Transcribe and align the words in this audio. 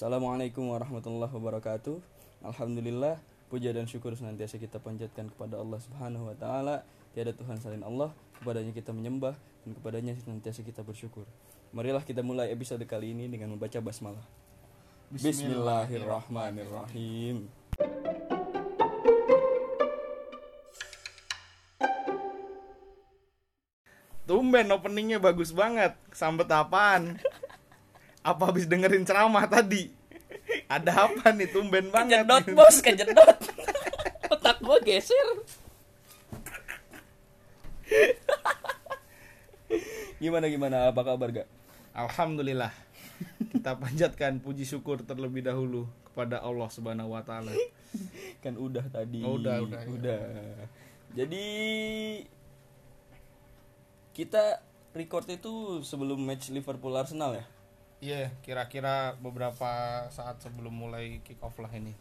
Assalamualaikum 0.00 0.72
warahmatullahi 0.72 1.28
wabarakatuh. 1.28 2.00
Alhamdulillah, 2.40 3.20
puja 3.52 3.68
dan 3.68 3.84
syukur 3.84 4.16
senantiasa 4.16 4.56
kita 4.56 4.80
panjatkan 4.80 5.28
kepada 5.28 5.60
Allah 5.60 5.76
Subhanahu 5.76 6.32
wa 6.32 6.36
taala. 6.40 6.88
Tiada 7.12 7.36
Tuhan 7.36 7.60
selain 7.60 7.84
Allah, 7.84 8.08
kepadanya 8.40 8.72
kita 8.72 8.96
menyembah 8.96 9.36
dan 9.36 9.76
kepadanya 9.76 10.16
senantiasa 10.16 10.64
kita 10.64 10.80
bersyukur. 10.88 11.28
Marilah 11.76 12.00
kita 12.00 12.24
mulai 12.24 12.48
episode 12.48 12.80
kali 12.88 13.12
ini 13.12 13.28
dengan 13.28 13.52
membaca 13.52 13.76
basmalah. 13.76 14.24
Bismillahirrahmanirrahim. 15.12 17.44
Tumben 24.24 24.72
openingnya 24.72 25.20
bagus 25.20 25.52
banget. 25.52 25.92
Sambet 26.16 26.48
apaan? 26.48 27.20
Apa 28.20 28.52
habis 28.52 28.68
dengerin 28.68 29.04
ceramah 29.08 29.48
tadi? 29.48 29.88
Ada 30.68 31.08
apa 31.08 31.32
nih 31.32 31.48
tumben 31.50 31.88
banget? 31.88 32.22
Kejedot 32.22 32.46
bos, 32.52 32.76
kejedot. 32.84 33.38
Otak 34.30 34.60
gua 34.60 34.78
geser. 34.84 35.28
gimana 40.20 40.46
gimana 40.52 40.92
apa 40.92 41.00
kabar 41.00 41.32
gak? 41.32 41.48
Alhamdulillah. 41.96 42.70
Kita 43.50 43.76
panjatkan 43.76 44.38
puji 44.40 44.68
syukur 44.68 45.00
terlebih 45.02 45.44
dahulu 45.44 45.88
kepada 46.12 46.44
Allah 46.44 46.68
Subhanahu 46.68 47.16
wa 47.16 47.24
taala. 47.24 47.50
Kan 48.44 48.60
udah 48.60 48.84
tadi. 48.92 49.24
Oh, 49.24 49.40
udah, 49.40 49.64
udah, 49.64 49.80
ya. 49.80 49.88
Udah. 49.90 50.22
Jadi 51.16 51.46
kita 54.14 54.62
record 54.94 55.26
itu 55.32 55.82
sebelum 55.82 56.20
match 56.22 56.52
Liverpool 56.52 56.94
Arsenal 56.94 57.34
ya? 57.40 57.44
Iya, 58.00 58.32
kira-kira 58.40 59.12
beberapa 59.20 59.68
saat 60.08 60.40
sebelum 60.40 60.72
mulai 60.72 61.20
kick 61.20 61.36
off 61.40 61.60
lah 61.60 61.68
ini. 61.70 61.92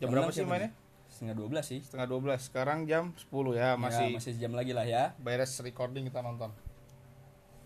Jam 0.00 0.08
Yang 0.08 0.10
berapa 0.10 0.30
sih 0.32 0.44
mainnya? 0.44 0.68
nih? 0.68 0.72
Setengah 1.12 1.34
12 1.36 1.60
sih. 1.68 1.80
Setengah 1.84 2.06
12. 2.08 2.40
Sekarang 2.40 2.78
jam 2.88 3.12
10 3.12 3.28
ya, 3.52 3.76
masih 3.76 4.06
Ya, 4.08 4.16
masih 4.16 4.30
sejam 4.32 4.52
lagi 4.56 4.72
lah 4.72 4.88
ya. 4.88 5.12
beres 5.20 5.52
recording 5.60 6.08
kita 6.08 6.24
nonton. 6.24 6.48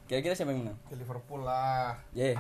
Kira-kira 0.04 0.34
siapa 0.34 0.50
yang 0.50 0.66
menang? 0.66 0.78
Ke 0.84 0.98
Liverpool 0.98 1.46
lah. 1.46 1.96
Ye. 2.10 2.34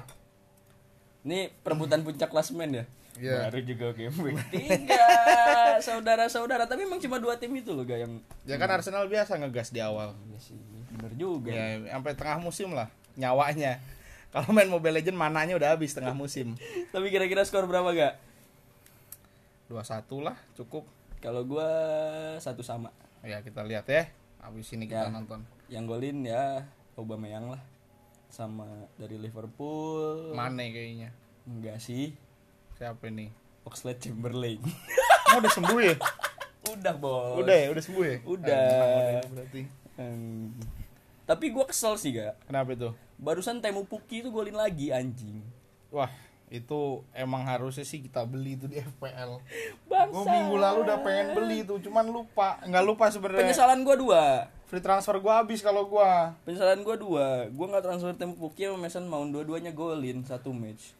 Ini 1.22 1.48
perebutan 1.62 2.02
puncak 2.02 2.28
klasemen 2.28 2.82
ya? 2.82 2.84
Iya. 3.14 3.46
Baru 3.46 3.62
juga 3.62 3.86
game 3.94 4.16
week 4.18 4.36
tiga 4.50 5.06
saudara-saudara 5.78 6.66
tapi 6.66 6.82
emang 6.82 6.98
cuma 6.98 7.22
dua 7.22 7.38
tim 7.38 7.54
itu 7.54 7.70
loh 7.70 7.86
gak 7.86 8.02
yang 8.02 8.18
Ya 8.42 8.58
kan 8.58 8.66
Arsenal 8.66 9.06
biasa 9.06 9.38
ngegas 9.38 9.70
di 9.70 9.78
awal. 9.78 10.18
Iya 10.26 10.38
sih 10.42 10.58
bener 10.90 11.14
juga 11.14 11.54
Ya, 11.54 11.78
sampai 11.94 12.18
tengah 12.18 12.42
musim 12.42 12.74
lah 12.74 12.90
nyawanya. 13.14 13.78
Kalau 14.34 14.50
main 14.50 14.66
Mobile 14.66 14.98
Legend 14.98 15.14
mananya 15.14 15.54
udah 15.54 15.72
habis 15.72 15.94
tengah 15.94 16.10
musim. 16.12 16.58
tapi 16.92 17.06
kira-kira 17.08 17.40
skor 17.40 17.64
berapa 17.64 17.86
gak 17.88 18.14
2-1 19.66 19.80
lah 20.20 20.36
cukup. 20.52 20.84
kalau 21.18 21.40
gua 21.42 21.64
satu 22.36 22.60
sama 22.60 22.92
Ya 23.22 23.40
kita 23.40 23.62
lihat 23.62 23.86
ya. 23.86 24.12
Habis 24.38 24.68
ini 24.70 24.84
kita 24.84 25.06
Ya. 25.06 25.08
nonton. 25.08 25.40
yang 25.66 25.86
golin 25.86 26.20
ya 26.20 26.68
Aubameyang 26.92 27.48
lah 27.48 27.62
sama 28.28 28.68
dari 28.94 29.16
Liverpool 29.16 30.34
Mane 30.34 30.68
kayaknya. 30.68 31.08
enggak 31.44 31.78
sih 31.78 32.12
Siapa 32.74 33.06
ini? 33.06 33.32
Oxlade 33.62 34.02
Chamberlain 34.02 34.60
Oh, 35.26 35.40
udah 35.40 35.48
sembuh 35.48 35.80
ya? 35.80 35.96
udah 36.66 36.94
bos 36.94 37.38
Udah 37.38 37.56
ya, 37.56 37.66
udah 37.70 37.82
sembuh 37.82 38.04
ya? 38.04 38.16
Udah. 38.24 38.52
Ah, 38.52 38.68
menang 38.68 38.98
udah 39.16 39.30
berarti. 39.32 39.62
Hmm. 39.94 40.50
tapi 41.24 41.48
gua 41.48 41.64
kesel 41.64 41.94
sih 41.94 42.12
gak 42.12 42.34
Kenapa 42.44 42.74
itu? 42.74 42.90
Barusan 43.20 43.62
Temu 43.62 43.86
Puki 43.86 44.24
itu 44.24 44.28
golin 44.34 44.56
lagi 44.56 44.90
anjing 44.90 45.44
Wah, 45.94 46.10
itu 46.50 47.06
emang 47.14 47.46
harusnya 47.46 47.86
sih 47.86 48.02
kita 48.02 48.26
beli 48.26 48.58
itu 48.58 48.66
di 48.66 48.82
FPL. 48.82 49.38
Bangsa. 49.90 50.10
Gue 50.10 50.24
minggu 50.26 50.56
lalu 50.58 50.78
udah 50.82 50.98
pengen 51.06 51.26
beli 51.38 51.62
itu, 51.62 51.74
cuman 51.86 52.10
lupa. 52.10 52.58
Nggak 52.66 52.84
lupa 52.84 53.04
sebenarnya. 53.14 53.46
penyesalan 53.46 53.86
gua 53.86 53.96
dua 53.96 54.22
Free 54.66 54.82
transfer 54.82 55.14
gua 55.22 55.38
habis 55.38 55.62
kalau 55.62 55.86
gua. 55.86 56.34
Penyesalan 56.42 56.82
gue 56.82 56.96
dua, 56.98 57.46
gue 57.46 57.66
nggak 57.70 57.84
transfer 57.86 58.10
Temu 58.18 58.34
Pukki 58.34 58.66
sama 58.66 58.90
Mason 58.90 59.06
Mount 59.06 59.30
dua-duanya 59.30 59.70
golin 59.70 60.26
satu 60.26 60.50
match. 60.50 60.98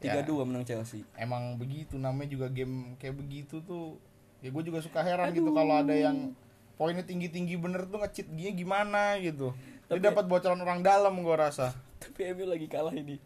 Tiga 0.00 0.24
dua 0.24 0.48
menang 0.48 0.64
Chelsea. 0.64 1.04
Emang 1.18 1.60
begitu 1.60 2.00
namanya 2.00 2.32
juga 2.32 2.46
game 2.48 2.96
kayak 2.96 3.18
begitu 3.18 3.60
tuh. 3.60 4.00
Ya 4.40 4.48
gue 4.48 4.62
juga 4.64 4.80
suka 4.80 5.04
heran 5.04 5.34
gitu 5.36 5.52
kalau 5.52 5.74
ada 5.74 5.92
yang 5.92 6.32
poinnya 6.78 7.02
tinggi-tinggi 7.02 7.58
bener 7.58 7.84
tuh 7.90 7.98
nge-cheat 8.00 8.30
dia 8.32 8.54
gimana 8.54 9.18
gitu. 9.20 9.52
Dia 9.88 9.96
Tapi- 9.96 10.04
dapat 10.04 10.24
bocoran 10.28 10.60
orang 10.60 10.84
dalam 10.84 11.16
gua 11.24 11.48
rasa. 11.48 11.72
Tapi 11.96 12.36
MU 12.36 12.44
lagi 12.44 12.68
kalah 12.68 12.92
ini. 12.92 13.16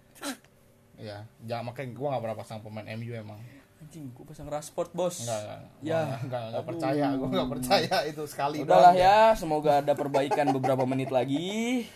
Ya, 0.95 1.27
jangan 1.43 1.75
makanya 1.75 1.91
gua 1.99 2.15
nggak 2.15 2.23
pernah 2.23 2.39
pasang 2.39 2.59
pemain 2.63 2.87
MU 2.95 3.11
emang. 3.11 3.43
Anjing, 3.83 4.15
gue 4.15 4.23
pasang 4.23 4.47
Rashford 4.47 4.95
bos. 4.95 5.27
Enggak, 5.27 5.43
enggak, 5.43 5.61
Ya, 5.83 6.01
enggak, 6.23 6.43
enggak, 6.55 6.65
percaya, 6.71 7.07
gua 7.19 7.27
enggak 7.27 7.49
percaya 7.51 7.97
itu 8.07 8.23
sekali 8.31 8.63
Udahlah 8.63 8.95
ya, 8.95 9.35
semoga 9.35 9.83
ada 9.83 9.99
perbaikan 9.99 10.55
beberapa 10.55 10.87
menit 10.87 11.11
lagi. 11.11 11.91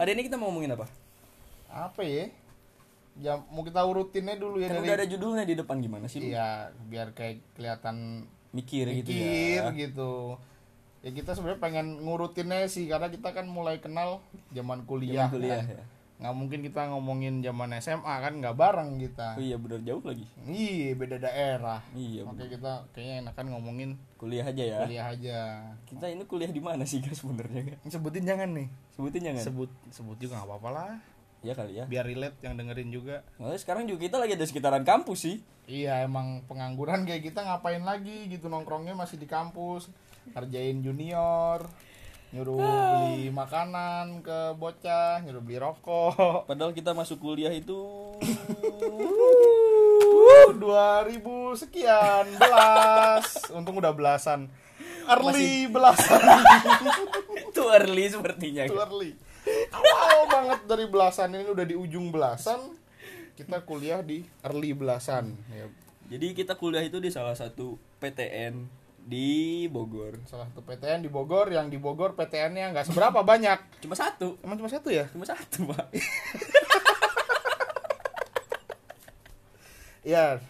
Hari 0.00 0.16
ini 0.16 0.22
kita 0.24 0.40
mau 0.40 0.48
ngomongin 0.48 0.72
apa? 0.72 0.88
Apa 1.68 2.00
ya? 2.00 2.32
Ya 3.20 3.36
mau 3.52 3.60
kita 3.60 3.84
urutinnya 3.84 4.40
dulu 4.40 4.64
ya 4.64 4.72
Kan 4.72 4.80
dari 4.80 4.88
udah 4.88 4.94
ada 4.96 5.04
judulnya 5.04 5.44
di 5.44 5.52
depan 5.52 5.76
gimana 5.84 6.08
sih? 6.08 6.32
Iya, 6.32 6.72
biar 6.88 7.12
kayak 7.12 7.52
kelihatan 7.52 8.24
Mikir, 8.56 8.88
gitu 8.96 9.12
mikir 9.12 9.60
ya. 9.60 9.76
gitu. 9.76 10.40
Ya 11.02 11.10
kita 11.10 11.34
sebenarnya 11.34 11.58
pengen 11.58 11.86
ngurutinnya 12.00 12.70
sih 12.70 12.86
karena 12.86 13.10
kita 13.10 13.34
kan 13.34 13.46
mulai 13.46 13.82
kenal 13.82 14.22
zaman 14.54 14.86
kuliah. 14.86 15.26
Zaman 15.26 15.34
kuliah 15.34 15.62
kan. 15.66 15.74
ya. 15.74 15.84
Nggak 16.22 16.34
mungkin 16.38 16.58
kita 16.62 16.82
ngomongin 16.94 17.34
zaman 17.42 17.74
SMA 17.82 18.14
kan 18.22 18.32
nggak 18.38 18.54
bareng 18.54 19.02
kita. 19.02 19.34
Oh 19.34 19.42
iya 19.42 19.58
bener 19.58 19.82
jauh 19.82 19.98
lagi. 20.06 20.22
Iya, 20.46 20.94
beda 20.94 21.18
daerah. 21.18 21.82
Iya, 21.90 22.22
Makanya 22.22 22.50
kita 22.54 22.72
kayaknya 22.94 23.14
enakan 23.26 23.46
ngomongin 23.50 23.90
kuliah 24.14 24.46
aja 24.46 24.62
ya. 24.62 24.78
kuliah 24.86 25.06
aja. 25.10 25.38
Kita 25.82 26.06
ini 26.06 26.22
kuliah 26.22 26.54
di 26.54 26.62
mana 26.62 26.86
sih 26.86 27.02
guys 27.02 27.18
sebenarnya? 27.18 27.74
Sebutin 27.90 28.22
jangan 28.22 28.54
nih. 28.54 28.70
Sebutin 28.94 29.22
jangan. 29.26 29.42
Sebut 29.42 29.70
sebut 29.90 30.14
juga 30.22 30.38
nggak 30.38 30.46
apa-apa 30.46 30.70
lah. 30.70 30.92
ya 31.42 31.58
kali 31.58 31.74
ya. 31.74 31.90
Biar 31.90 32.06
relate 32.06 32.38
yang 32.46 32.54
dengerin 32.54 32.94
juga. 32.94 33.26
Nah, 33.42 33.50
sekarang 33.58 33.90
juga 33.90 34.06
kita 34.06 34.22
lagi 34.22 34.38
ada 34.38 34.46
sekitaran 34.46 34.86
kampus 34.86 35.26
sih. 35.26 35.42
Iya 35.66 36.06
emang 36.06 36.46
pengangguran 36.46 37.02
kayak 37.02 37.26
kita 37.26 37.42
ngapain 37.42 37.82
lagi 37.82 38.30
gitu 38.30 38.46
nongkrongnya 38.46 38.94
masih 38.94 39.18
di 39.18 39.26
kampus 39.26 39.90
ngerjain 40.30 40.78
junior 40.80 41.66
nyuruh 42.32 42.64
beli 42.64 43.28
makanan 43.28 44.24
ke 44.24 44.56
bocah 44.56 45.20
nyuruh 45.20 45.44
beli 45.44 45.60
rokok. 45.60 46.48
Padahal 46.48 46.72
kita 46.72 46.96
masuk 46.96 47.20
kuliah 47.20 47.52
itu 47.52 47.76
dua 50.56 51.04
ribu 51.04 51.52
sekian 51.52 52.24
belas. 52.40 53.52
Untung 53.52 53.76
udah 53.76 53.92
belasan. 53.92 54.48
Early 55.04 55.68
belasan. 55.68 56.24
Too 57.56 57.68
early 57.68 58.08
sepertinya. 58.08 58.64
Itu 58.64 58.80
early. 58.80 59.12
Awal 59.74 60.30
banget 60.30 60.60
dari 60.64 60.86
belasan 60.88 61.36
ini 61.36 61.52
udah 61.52 61.66
di 61.68 61.76
ujung 61.76 62.08
belasan. 62.08 62.80
Kita 63.36 63.60
kuliah 63.68 64.00
di 64.00 64.24
early 64.40 64.72
belasan. 64.72 65.36
Ya, 65.52 65.68
Jadi 66.16 66.32
kita 66.32 66.56
kuliah 66.56 66.84
itu 66.84 66.96
di 66.96 67.12
salah 67.12 67.36
satu 67.36 67.76
PTN 68.00 68.81
di 69.02 69.30
Bogor. 69.66 70.14
salah 70.24 70.46
satu 70.46 70.62
PTN 70.62 71.02
di 71.02 71.10
Bogor 71.10 71.48
yang 71.48 71.66
di 71.66 71.76
Bogor 71.76 72.14
PTN-nya 72.14 72.70
nggak 72.70 72.86
seberapa 72.86 73.20
banyak 73.20 73.58
Cuma 73.80 73.92
satu. 73.92 74.38
emang 74.40 74.56
cuma 74.56 74.68
satu 74.68 74.88
ya 74.88 75.04
Cuma 75.10 75.24
satu, 75.24 75.66
Pak. 75.68 75.86
Ya, 80.02 80.42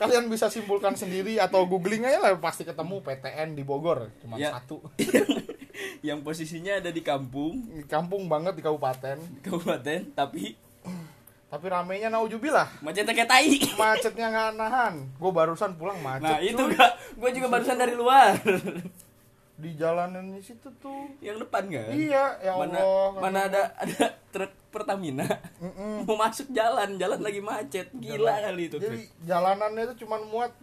kalian 0.00 0.32
bisa 0.32 0.48
simpulkan 0.48 0.96
sendiri 0.96 1.36
atau 1.36 1.68
googling 1.68 2.08
aja 2.08 2.16
lah 2.18 2.32
pasti 2.40 2.64
ketemu 2.64 3.04
PTN 3.04 3.52
di 3.52 3.60
Bogor 3.62 4.08
cuma 4.16 4.40
Ya. 4.40 4.56
satu 4.56 4.80
yang, 6.06 6.24
posisinya 6.24 6.80
ada 6.80 6.88
di 6.88 7.04
kampung, 7.04 7.68
di 7.68 7.84
kampung 7.84 8.32
banget 8.32 8.56
di 8.56 8.64
kabupaten 8.64 9.20
kabupaten, 9.44 10.16
tapi 10.16 10.56
tapi 11.52 11.68
ramenya 11.68 12.08
naujubillah 12.08 12.64
macetnya 12.80 13.12
kayak 13.12 13.28
tai. 13.28 13.60
macetnya 13.76 14.26
nggak 14.26 14.50
nahan 14.56 14.94
gue 15.12 15.30
barusan 15.30 15.76
pulang 15.76 16.00
macet 16.00 16.24
Nah, 16.24 16.40
itu 16.40 16.56
gak 16.70 16.90
gue 17.12 17.30
juga 17.30 17.46
barusan 17.50 17.76
dari 17.76 17.92
luar. 17.92 18.32
di 19.54 19.76
jalanan 19.76 20.32
di 20.32 20.40
situ 20.40 20.72
tuh 20.74 21.12
yang 21.20 21.36
depan 21.36 21.68
kan? 21.68 21.92
iya 21.92 22.34
ya 22.40 22.56
Mana 22.56 22.72
Allah 22.74 23.08
mana 23.14 23.38
ada 23.46 23.62
ada 23.76 24.04
truk 24.28 24.50
Pertamina 24.68 25.28
Mm-mm. 25.60 26.02
mau 26.02 26.16
masuk 26.18 26.48
jalan, 26.50 26.96
jalan 26.96 27.20
lagi 27.20 27.38
macet. 27.38 27.92
Gila 27.92 28.32
kali 28.42 28.66
itu 28.66 28.80
jadi 28.80 28.96
truk. 28.98 29.12
jalanannya 29.22 29.82
itu 29.86 29.94
cuma 30.00 30.16
muat 30.18 30.56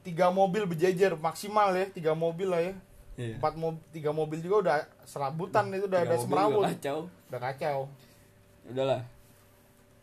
tiga 0.00 0.30
mobil 0.30 0.64
berjejer 0.64 1.12
maksimal 1.14 1.72
ya 1.72 1.90
tiga 1.90 2.12
mobil 2.14 2.46
lah 2.46 2.62
ya 2.62 2.74
Iya. 3.14 3.38
empat 3.38 3.54
mobil 3.54 3.78
tiga 3.90 4.10
mobil 4.10 4.38
juga 4.38 4.56
udah 4.60 4.76
serabutan 5.02 5.70
itu 5.70 5.84
udah 5.84 6.00
Tiga 6.00 6.08
ada 6.08 6.16
semerawut 6.16 6.54
juga 6.56 6.70
kacau. 6.72 6.98
udah 7.28 7.40
kacau 7.40 7.78
Udahlah. 8.64 9.00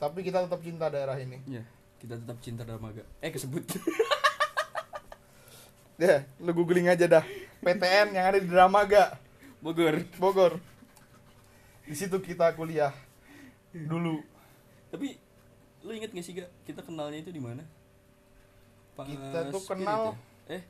Tapi 0.01 0.25
kita 0.25 0.41
tetap 0.41 0.57
cinta 0.59 0.89
daerah 0.89 1.13
ini 1.15 1.37
Ya, 1.45 1.61
kita 1.95 2.17
tetap 2.17 2.41
cinta 2.41 2.65
Dermaga. 2.65 3.05
Eh 3.21 3.29
kesebut. 3.29 3.61
Ya, 5.95 6.25
lu 6.41 6.49
googling 6.51 6.89
aja 6.89 7.05
dah. 7.05 7.21
PTN 7.61 8.17
yang 8.17 8.25
ada 8.25 8.41
di 8.41 8.49
Dramaga, 8.49 9.21
Bogor. 9.61 10.01
Bogor. 10.17 10.57
Di 11.85 11.93
situ 11.93 12.17
kita 12.17 12.57
kuliah 12.57 12.89
dulu. 13.69 14.25
Tapi 14.89 15.13
lu 15.85 15.93
inget 15.93 16.09
gak 16.09 16.25
sih 16.25 16.33
gak 16.33 16.49
kita 16.65 16.81
kenalnya 16.81 17.21
itu 17.21 17.29
di 17.29 17.37
mana 17.37 17.61
Kita 18.97 19.49
tuh 19.49 19.61
Spirit 19.61 19.81
kenal- 19.81 20.13
ya? 20.45 20.57
eh 20.57 20.63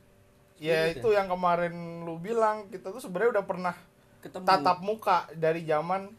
ya 0.56 0.76
Spirit 0.84 0.96
itu 1.00 1.08
yang 1.12 1.28
kemarin 1.28 1.74
lu 2.00 2.16
bilang 2.16 2.68
kita 2.68 2.88
tuh 2.88 3.00
sebenarnya 3.00 3.40
udah 3.40 3.44
pernah 3.44 3.74
ketemu 4.20 4.44
tatap 4.46 4.78
muka 4.80 5.28
dari 5.34 5.64
zaman 5.64 6.12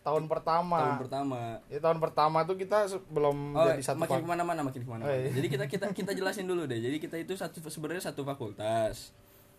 tahun 0.00 0.24
pertama 0.26 0.78
tahun 0.80 0.96
pertama 0.98 1.40
ya 1.66 1.78
tahun 1.78 1.98
pertama 1.98 2.38
tuh 2.42 2.56
kita 2.56 2.78
belum 3.06 3.52
Oh, 3.52 3.68
jadi 3.68 3.82
satu 3.82 4.00
makin 4.00 4.18
ke 4.18 4.28
mana-mana, 4.28 4.60
makin 4.62 4.80
ke 4.80 4.88
mana 4.88 5.02
Oh, 5.02 5.12
iya. 5.12 5.28
Jadi 5.30 5.46
kita 5.46 5.64
kita 5.66 5.84
kita 5.98 6.10
jelasin 6.12 6.44
dulu 6.44 6.64
deh. 6.64 6.78
Jadi 6.78 6.96
kita 6.96 7.16
itu 7.16 7.32
satu 7.34 7.60
sebenarnya 7.62 8.00
satu 8.02 8.22
fakultas, 8.22 9.12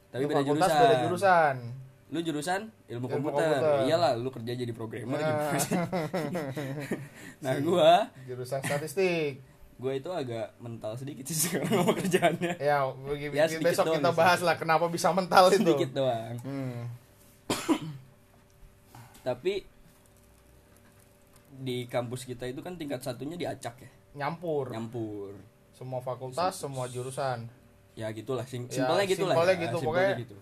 tapi 0.10 0.26
beda 0.26 0.42
fakultas, 0.42 0.66
jurusan. 0.68 0.82
beda 0.82 0.96
jurusan 1.04 1.56
Lu 2.12 2.20
jurusan 2.20 2.62
ilmu, 2.90 3.08
Ilmu 3.08 3.08
komputer. 3.08 3.48
komputer. 3.48 3.88
Iyalah, 3.88 4.12
lu 4.16 4.28
kerja 4.30 4.52
jadi 4.54 4.74
programmer 4.74 5.16
Nah. 5.16 5.24
gimana 5.24 5.56
sih? 5.58 5.78
nah, 7.44 7.56
gua 7.62 7.92
jurusan 8.26 8.60
statistik 8.60 9.40
gua 9.78 9.94
itu 9.94 10.12
agak 10.12 10.52
mental 10.58 10.94
sedikit 10.94 11.24
sih 11.24 11.38
sekarang 11.48 11.72
sama 11.72 11.94
kerjaannya. 11.96 12.54
ya 12.60 12.84
bagi 12.92 13.26
Ya, 13.30 13.48
sedikit 13.48 13.64
besok 13.64 13.86
doang 13.88 13.98
kita 13.98 14.12
bahas 14.12 14.40
lah 14.42 14.56
kenapa 14.56 14.86
bisa 14.88 15.08
mental 15.10 15.48
itu 15.48 15.64
Sedikit 15.64 15.90
doang. 15.96 16.36
Hmm. 16.42 16.92
Tapi 19.22 19.54
di 21.54 21.86
kampus 21.86 22.24
kita 22.24 22.46
itu 22.46 22.60
kan 22.60 22.74
tingkat 22.74 23.00
satunya 23.00 23.36
diacak 23.36 23.76
ya, 23.78 23.92
nyampur 24.16 24.70
nyampur. 24.70 25.36
semua 25.72 26.00
fakultas 26.00 26.54
semua 26.54 26.86
jurusan 26.86 27.50
Ya 27.92 28.08
gitulah, 28.10 28.44
sim 28.44 28.66
Ya, 28.66 28.80
simpelnya 28.80 29.04
gitulah. 29.04 29.36
simpelnya 29.36 29.52
ya, 29.54 29.62
gitu, 29.62 29.76
simpelnya 29.78 30.08
pokoknya 30.08 30.24
gitu. 30.24 30.38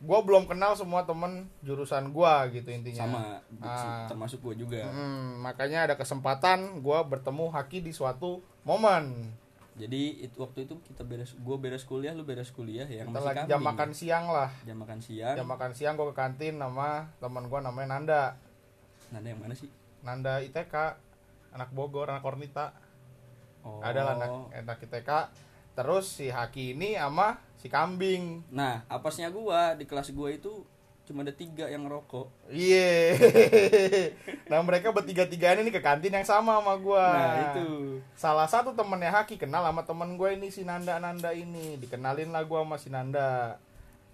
gue 0.00 0.18
belum 0.20 0.44
kenal 0.44 0.72
semua 0.72 1.00
temen 1.02 1.32
jurusan 1.60 2.04
gua 2.08 2.46
gitu 2.48 2.68
intinya 2.68 3.02
Sama, 3.02 3.20
Ah. 3.58 4.06
termasuk 4.06 4.38
gua 4.38 4.54
juga. 4.54 4.84
Hmm, 4.84 5.40
makanya 5.40 5.84
ada 5.84 5.94
kesempatan 5.94 6.58
gua 6.78 7.02
bertemu 7.02 7.50
Haki 7.50 7.80
di 7.80 7.90
suatu 7.90 8.38
momen 8.62 9.34
Jadi 9.74 10.22
itu 10.22 10.38
waktu 10.38 10.70
itu 10.70 10.78
kita 10.84 11.02
beres 11.02 11.34
gue 11.34 11.56
beres 11.56 11.82
kuliah, 11.82 12.14
lu 12.14 12.22
beres 12.22 12.46
kuliah 12.48 12.86
ya, 12.86 13.02
yang 13.02 13.10
kita 13.10 13.20
lagi 13.20 13.42
jam 13.44 13.58
makan 13.60 13.90
siang 13.90 14.24
lah 14.28 14.46
Jam 14.62 14.76
makan 14.76 14.98
siang. 15.00 15.34
jam 15.34 15.46
makan 15.48 15.70
siang 15.72 15.94
gua 15.94 16.06
ke 16.06 16.16
kantin 16.16 16.54
sama 16.56 17.10
teman 17.18 17.42
gua 17.44 17.58
namanya 17.58 17.88
Nanda 17.90 18.22
Nanda 19.10 19.28
yang 19.28 19.40
mana 19.40 19.50
sih? 19.52 19.66
Nanda 20.04 20.44
ITK 20.44 20.74
anak 21.56 21.72
Bogor 21.72 22.12
anak 22.12 22.22
Kornita 22.22 22.76
Oh. 23.64 23.80
ada 23.80 24.04
lah 24.04 24.20
anak, 24.20 24.52
anak 24.52 24.78
ITK 24.84 25.10
terus 25.72 26.20
si 26.20 26.28
Haki 26.28 26.76
ini 26.76 27.00
sama 27.00 27.40
si 27.56 27.72
kambing 27.72 28.44
Nah, 28.52 28.84
apasnya 28.92 29.32
gua 29.32 29.72
di 29.72 29.88
kelas 29.88 30.12
gua 30.12 30.28
itu 30.28 30.68
cuma 31.04 31.20
ada 31.20 31.32
tiga 31.36 31.68
yang 31.68 31.84
ngerokok. 31.84 32.48
Iya. 32.48 33.16
nah 34.52 34.60
mereka 34.64 34.88
bertiga-tiga 34.88 35.52
ini 35.56 35.68
ke 35.68 35.80
kantin 35.80 36.12
yang 36.12 36.24
sama 36.24 36.60
sama 36.60 36.76
gua. 36.80 37.08
Nah, 37.12 37.36
itu. 37.52 38.00
Salah 38.16 38.48
satu 38.48 38.72
temennya 38.72 39.12
Haki 39.12 39.36
kenal 39.36 39.64
sama 39.68 39.84
temen 39.84 40.16
gue 40.16 40.32
ini 40.32 40.48
si 40.48 40.64
Nanda 40.64 40.96
Nanda 40.96 41.36
ini. 41.36 41.76
Dikenalin 41.76 42.32
lah 42.32 42.44
gua 42.48 42.64
sama 42.64 42.76
si 42.80 42.88
Nanda. 42.88 43.60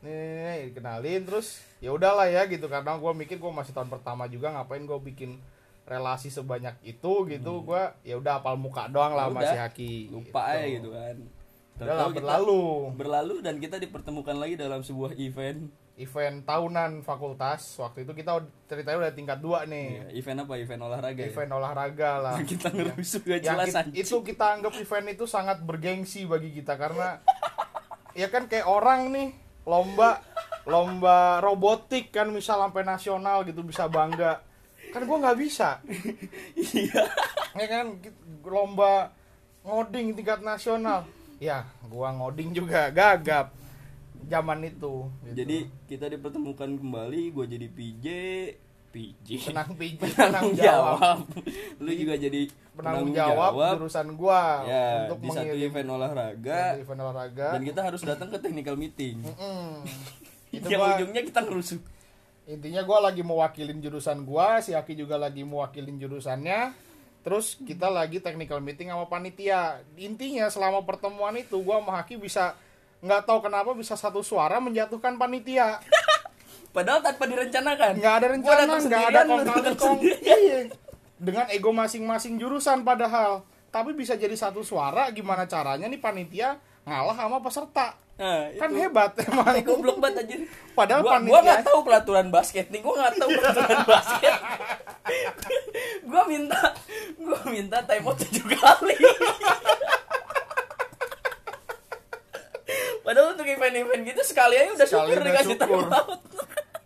Nih, 0.03 0.11
nih, 0.11 0.43
nih, 0.43 0.61
dikenalin 0.75 1.23
terus 1.29 1.63
ya 1.79 1.95
udahlah 1.95 2.27
ya 2.27 2.47
gitu 2.51 2.67
karena 2.67 2.99
gua 2.99 3.15
mikir 3.15 3.39
gua 3.39 3.55
masih 3.55 3.71
tahun 3.71 3.87
pertama 3.87 4.27
juga 4.27 4.51
ngapain 4.51 4.83
gua 4.83 4.99
bikin 4.99 5.39
relasi 5.83 6.29
sebanyak 6.29 6.77
itu 6.83 7.13
gitu 7.27 7.53
gua 7.63 7.93
ya 8.01 8.15
udah 8.15 8.39
apal 8.39 8.55
muka 8.55 8.87
doang 8.87 9.13
lah 9.13 9.27
Ya 9.33 9.43
si 9.45 9.57
Haki 9.59 9.93
Lupa 10.09 10.41
aja 10.49 10.67
gitu 10.67 10.91
kan. 10.91 11.17
Udah 11.77 11.95
lah, 11.97 12.09
berlalu 12.11 12.63
berlalu 12.93 13.35
dan 13.41 13.57
kita 13.57 13.77
dipertemukan 13.77 14.35
lagi 14.35 14.55
dalam 14.55 14.81
sebuah 14.81 15.15
event. 15.15 15.71
event 15.97 16.41
tahunan 16.43 17.05
fakultas 17.05 17.77
waktu 17.77 18.09
itu 18.09 18.13
kita 18.15 18.33
ceritanya 18.65 18.99
udah 19.03 19.13
tingkat 19.13 19.37
dua 19.37 19.65
nih 19.65 20.01
Iya, 20.09 20.25
event 20.25 20.39
apa? 20.41 20.57
Event 20.57 20.81
olahraga. 20.83 21.21
event 21.23 21.53
olahraga 21.53 22.11
lah 22.19 22.35
Ya? 22.35 22.45
kita 22.53 22.69
ngerusuh 22.71 23.21
gak 23.21 23.29
yang 23.39 23.45
jelas 23.53 23.69
anjing. 23.75 24.01
itu 24.01 24.17
kita 24.23 24.47
anggap 24.51 24.73
event 24.75 25.07
itu 25.11 25.25
sangat 25.27 25.61
bergengsi 25.61 26.25
bagi 26.25 26.53
kita 26.55 26.75
karena 26.75 27.21
ya 28.13 28.27
kan 28.27 28.49
kayak 28.49 28.65
orang 28.65 29.13
nih 29.13 29.29
lomba 29.63 30.25
lomba 30.65 31.37
robotik 31.39 32.09
kan 32.11 32.29
misal 32.29 32.61
sampai 32.61 32.81
nasional 32.83 33.45
gitu 33.45 33.61
bisa 33.61 33.85
bangga 33.87 34.41
kan 34.91 35.03
gua 35.03 35.19
nggak 35.19 35.39
bisa 35.39 35.79
Iya. 36.77 37.03
ya 37.55 37.67
kan 37.67 37.87
lomba 38.43 39.15
ngoding 39.63 40.15
tingkat 40.15 40.41
nasional 40.41 41.07
ya 41.39 41.65
gua 41.87 42.13
ngoding 42.13 42.53
juga 42.53 42.91
gagap 42.91 43.55
zaman 44.23 44.63
itu 44.63 45.09
gitu. 45.25 45.35
Jadi 45.35 45.57
kita 45.89 46.07
dipertemukan 46.07 46.69
kembali, 46.69 47.33
gue 47.33 47.47
jadi 47.51 47.67
PJ, 47.67 48.07
PJ. 48.93 49.29
penang 49.51 49.75
PJ 49.75 50.01
penanggung 50.15 50.55
jawab 50.55 50.99
jawab. 51.01 51.19
Lu 51.81 51.91
juga 51.91 52.15
jadi 52.15 52.41
penanggung 52.77 53.11
jawab 53.11 53.51
jurusan 53.75 54.09
gua 54.15 54.63
Ya, 54.63 55.09
untuk 55.09 55.19
di 55.25 55.29
satu 55.33 55.55
event 55.57 55.89
olahraga 55.91 56.79
event 56.79 57.01
olahraga 57.01 57.59
dan 57.59 57.63
kita 57.65 57.81
harus 57.83 58.03
datang 58.05 58.29
ke 58.31 58.39
technical 58.39 58.77
meeting. 58.77 59.19
Mm-mm. 59.25 59.89
itu 60.57 60.67
Yang 60.69 60.79
gua 60.79 60.89
ujungnya 60.95 61.23
kita 61.25 61.41
ngerusuh. 61.43 61.81
Intinya 62.49 62.81
gua 62.85 63.11
lagi 63.11 63.21
mewakilin 63.21 63.81
jurusan 63.81 64.25
gua 64.25 64.61
si 64.65 64.73
Aki 64.77 64.97
juga 64.97 65.21
lagi 65.21 65.45
mewakilin 65.45 66.01
jurusannya 66.01 66.73
terus 67.21 67.61
kita 67.61 67.93
lagi 67.93 68.23
technical 68.25 68.65
meeting 68.65 68.89
sama 68.89 69.05
panitia 69.09 69.85
intinya 70.01 70.49
selama 70.49 70.85
pertemuan 70.89 71.37
itu 71.37 71.61
gua 71.61 71.85
sama 71.85 72.01
Haki 72.01 72.17
bisa 72.17 72.57
nggak 73.01 73.29
tahu 73.29 73.45
kenapa 73.45 73.73
bisa 73.77 73.97
satu 73.97 74.21
suara 74.25 74.61
menjatuhkan 74.61 75.17
panitia 75.21 75.81
Padahal 76.71 77.03
tanpa 77.03 77.27
direncanakan. 77.27 77.99
nggak 77.99 78.15
ada 78.15 78.27
rencana 78.31 78.63
nggak 78.63 78.71
ada 78.71 78.79
sendirian, 78.79 79.27
lu 79.27 79.35
kong 79.35 79.43
datang 79.43 79.51
kali 79.51 79.75
kong 79.75 79.99
sendirian. 79.99 80.39
Iya. 80.39 80.61
dengan 81.21 81.47
ego 81.53 81.71
masing-masing 81.75 82.35
jurusan 82.41 82.81
padahal 82.81 83.45
tapi 83.69 83.93
bisa 83.93 84.17
jadi 84.17 84.33
satu 84.33 84.65
suara 84.65 85.11
gimana 85.13 85.45
caranya 85.45 85.85
nih 85.85 86.01
panitia 86.01 86.57
ngalah 86.89 87.13
sama 87.19 87.39
peserta 87.45 87.99
Nah, 88.21 88.53
kan 88.53 88.69
itu. 88.69 88.77
hebat 88.79 89.17
emang 89.19 89.49
Eh, 89.51 89.65
goblok 89.67 89.97
banget 89.97 90.17
anjir. 90.21 90.41
Padahal 90.71 91.01
gua, 91.01 91.13
panitia- 91.15 91.33
gua 91.33 91.41
gak 91.43 91.61
tahu 91.65 91.79
pelaturan 91.81 92.29
basket 92.29 92.67
nih, 92.69 92.81
gua 92.81 92.95
gak 93.01 93.15
tahu 93.17 93.31
pelaturan 93.33 93.81
basket. 93.91 94.35
gua 96.11 96.23
minta 96.25 96.61
gua 97.17 97.41
minta 97.47 97.79
time 97.81 98.05
out 98.05 98.17
7 98.19 98.29
kali. 98.45 98.97
Padahal 103.01 103.33
untuk 103.33 103.47
event-event 103.47 104.03
gitu 104.07 104.23
sekali 104.23 104.55
aja 104.55 104.71
udah 104.71 104.85
Sekali 104.85 105.09
syukur 105.09 105.25
dikasih 105.25 105.57
syukur. 105.57 105.83
time 105.83 105.91
out. 105.91 106.21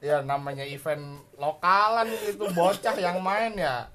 ya 0.00 0.20
namanya 0.20 0.62
event 0.62 1.00
lokalan 1.34 2.04
gitu 2.22 2.44
bocah 2.50 2.92
yang 2.94 3.18
main 3.18 3.52
ya 3.54 3.88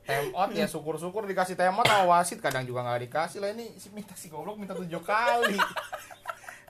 time 0.00 0.30
out 0.32 0.50
ya 0.50 0.62
syukur-syukur 0.64 1.22
dikasih 1.24 1.54
time 1.54 1.74
out 1.74 1.84
sama 1.84 2.06
wasit 2.08 2.38
kadang 2.38 2.62
juga 2.62 2.80
nggak 2.80 3.02
dikasih 3.04 3.38
lah 3.38 3.50
ini 3.50 3.74
si 3.74 3.90
minta 3.90 4.14
si 4.14 4.26
goblok 4.26 4.56
minta 4.56 4.72
tujuh 4.72 4.98
kali 5.00 5.58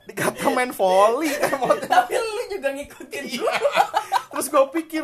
dikata 0.03 0.47
main 0.49 0.69
volley 0.69 1.29
out 1.55 1.77
Tapi 1.81 2.13
lu 2.13 2.43
juga 2.49 2.69
ngikutin 2.69 3.23
gua. 3.35 3.55
terus 4.29 4.47
gue 4.47 4.65
pikir 4.75 5.03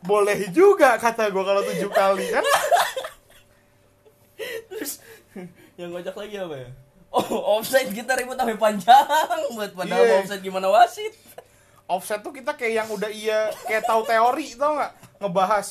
boleh 0.00 0.48
juga 0.48 0.94
kata 0.94 1.26
gue 1.26 1.40
kalau 1.40 1.62
tujuh 1.64 1.88
kali 1.88 2.26
kan 2.28 2.44
Terus 4.68 5.02
yang 5.74 5.90
ngajak 5.90 6.14
lagi 6.14 6.36
apa 6.36 6.56
ya? 6.56 6.68
Oh, 7.08 7.24
offside 7.56 7.88
kita 7.88 8.12
ribut 8.14 8.36
sampai 8.36 8.54
panjang 8.54 9.06
buat 9.50 9.72
padahal 9.72 10.04
Iya. 10.04 10.14
offside 10.20 10.42
gimana 10.42 10.68
wasit. 10.68 11.14
offset 11.86 12.20
tuh 12.20 12.30
kita 12.30 12.52
kayak 12.52 12.74
yang 12.76 12.88
udah 12.88 13.08
iya 13.08 13.48
kayak 13.64 13.80
tahu 13.82 14.04
teori 14.04 14.52
tau 14.54 14.76
nggak 14.76 14.92
ngebahas 15.18 15.66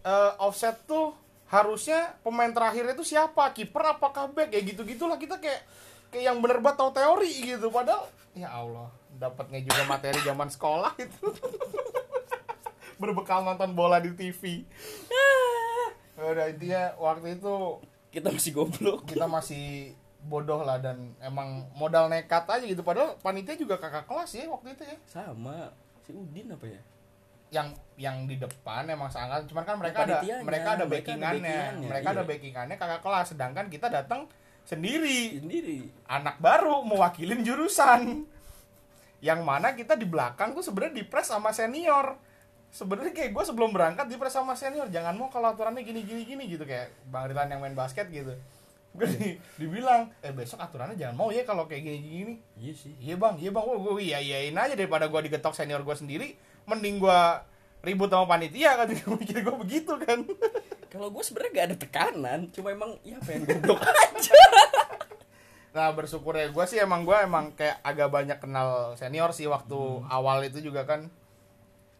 eh, 0.00 0.32
offset 0.38 0.72
tuh 0.82 1.12
harusnya 1.46 2.16
pemain 2.18 2.48
terakhir 2.48 2.88
itu 2.88 3.04
siapa 3.04 3.52
kiper 3.52 3.92
apakah 3.92 4.26
back 4.26 4.50
ya 4.50 4.64
gitu 4.64 4.82
gitulah 4.82 5.14
kita 5.14 5.36
kayak 5.36 5.60
kayak 6.14 6.30
yang 6.30 6.38
bener 6.38 6.62
banget 6.62 6.78
tahu 6.78 6.90
teori 6.94 7.32
gitu 7.42 7.66
padahal 7.74 8.06
ya 8.38 8.46
Allah 8.54 8.86
dapatnya 9.18 9.66
juga 9.66 9.82
materi 9.90 10.18
zaman 10.22 10.46
sekolah 10.46 10.94
itu 11.02 11.26
berbekal 13.02 13.42
nonton 13.42 13.74
bola 13.74 13.98
di 13.98 14.14
TV 14.14 14.62
udah 16.22 16.46
intinya 16.46 16.94
waktu 17.02 17.42
itu 17.42 17.82
Kita 18.14 18.30
masih 18.30 18.54
goblok. 18.54 19.10
kita 19.10 19.26
masih 19.26 19.90
bodoh 20.22 20.62
lah 20.62 20.78
dan 20.78 21.18
emang 21.18 21.66
modal 21.74 22.06
nekat 22.06 22.46
aja 22.46 22.62
gitu 22.62 22.86
padahal 22.86 23.18
panitia 23.18 23.58
juga 23.58 23.82
kakak 23.82 24.06
kelas 24.06 24.30
ya 24.38 24.46
waktu 24.46 24.78
itu 24.78 24.86
ya 24.86 24.96
Sama 25.10 25.74
si 26.06 26.14
Udin 26.14 26.54
apa 26.54 26.64
ya? 26.70 26.80
yang 27.50 27.68
yang 27.94 28.16
di 28.26 28.34
depan 28.38 28.86
emang 28.90 29.06
sangat 29.10 29.46
cuman 29.46 29.62
kan 29.62 29.76
mereka 29.78 30.02
ada 30.02 30.18
mereka 30.18 30.34
ada 30.34 30.42
mereka 30.42 30.68
ada 30.74 30.84
backingannya 30.90 31.38
backingannya, 31.38 31.86
mereka 31.86 32.08
ada 32.10 32.22
iya. 32.22 32.30
backingannya 32.30 32.76
kakak 32.78 33.00
kelas 33.06 33.26
sedangkan 33.30 33.66
kita 33.70 33.86
datang 33.86 34.26
sendiri. 34.64 35.40
Sendiri. 35.40 35.78
anak 36.04 36.40
baru 36.40 36.84
mewakilin 36.84 37.40
jurusan. 37.44 38.28
Yang 39.24 39.40
mana 39.40 39.72
kita 39.72 39.96
di 39.96 40.04
belakang 40.04 40.52
tuh 40.52 40.60
sebenarnya 40.60 41.00
dipres 41.00 41.32
sama 41.32 41.52
senior. 41.52 42.20
Sebenarnya 42.74 43.14
kayak 43.14 43.30
gue 43.32 43.44
sebelum 43.46 43.70
berangkat 43.72 44.10
dipres 44.10 44.34
sama 44.34 44.52
senior. 44.58 44.90
Jangan 44.90 45.16
mau 45.16 45.30
kalau 45.32 45.54
aturannya 45.54 45.80
gini 45.86 46.04
gini 46.04 46.26
gini 46.26 46.44
gitu. 46.50 46.68
Kayak 46.68 46.92
bang 47.08 47.32
Rilan 47.32 47.48
yang 47.48 47.60
main 47.64 47.72
basket 47.72 48.10
gitu. 48.12 48.36
Gue 48.94 49.08
di- 49.10 49.38
dibilang 49.58 50.12
eh 50.22 50.30
besok 50.30 50.62
aturannya 50.62 50.94
jangan 50.94 51.16
mau 51.18 51.30
ya 51.32 51.42
kalau 51.48 51.64
kayak 51.64 51.82
gini 51.82 51.98
gini. 51.98 52.34
Iya 52.60 52.72
sih. 52.76 52.92
Iya 53.00 53.16
bang, 53.18 53.34
iya 53.40 53.50
bang, 53.50 53.64
gue 53.64 53.94
iya 54.02 54.18
iyain 54.22 54.54
aja 54.54 54.74
daripada 54.78 55.10
gue 55.10 55.20
digetok 55.26 55.50
senior 55.56 55.82
gue 55.82 55.96
sendiri, 55.98 56.38
mending 56.68 57.02
gue 57.02 57.20
ribut 57.84 58.08
sama 58.08 58.26
panitia 58.26 58.74
kan 58.74 58.88
gue 58.90 59.14
mikir 59.14 59.38
gue 59.40 59.56
begitu 59.60 59.92
kan. 59.98 60.18
kalau 60.92 61.08
gue 61.08 61.20
sebenarnya 61.20 61.52
gak 61.52 61.66
ada 61.66 61.76
tekanan 61.76 62.40
cuma 62.48 62.70
emang 62.70 62.96
ya 63.02 63.20
pengen 63.20 63.44
goblok 63.44 63.82
aja. 64.02 64.40
Nah 65.70 65.90
bersyukur 65.90 66.32
ya 66.32 66.48
gue 66.48 66.64
sih 66.64 66.78
emang 66.78 67.02
gue 67.02 67.16
emang 67.16 67.50
kayak 67.52 67.82
agak 67.82 68.08
banyak 68.08 68.38
kenal 68.38 68.68
senior 68.94 69.30
sih 69.30 69.44
waktu 69.44 69.74
Hmm. 69.74 70.06
awal 70.06 70.40
itu 70.42 70.58
juga 70.60 70.82
kan. 70.84 71.10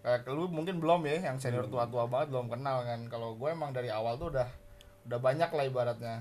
Kayak 0.00 0.28
lu 0.28 0.46
mungkin 0.46 0.78
belum 0.78 1.04
ya 1.04 1.26
yang 1.26 1.36
senior 1.36 1.64
tua-tua 1.64 2.04
banget 2.04 2.30
belum 2.30 2.48
kenal 2.48 2.82
kan. 2.82 3.00
Kalau 3.06 3.34
gue 3.34 3.48
emang 3.48 3.70
dari 3.70 3.88
awal 3.88 4.14
tuh 4.14 4.30
udah 4.30 4.46
udah 5.04 5.18
banyak 5.18 5.48
lah 5.48 5.64
ibaratnya. 5.64 6.16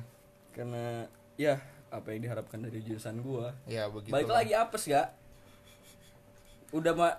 Karena 0.51 1.05
ya 1.33 1.57
apa 1.87 2.09
yang 2.09 2.25
diharapkan 2.25 2.57
dari 2.57 2.81
jurusan 2.81 3.21
gue 3.21 3.45
ya 3.67 3.85
begitu 3.85 4.09
balik 4.09 4.25
lah. 4.25 4.41
lagi 4.41 4.53
apes 4.55 4.89
gak 4.89 5.13
udah 6.73 6.89
mah 6.91 7.13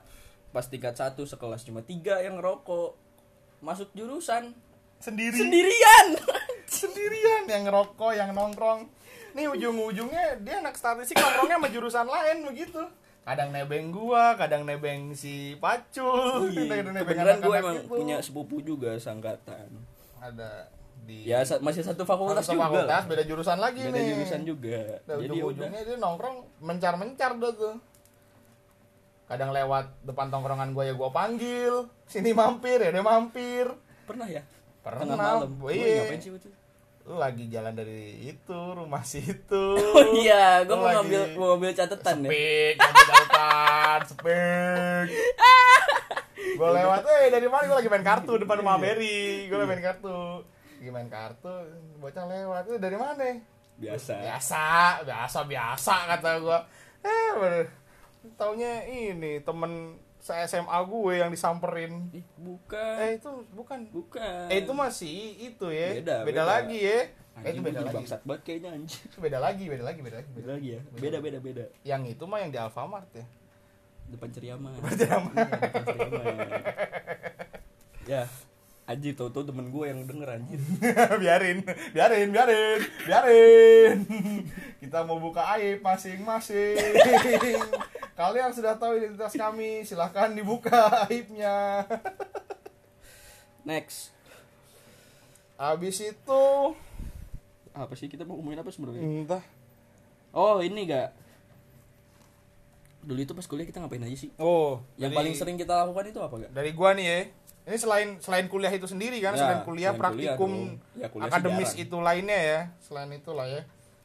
pas 0.54 0.70
tingkat 0.70 0.94
satu 0.94 1.26
sekelas 1.26 1.66
cuma 1.66 1.82
tiga 1.82 2.22
yang 2.22 2.38
rokok 2.38 2.94
masuk 3.58 3.90
jurusan. 3.90 4.54
Sendiri? 5.02 5.34
Sendirian. 5.34 6.06
Sendirian 6.70 7.44
yang 7.50 7.66
ngerokok 7.66 8.14
yang 8.14 8.30
nongkrong. 8.30 8.86
Nih 9.34 9.50
ujung-ujungnya 9.50 10.38
dia 10.38 10.62
anak 10.62 10.78
statistik 10.78 11.18
nongkrongnya 11.18 11.58
sama 11.58 11.68
jurusan 11.68 12.06
lain 12.06 12.46
begitu. 12.46 12.80
Kadang 13.24 13.50
nebeng 13.50 13.90
gua 13.90 14.38
kadang 14.38 14.62
nebeng 14.62 15.18
si 15.18 15.58
pacul. 15.58 16.48
Kebetulan 16.54 16.94
anak-anak 17.02 17.42
emang 17.42 17.76
itu. 17.82 17.90
punya 17.90 18.16
sepupu 18.22 18.62
juga 18.62 18.94
sangkatan 18.96 19.68
ada 20.24 20.72
di 21.04 21.28
ya 21.28 21.44
sa- 21.44 21.60
masih 21.60 21.84
satu 21.84 22.08
fakultas 22.08 22.48
satu 22.48 22.56
juga 22.56 22.64
fakultas 22.64 23.02
beda 23.04 23.24
jurusan 23.28 23.58
lagi 23.60 23.84
beda 23.84 23.92
nih. 24.00 24.06
jurusan 24.16 24.40
juga. 24.48 24.80
Nah, 25.04 25.16
jadi 25.20 25.36
ya 25.36 25.44
ujung-ujungnya 25.44 25.80
dia 25.84 25.96
nongkrong 26.00 26.36
mencar-mencar 26.64 27.30
dah 27.36 27.52
tuh 27.52 27.74
kadang 29.24 29.50
lewat 29.50 29.88
depan 30.02 30.28
tongkrongan 30.28 30.70
gua 30.70 30.84
ya 30.84 30.92
gua 30.92 31.08
panggil 31.08 31.88
sini 32.04 32.30
mampir 32.30 32.76
ya 32.78 32.90
dia 32.90 33.00
mampir 33.00 33.66
pernah 34.04 34.26
ya 34.26 34.44
Pernah. 34.80 35.00
tengah 35.00 35.16
malam. 35.16 35.48
Gue 35.56 35.80
ngapain 35.80 36.20
sih 36.20 36.28
itu 36.30 36.48
lu 37.04 37.16
lagi 37.16 37.48
jalan 37.48 37.72
dari 37.72 38.16
itu 38.26 38.52
rumah 38.72 39.04
situ 39.12 39.76
oh 39.76 40.04
iya 40.14 40.60
gue 40.60 40.72
mau 40.72 40.88
ngambil 40.90 41.36
mau 41.36 41.46
ngambil 41.52 41.72
catatan 41.74 42.16
ya 42.20 42.28
Sepik, 42.28 42.74
ngambil 42.76 43.04
catatan, 43.06 43.98
sepik. 44.08 45.06
gue 46.54 46.68
lewat, 46.70 47.02
eh 47.04 47.28
dari 47.28 47.44
mana 47.44 47.64
gue 47.64 47.76
lagi 47.76 47.90
main 47.90 48.04
kartu 48.04 48.32
depan 48.36 48.56
rumah 48.56 48.76
Berry, 48.76 49.48
gue 49.48 49.52
lagi 49.54 49.68
main 49.68 49.82
kartu, 49.82 50.20
lagi 50.80 50.90
main 50.90 51.08
kartu, 51.08 51.54
bocah 51.98 52.24
lewat, 52.24 52.62
eh 52.68 52.78
dari 52.78 52.96
mana? 52.96 53.24
biasa 53.74 54.12
Biasa, 54.22 54.64
biasa, 55.02 55.38
biasa 55.44 55.94
kata 56.08 56.30
gue. 56.38 56.58
Eh, 57.02 57.28
bener. 57.36 57.66
Taunya 58.34 58.82
ini 58.84 59.40
temen 59.40 59.96
se 60.18 60.32
SMA 60.46 60.78
gue 60.82 61.14
yang 61.16 61.28
disamperin. 61.28 62.08
Ih, 62.10 62.24
bukan 62.34 62.96
Eh 62.98 63.10
itu 63.16 63.30
bukan. 63.52 63.78
bukan 63.92 64.48
Eh 64.48 64.62
itu 64.62 64.72
masih 64.72 65.16
itu 65.38 65.66
ya. 65.68 66.00
Beda, 66.00 66.16
Beda, 66.22 66.24
beda. 66.24 66.42
lagi 66.44 66.78
ya. 66.80 67.00
Eh 67.02 67.04
Anjing, 67.34 67.50
itu 67.50 67.60
gua 67.60 67.66
beda 67.66 67.80
lagi. 67.82 67.94
bangsat 67.98 68.20
banget 68.22 68.42
kayaknya 68.42 68.70
anjing 68.72 69.02
Itu 69.04 69.18
beda 69.18 69.38
lagi, 69.38 69.64
beda 69.66 69.82
lagi, 69.82 70.00
beda 70.00 70.16
lagi. 70.16 70.30
beda 70.32 70.50
lagi 70.54 70.68
ya 70.70 70.80
beda 70.94 71.18
beda 71.18 71.38
beda 71.40 71.64
Yang 71.82 72.02
itu 72.12 72.24
mah 72.24 72.38
yang 72.38 72.50
di 72.50 72.58
Alfamart 72.58 73.10
ya. 73.10 73.26
depan 74.06 74.28
ceriaman 74.30 74.70
Depan 74.72 74.92
Ceriaman. 74.94 75.32
Iya, 75.34 75.50
depan 75.50 75.82
ceriaman 75.82 76.48
ya 78.04 78.22
anjir 78.84 79.16
tau 79.16 79.28
tau 79.28 79.42
temen 79.42 79.66
gue 79.66 79.84
yang 79.84 80.04
denger 80.04 80.28
anjir 80.30 80.60
biarin, 81.24 81.58
biarin, 81.90 82.28
biarin, 82.30 82.80
biarin. 83.02 83.98
Kita 84.76 85.02
mau 85.02 85.16
buka 85.16 85.40
aib 85.56 85.80
masing-masing. 85.80 86.76
Kalian 88.14 88.50
sudah 88.50 88.74
tahu 88.74 88.94
identitas 88.94 89.34
kami, 89.34 89.82
silahkan 89.82 90.30
dibuka 90.30 90.70
aibnya. 91.04 91.82
next 93.62 94.14
Habis 95.54 95.98
itu, 96.04 96.44
apa 97.70 97.92
sih 97.94 98.06
kita 98.06 98.22
mau 98.22 98.36
ngomongin 98.36 98.58
apa 98.58 98.70
sebenarnya 98.70 99.02
entah. 99.02 99.42
oh 100.30 100.58
ini 100.58 100.84
gak 100.84 101.10
dulu 103.00 103.20
itu 103.20 103.32
pas 103.32 103.44
kuliah 103.44 103.62
kita 103.62 103.78
ngapain 103.78 104.00
aja 104.00 104.16
sih 104.16 104.30
Oh, 104.36 104.82
yang 104.96 105.08
dari- 105.08 105.18
paling 105.20 105.34
sering 105.34 105.54
kita 105.54 105.74
lakukan 105.76 106.06
itu 106.06 106.18
apa 106.18 106.34
gak 106.40 106.52
dari 106.52 106.70
gua 106.70 106.90
nih 106.92 107.06
ya. 107.06 107.18
Ini 107.64 107.76
selain 107.76 108.08
selain 108.18 108.44
kuliah 108.44 108.68
itu 108.68 108.84
sendiri 108.84 109.16
kan, 109.18 109.32
Ya, 109.32 109.40
selain 109.40 109.60
kuliah 109.62 109.90
selain 109.90 110.02
praktikum 110.02 110.50
kuliah. 110.76 111.00
Ya, 111.00 111.06
kuliah 111.08 111.26
akademis 111.26 111.70
itu 111.74 111.96
lainnya 111.98 112.36
ya. 112.38 112.60
Selain 112.78 113.08
itu 113.08 113.30
lah 113.30 113.46
ya. 113.48 113.62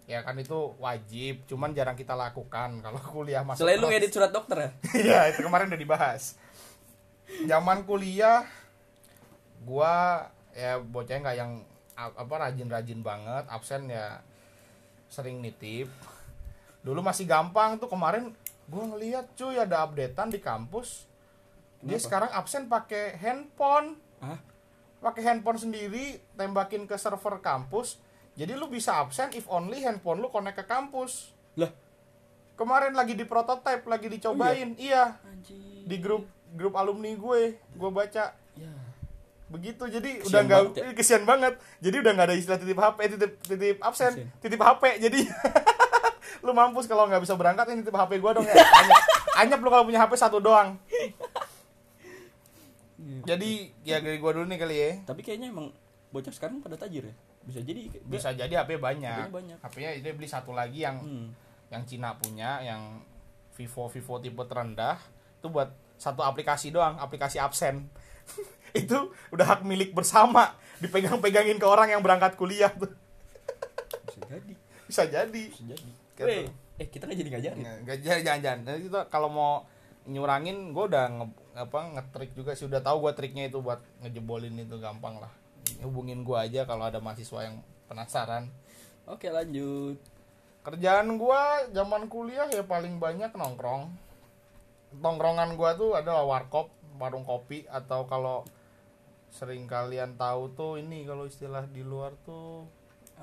Ya 0.10 0.26
kan 0.26 0.34
itu 0.42 0.74
wajib, 0.82 1.46
cuman 1.46 1.70
jarang 1.78 1.94
kita 1.94 2.18
lakukan 2.18 2.78
kalau 2.84 2.98
kuliah 3.14 3.46
masuk. 3.46 3.62
selain 3.62 3.78
lu 3.78 3.94
edit 3.94 4.10
surat 4.10 4.34
dokter 4.34 4.58
ya 4.58 4.70
Iya, 5.06 5.20
itu 5.30 5.46
kemarin 5.46 5.70
udah 5.70 5.78
dibahas. 5.78 6.34
Zaman 7.46 7.86
kuliah 7.86 8.42
gua 9.62 10.26
ya 10.58 10.82
bocahnya 10.82 11.22
nggak 11.22 11.38
yang 11.38 11.52
apa 11.94 12.34
rajin-rajin 12.42 13.06
banget, 13.06 13.46
absen 13.54 13.86
ya 13.86 14.18
sering 15.12 15.46
nitip. 15.46 15.92
Dulu 16.82 17.06
masih 17.06 17.30
gampang 17.30 17.78
tuh 17.78 17.86
kemarin 17.86 18.34
gua 18.66 18.90
ngeliat 18.90 19.30
cuy 19.38 19.62
ada 19.62 19.86
updatean 19.86 20.34
di 20.34 20.42
kampus. 20.42 21.06
Dia 21.80 21.96
Kenapa? 21.96 22.04
sekarang 22.04 22.30
absen 22.34 22.64
pakai 22.66 23.14
handphone, 23.16 23.94
Hah? 24.20 24.42
pakai 25.00 25.22
handphone 25.22 25.60
sendiri, 25.62 26.18
tembakin 26.34 26.90
ke 26.90 26.98
server 26.98 27.38
kampus. 27.40 28.02
Jadi 28.40 28.56
lu 28.56 28.72
bisa 28.72 29.04
absen 29.04 29.28
if 29.36 29.44
only 29.52 29.84
handphone 29.84 30.24
lu 30.24 30.32
connect 30.32 30.64
ke 30.64 30.66
kampus. 30.66 31.36
lah. 31.60 31.68
Kemarin 32.56 32.96
lagi 32.96 33.12
di 33.12 33.28
prototype, 33.28 33.84
lagi 33.84 34.08
dicobain. 34.08 34.80
iya. 34.80 35.20
Anjir 35.28 35.60
di 35.84 35.98
grup 36.00 36.24
grup 36.56 36.80
alumni 36.80 37.12
gue 37.12 37.60
gue 37.60 37.90
baca. 37.92 38.32
Ya 38.56 38.72
begitu. 39.52 39.84
Jadi 39.92 40.24
Kesian 40.24 40.30
udah 40.32 40.42
nggak 40.48 40.62
ya. 40.72 40.92
kesian 41.00 41.24
banget. 41.28 41.54
Jadi 41.84 41.96
udah 42.00 42.12
nggak 42.16 42.28
ada 42.32 42.36
istilah 42.40 42.60
titip 42.64 42.80
HP 42.80 42.98
titip 43.18 43.32
titip 43.44 43.78
absen 43.84 44.12
Kesian. 44.16 44.28
titip 44.40 44.62
HP 44.64 44.84
jadi 45.04 45.20
lu 46.46 46.56
mampus 46.56 46.88
kalau 46.88 47.12
nggak 47.12 47.20
bisa 47.20 47.36
berangkat 47.36 47.68
ini 47.76 47.84
titip 47.84 47.98
HP 48.00 48.24
gue 48.24 48.32
dong 48.40 48.48
ya. 48.48 48.56
Anyap, 48.56 49.04
anyap 49.36 49.60
lu 49.60 49.68
kalau 49.68 49.84
punya 49.84 50.00
HP 50.00 50.16
satu 50.16 50.40
doang. 50.40 50.80
Jadi 53.28 53.72
ya 53.84 54.00
dari 54.00 54.16
gue 54.16 54.32
dulu 54.32 54.48
nih 54.48 54.60
kali 54.60 54.76
ya. 54.80 54.92
Tapi 55.04 55.28
kayaknya 55.28 55.52
emang 55.52 55.76
bocah 56.16 56.32
sekarang 56.32 56.64
pada 56.64 56.80
tajir 56.80 57.04
ya 57.04 57.16
bisa 57.50 57.66
jadi 57.66 57.82
bisa 58.06 58.30
jadi 58.38 58.54
HP 58.62 58.78
banyak. 58.78 59.26
HP-nya 59.26 59.34
banyak. 59.34 59.58
HP-nya 59.66 59.90
dia 60.06 60.14
beli 60.14 60.30
satu 60.30 60.54
lagi 60.54 60.86
yang 60.86 61.02
hmm. 61.02 61.28
yang 61.74 61.82
Cina 61.90 62.14
punya 62.16 62.62
yang 62.62 63.02
Vivo 63.58 63.90
Vivo 63.90 64.22
tipe 64.22 64.44
terendah. 64.46 65.02
Itu 65.42 65.50
buat 65.50 65.74
satu 65.98 66.22
aplikasi 66.22 66.70
doang 66.70 67.02
aplikasi 67.02 67.42
absen. 67.42 67.90
Itu 68.78 69.12
udah 69.34 69.58
hak 69.58 69.62
milik 69.66 69.98
bersama 69.98 70.54
dipegang-pegangin 70.80 71.58
ke 71.58 71.66
orang 71.66 71.90
yang 71.90 72.06
berangkat 72.06 72.38
kuliah 72.38 72.70
tuh. 72.70 72.94
Bisa 74.06 74.22
jadi. 74.30 74.54
Bisa 74.86 75.04
jadi. 75.10 75.44
Bisa 75.50 75.64
jadi. 75.66 75.90
Gitu. 76.16 76.30
Weh, 76.30 76.46
eh 76.78 76.88
kita 76.88 77.10
nggak 77.10 77.20
jadi 77.20 77.30
ngajarin. 77.34 77.60
Nggak- 77.66 77.80
nggak 77.84 77.98
jangan 78.06 78.22
jangan 78.22 78.42
jangan. 78.46 78.60
Nanti 78.64 78.86
itu 78.86 79.00
kalau 79.10 79.30
mau 79.34 79.54
nyurangin 80.06 80.72
gue 80.72 80.86
udah 80.86 81.06
nge, 81.10 81.26
apa 81.58 81.80
ngetrik 81.98 82.32
juga 82.38 82.54
sih. 82.54 82.70
Udah 82.70 82.86
tahu 82.86 83.10
gue 83.10 83.14
triknya 83.18 83.50
itu 83.50 83.58
buat 83.60 83.82
ngejebolin 84.06 84.54
itu 84.54 84.78
gampang 84.78 85.18
lah 85.18 85.39
hubungin 85.86 86.26
gue 86.26 86.38
aja 86.38 86.66
kalau 86.66 86.90
ada 86.90 86.98
mahasiswa 86.98 87.46
yang 87.46 87.62
penasaran. 87.90 88.46
Oke 89.10 89.34
lanjut. 89.34 89.98
Kerjaan 90.62 91.18
gua 91.18 91.66
zaman 91.74 92.06
kuliah 92.06 92.46
ya 92.54 92.62
paling 92.62 93.02
banyak 93.02 93.34
nongkrong. 93.34 93.90
Tongkrongan 95.02 95.58
gua 95.58 95.74
tuh 95.74 95.98
adalah 95.98 96.30
warkop 96.30 96.70
warung 97.02 97.26
kopi 97.26 97.66
atau 97.66 98.06
kalau 98.06 98.46
sering 99.34 99.66
kalian 99.66 100.14
tahu 100.14 100.54
tuh 100.54 100.78
ini 100.78 101.10
kalau 101.10 101.26
istilah 101.26 101.66
di 101.66 101.82
luar 101.82 102.14
tuh 102.22 102.70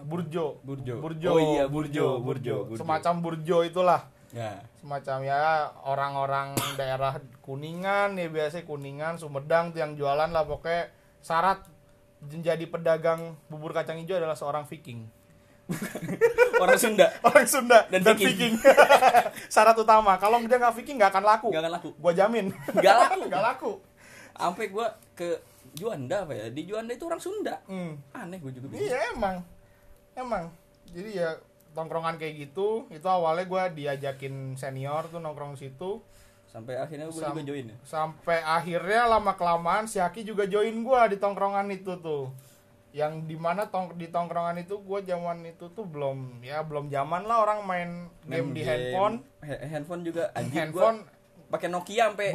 burjo. 0.03 0.59
Burjo. 0.67 0.99
burjo. 0.99 1.29
Oh 1.31 1.39
iya, 1.39 1.71
burjo, 1.71 2.19
burjo, 2.19 2.67
burjo. 2.67 2.79
semacam 2.83 3.15
burjo 3.23 3.59
itulah. 3.63 4.11
Ya. 4.35 4.67
Semacam 4.83 5.23
ya 5.23 5.71
orang-orang 5.87 6.59
daerah 6.75 7.23
kuningan 7.47 8.19
ya 8.19 8.27
biasa 8.27 8.67
kuningan 8.67 9.23
sumedang 9.23 9.71
tuh 9.71 9.87
yang 9.87 9.95
jualan 9.95 10.35
lah 10.35 10.43
pokoknya 10.43 10.91
syarat 11.23 11.63
menjadi 12.29 12.65
pedagang 12.67 13.35
bubur 13.47 13.71
kacang 13.71 13.99
hijau 14.03 14.19
adalah 14.19 14.35
seorang 14.35 14.67
viking 14.67 15.07
orang 16.63 16.79
Sunda 16.79 17.11
orang 17.27 17.47
Sunda 17.47 17.91
Dan 17.91 18.07
dan, 18.07 18.15
Viking. 18.15 18.55
Viking. 18.55 18.55
Syarat 19.55 19.75
utama. 19.75 20.15
Kalau 20.15 20.39
dia 20.39 20.63
nggak 20.63 20.75
Viking 20.79 20.95
nggak 20.95 21.11
akan 21.11 21.25
laku. 21.27 21.49
Nggak 21.51 21.63
akan 21.67 21.73
laku. 21.75 21.91
Gua 21.99 22.13
jamin. 22.15 22.55
Nggak 22.71 22.95
laku. 22.95 23.21
nggak 23.31 23.45
laku. 23.45 23.73
sampai 24.37 24.69
gua 24.69 24.87
ke 25.17 25.41
Juanda 25.75 26.23
apa 26.29 26.33
ya 26.37 26.47
di 26.53 26.63
Juanda 26.69 26.93
itu 26.93 27.05
orang 27.09 27.19
Sunda 27.19 27.57
Hmm. 27.67 27.99
aneh 28.15 28.39
gue 28.39 28.53
juga 28.53 28.71
bingung. 28.71 28.85
Iya 28.87 28.99
emang, 29.17 29.37
emang. 30.15 30.45
Jadi 30.93 31.19
ya 31.19 31.35
tongkrongan 31.75 32.17
kayak 32.17 32.47
gitu. 32.49 32.87
Itu 32.93 33.09
awalnya 33.11 33.45
gua 33.49 33.69
diajakin 33.73 34.55
senior 34.55 35.09
tuh 35.11 35.19
nongkrong 35.21 35.59
situ. 35.59 36.01
Sampai 36.47 36.75
akhirnya 36.77 37.07
gue 37.07 37.17
Sam- 37.17 37.31
juga 37.31 37.43
join 37.45 37.67
ya? 37.67 37.77
Sampai 37.83 38.39
akhirnya 38.41 39.03
lama 39.09 39.33
kelamaan 39.33 39.85
si 39.85 39.97
Haki 39.97 40.23
juga 40.23 40.45
join 40.45 40.73
gua 40.81 41.05
di 41.05 41.17
tongkrongan 41.17 41.69
itu 41.69 41.95
tuh. 41.97 42.33
Yang 42.91 43.13
di 43.25 43.37
mana 43.37 43.67
tong 43.67 43.93
di 43.93 44.07
tongkrongan 44.07 44.57
itu 44.59 44.79
gua 44.79 44.99
zaman 45.01 45.45
itu 45.45 45.69
tuh 45.69 45.85
belum 45.85 46.41
ya 46.41 46.61
belum 46.61 46.89
zaman 46.89 47.23
lah 47.23 47.39
orang 47.41 47.61
main 47.63 47.91
game 48.23 48.47
Main 48.47 48.55
di 48.55 48.63
handphone. 48.63 49.15
Ha- 49.39 49.63
handphone 49.69 50.03
juga 50.03 50.33
anjing 50.33 50.57
handphone 50.57 50.99
pakai 51.47 51.69
Nokia 51.69 52.09
sampai 52.09 52.27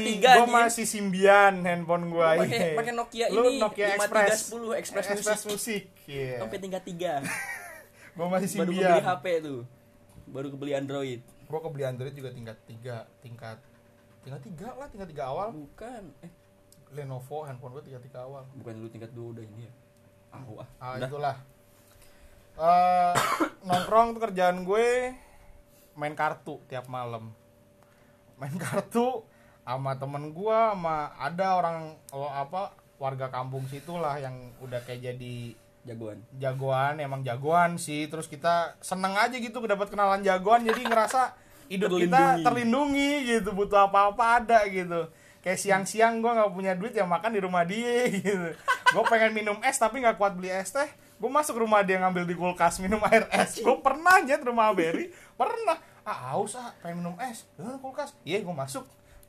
tiga 0.00 0.30
gua 0.30 0.40
anjing. 0.40 0.54
masih 0.56 0.84
Symbian 0.86 1.54
handphone 1.60 2.04
gua 2.08 2.32
Gua 2.32 2.46
pakai- 2.46 2.72
pakai 2.74 2.92
Nokia 2.92 3.26
Lu 3.28 3.42
ini, 3.44 3.58
Nokia 3.58 3.86
5310 3.90 3.98
Express. 3.98 4.40
Express 4.78 5.06
Express 5.10 5.42
Music. 5.44 5.82
Iya. 6.06 6.38
sampai 6.38 6.58
tingkat 6.58 6.82
tiga 6.82 7.12
gua 8.14 8.26
masih 8.30 8.48
baru 8.54 8.70
Symbian. 8.70 8.88
kebeli 8.94 9.04
HP 9.04 9.24
tuh. 9.42 9.60
Baru 10.24 10.46
kebeli 10.48 10.72
Android 10.72 11.20
gua 11.46 11.60
kebeli 11.64 11.84
Android 11.84 12.14
juga 12.16 12.30
tingkat 12.32 12.58
tiga 12.68 12.96
tingkat 13.20 13.58
tingkat 14.24 14.40
tiga 14.44 14.68
lah 14.76 14.88
tingkat 14.88 15.08
tiga 15.12 15.24
awal. 15.30 15.52
Bukan 15.52 16.02
eh. 16.24 16.32
Lenovo 16.94 17.42
handphone 17.44 17.74
gua 17.76 17.84
tingkat 17.84 18.02
tiga 18.06 18.24
awal. 18.24 18.44
Bukan 18.56 18.72
dulu 18.78 18.88
tingkat 18.88 19.10
dua 19.12 19.26
udah 19.36 19.44
ini 19.44 19.68
ya? 19.68 19.72
Ah 20.34 20.42
wah. 20.48 20.68
Ah 20.80 20.90
udah. 20.98 21.08
itulah. 21.08 21.36
Eh, 22.54 23.14
nongkrong 23.66 24.14
tuh 24.14 24.22
kerjaan 24.30 24.62
gue 24.62 25.10
main 25.98 26.14
kartu 26.14 26.62
tiap 26.70 26.86
malam. 26.86 27.34
Main 28.38 28.54
kartu 28.54 29.26
sama 29.66 29.98
temen 29.98 30.30
gue 30.30 30.54
sama 30.54 31.10
ada 31.18 31.58
orang 31.58 31.98
oh, 32.14 32.30
apa 32.30 32.70
warga 33.02 33.26
kampung 33.26 33.66
situ 33.66 33.98
lah 33.98 34.14
yang 34.22 34.54
udah 34.62 34.78
kayak 34.86 35.02
jadi 35.02 35.58
jagoan. 35.84 36.18
Jagoan 36.34 36.94
emang 36.98 37.20
jagoan 37.20 37.76
sih. 37.76 38.04
Terus 38.06 38.24
kita 38.24 38.76
seneng 38.80 39.14
aja 39.14 39.32
gitu 39.32 39.60
dapat 39.60 39.88
kenalan 39.88 40.20
jagoan. 40.20 40.64
Jadi 40.64 40.80
ngerasa 40.82 41.36
hidup 41.66 41.92
kita 41.92 42.40
Terlindungi. 42.40 42.44
terlindungi 42.44 43.10
gitu. 43.30 43.50
Butuh 43.52 43.84
apa-apa 43.84 44.40
ada 44.40 44.64
gitu. 44.66 45.08
Kayak 45.40 45.60
siang-siang 45.60 46.18
gue 46.18 46.32
nggak 46.32 46.50
punya 46.50 46.72
duit 46.72 46.92
ya 46.92 47.04
makan 47.04 47.30
di 47.30 47.40
rumah 47.40 47.62
dia 47.62 48.08
gitu. 48.16 48.56
Gue 48.90 49.04
pengen 49.06 49.32
minum 49.32 49.56
es 49.60 49.76
tapi 49.76 50.00
nggak 50.00 50.16
kuat 50.16 50.34
beli 50.34 50.48
es 50.48 50.72
teh. 50.72 50.88
Gue 51.14 51.28
masuk 51.28 51.60
rumah 51.60 51.80
dia 51.80 52.00
ngambil 52.00 52.24
di 52.24 52.34
kulkas 52.34 52.80
minum 52.80 52.98
air 53.08 53.28
es. 53.30 53.60
Gue 53.60 53.76
pernah 53.78 54.18
aja 54.18 54.36
ke 54.36 54.44
rumah 54.44 54.72
Berry. 54.72 55.12
Pernah. 55.36 55.76
Ah 56.04 56.32
haus 56.32 56.52
ah 56.54 56.72
pengen 56.80 57.00
minum 57.00 57.16
es. 57.20 57.44
"Eh, 57.56 57.76
kulkas. 57.78 58.16
Iya 58.24 58.40
gue 58.40 58.52
masuk. 58.52 58.84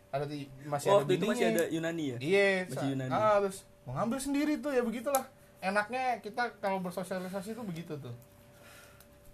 Ada 0.07 0.24
di 0.24 0.47
masih 0.63 0.88
oh, 0.88 1.03
ada 1.03 1.12
itu 1.12 1.27
masih 1.27 1.45
ada 1.51 1.63
Yunani 1.67 2.03
ya? 2.07 2.17
Iya, 2.24 2.47
Masih 2.71 2.88
Yunani. 2.95 3.12
ah, 3.12 3.35
terus 3.43 3.57
mau 3.83 4.00
ngambil 4.00 4.15
sendiri 4.17 4.53
tuh 4.57 4.71
ya 4.71 4.79
begitulah. 4.79 5.27
Enaknya 5.65 6.22
kita 6.22 6.53
kalau 6.62 6.77
bersosialisasi 6.77 7.57
tuh 7.57 7.65
begitu 7.65 7.98
tuh. 7.98 8.13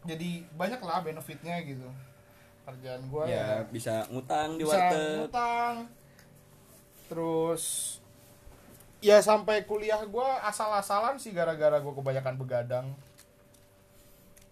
Jadi 0.07 0.47
banyak 0.55 0.79
lah 0.79 1.03
benefitnya 1.03 1.59
gitu. 1.67 1.85
Kerjaan 2.63 3.03
gua 3.11 3.27
ya, 3.27 3.35
ya 3.35 3.67
bisa 3.67 4.07
ngutang 4.07 4.55
di 4.55 4.63
bisa 4.63 4.79
warteg 4.79 5.03
ngutang. 5.19 5.75
Terus 7.11 7.63
ya 9.03 9.19
sampai 9.19 9.67
kuliah 9.67 9.99
gua 10.07 10.39
asal-asalan 10.47 11.19
sih 11.19 11.35
gara-gara 11.35 11.75
gua 11.83 11.93
kebanyakan 11.93 12.35
begadang. 12.39 12.87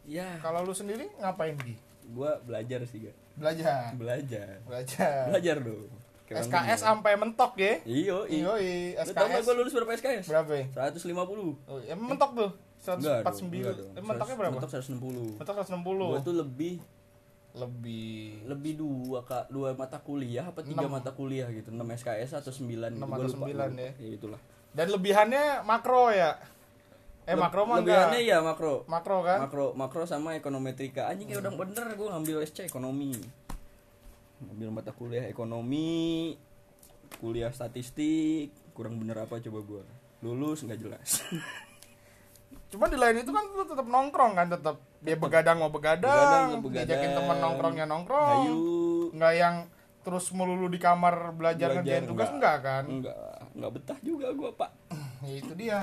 ya 0.09 0.41
Kalau 0.41 0.65
lu 0.65 0.73
sendiri 0.73 1.05
ngapain 1.21 1.53
Gi? 1.61 1.77
gua 2.09 2.41
belajar 2.41 2.81
sih 2.89 3.05
gak 3.05 3.17
Belajar. 3.37 3.93
belajar 3.93 4.57
Belajar. 4.65 5.29
belajar 5.29 5.55
dong 5.61 5.91
Orang 6.31 6.45
SKS 6.45 6.53
bener. 6.69 6.77
sampai 6.83 7.13
mentok 7.15 7.51
ya? 7.55 7.73
iyo 7.83 8.17
iyo 8.25 8.53
Iya, 8.55 9.01
lu 9.01 9.11
gak 9.11 9.25
SKS 9.31 9.43
gua 9.43 9.55
lulus 9.55 9.73
berapa 9.73 9.91
SKS 9.93 10.25
berapa 10.27 10.51
ya? 10.53 10.65
150 10.91 11.09
Oh, 11.65 11.79
ya 11.79 11.95
mentok 11.95 12.31
tuh. 12.33 12.51
Enggak 12.79 13.21
149. 13.23 13.27
dong, 13.27 13.49
enggak 13.51 13.75
dong. 13.75 13.91
Eh, 13.91 14.03
mentoknya 14.03 14.35
berapa? 14.37 14.53
Mentok 14.55 14.71
160. 14.71 15.35
Mentok 15.35 15.55
160. 15.57 16.07
Gua 16.07 16.21
tuh 16.21 16.35
lebih 16.35 16.73
lebih 17.51 18.15
lebih 18.45 18.73
dua 18.77 19.19
kak 19.21 19.49
dua 19.49 19.73
mata 19.73 19.97
kuliah 19.97 20.45
apa 20.45 20.61
tiga 20.61 20.85
Enam. 20.85 20.95
mata 20.95 21.09
kuliah 21.09 21.49
gitu 21.49 21.69
6 21.69 21.81
SKS 21.97 22.37
atau 22.37 22.53
9 22.53 22.69
Enam 22.93 23.03
Gua 23.03 23.17
atau 23.17 23.27
sembilan 23.27 23.69
ya. 23.73 23.91
ya 23.97 24.09
itulah 24.11 24.37
dan 24.69 24.85
lebihannya 24.87 25.43
makro 25.63 26.13
ya 26.13 26.37
eh 27.25 27.33
Leb- 27.33 27.41
makro 27.41 27.65
mah 27.65 27.81
lebihannya 27.81 28.21
ya 28.21 28.37
makro 28.39 28.85
makro 28.85 29.21
kan 29.21 29.41
makro 29.43 29.73
makro 29.73 30.05
sama 30.05 30.33
ekonometrika 30.33 31.09
anjing 31.09 31.25
kayak 31.27 31.41
udah 31.41 31.53
bener 31.55 31.87
gue 31.89 32.07
ngambil 32.07 32.35
SC 32.43 32.57
ekonomi 32.63 33.17
ngambil 34.39 34.69
mata 34.71 34.91
kuliah 34.91 35.27
ekonomi 35.27 36.35
kuliah 37.17 37.51
statistik 37.51 38.53
kurang 38.71 38.95
bener 38.95 39.19
apa 39.19 39.39
coba 39.39 39.59
gue 39.59 39.83
lulus 40.19 40.63
nggak 40.63 40.79
jelas. 40.79 41.09
Cuma 42.69 42.85
di 42.85 42.97
lain 42.97 43.19
itu 43.19 43.31
kan 43.31 43.41
lu 43.49 43.65
tetap 43.65 43.83
nongkrong 43.83 44.33
kan 44.35 44.47
tetap 44.47 44.77
dia 44.99 45.15
begadang 45.15 45.57
mau 45.57 45.71
begadang, 45.71 46.05
Begadang, 46.05 46.61
begadang. 46.61 46.85
diajakin 46.85 47.11
temen 47.15 47.37
nongkrongnya 47.39 47.85
nongkrong. 47.87 48.39
Ayu 48.45 48.59
nggak 49.11 49.33
yang 49.33 49.55
terus 49.99 50.29
melulu 50.31 50.69
di 50.69 50.77
kamar 50.77 51.33
belajar, 51.33 51.73
Belajar, 51.73 51.81
ngerjain 51.81 52.05
tugas 52.05 52.29
enggak. 52.29 52.55
enggak 52.55 52.57
kan? 52.61 52.83
Nggak 53.01 53.17
nggak 53.57 53.71
betah 53.73 53.99
juga 53.99 54.27
gue 54.31 54.49
pak. 54.53 54.71
Ya 55.19 55.35
itu 55.35 55.51
dia. 55.51 55.79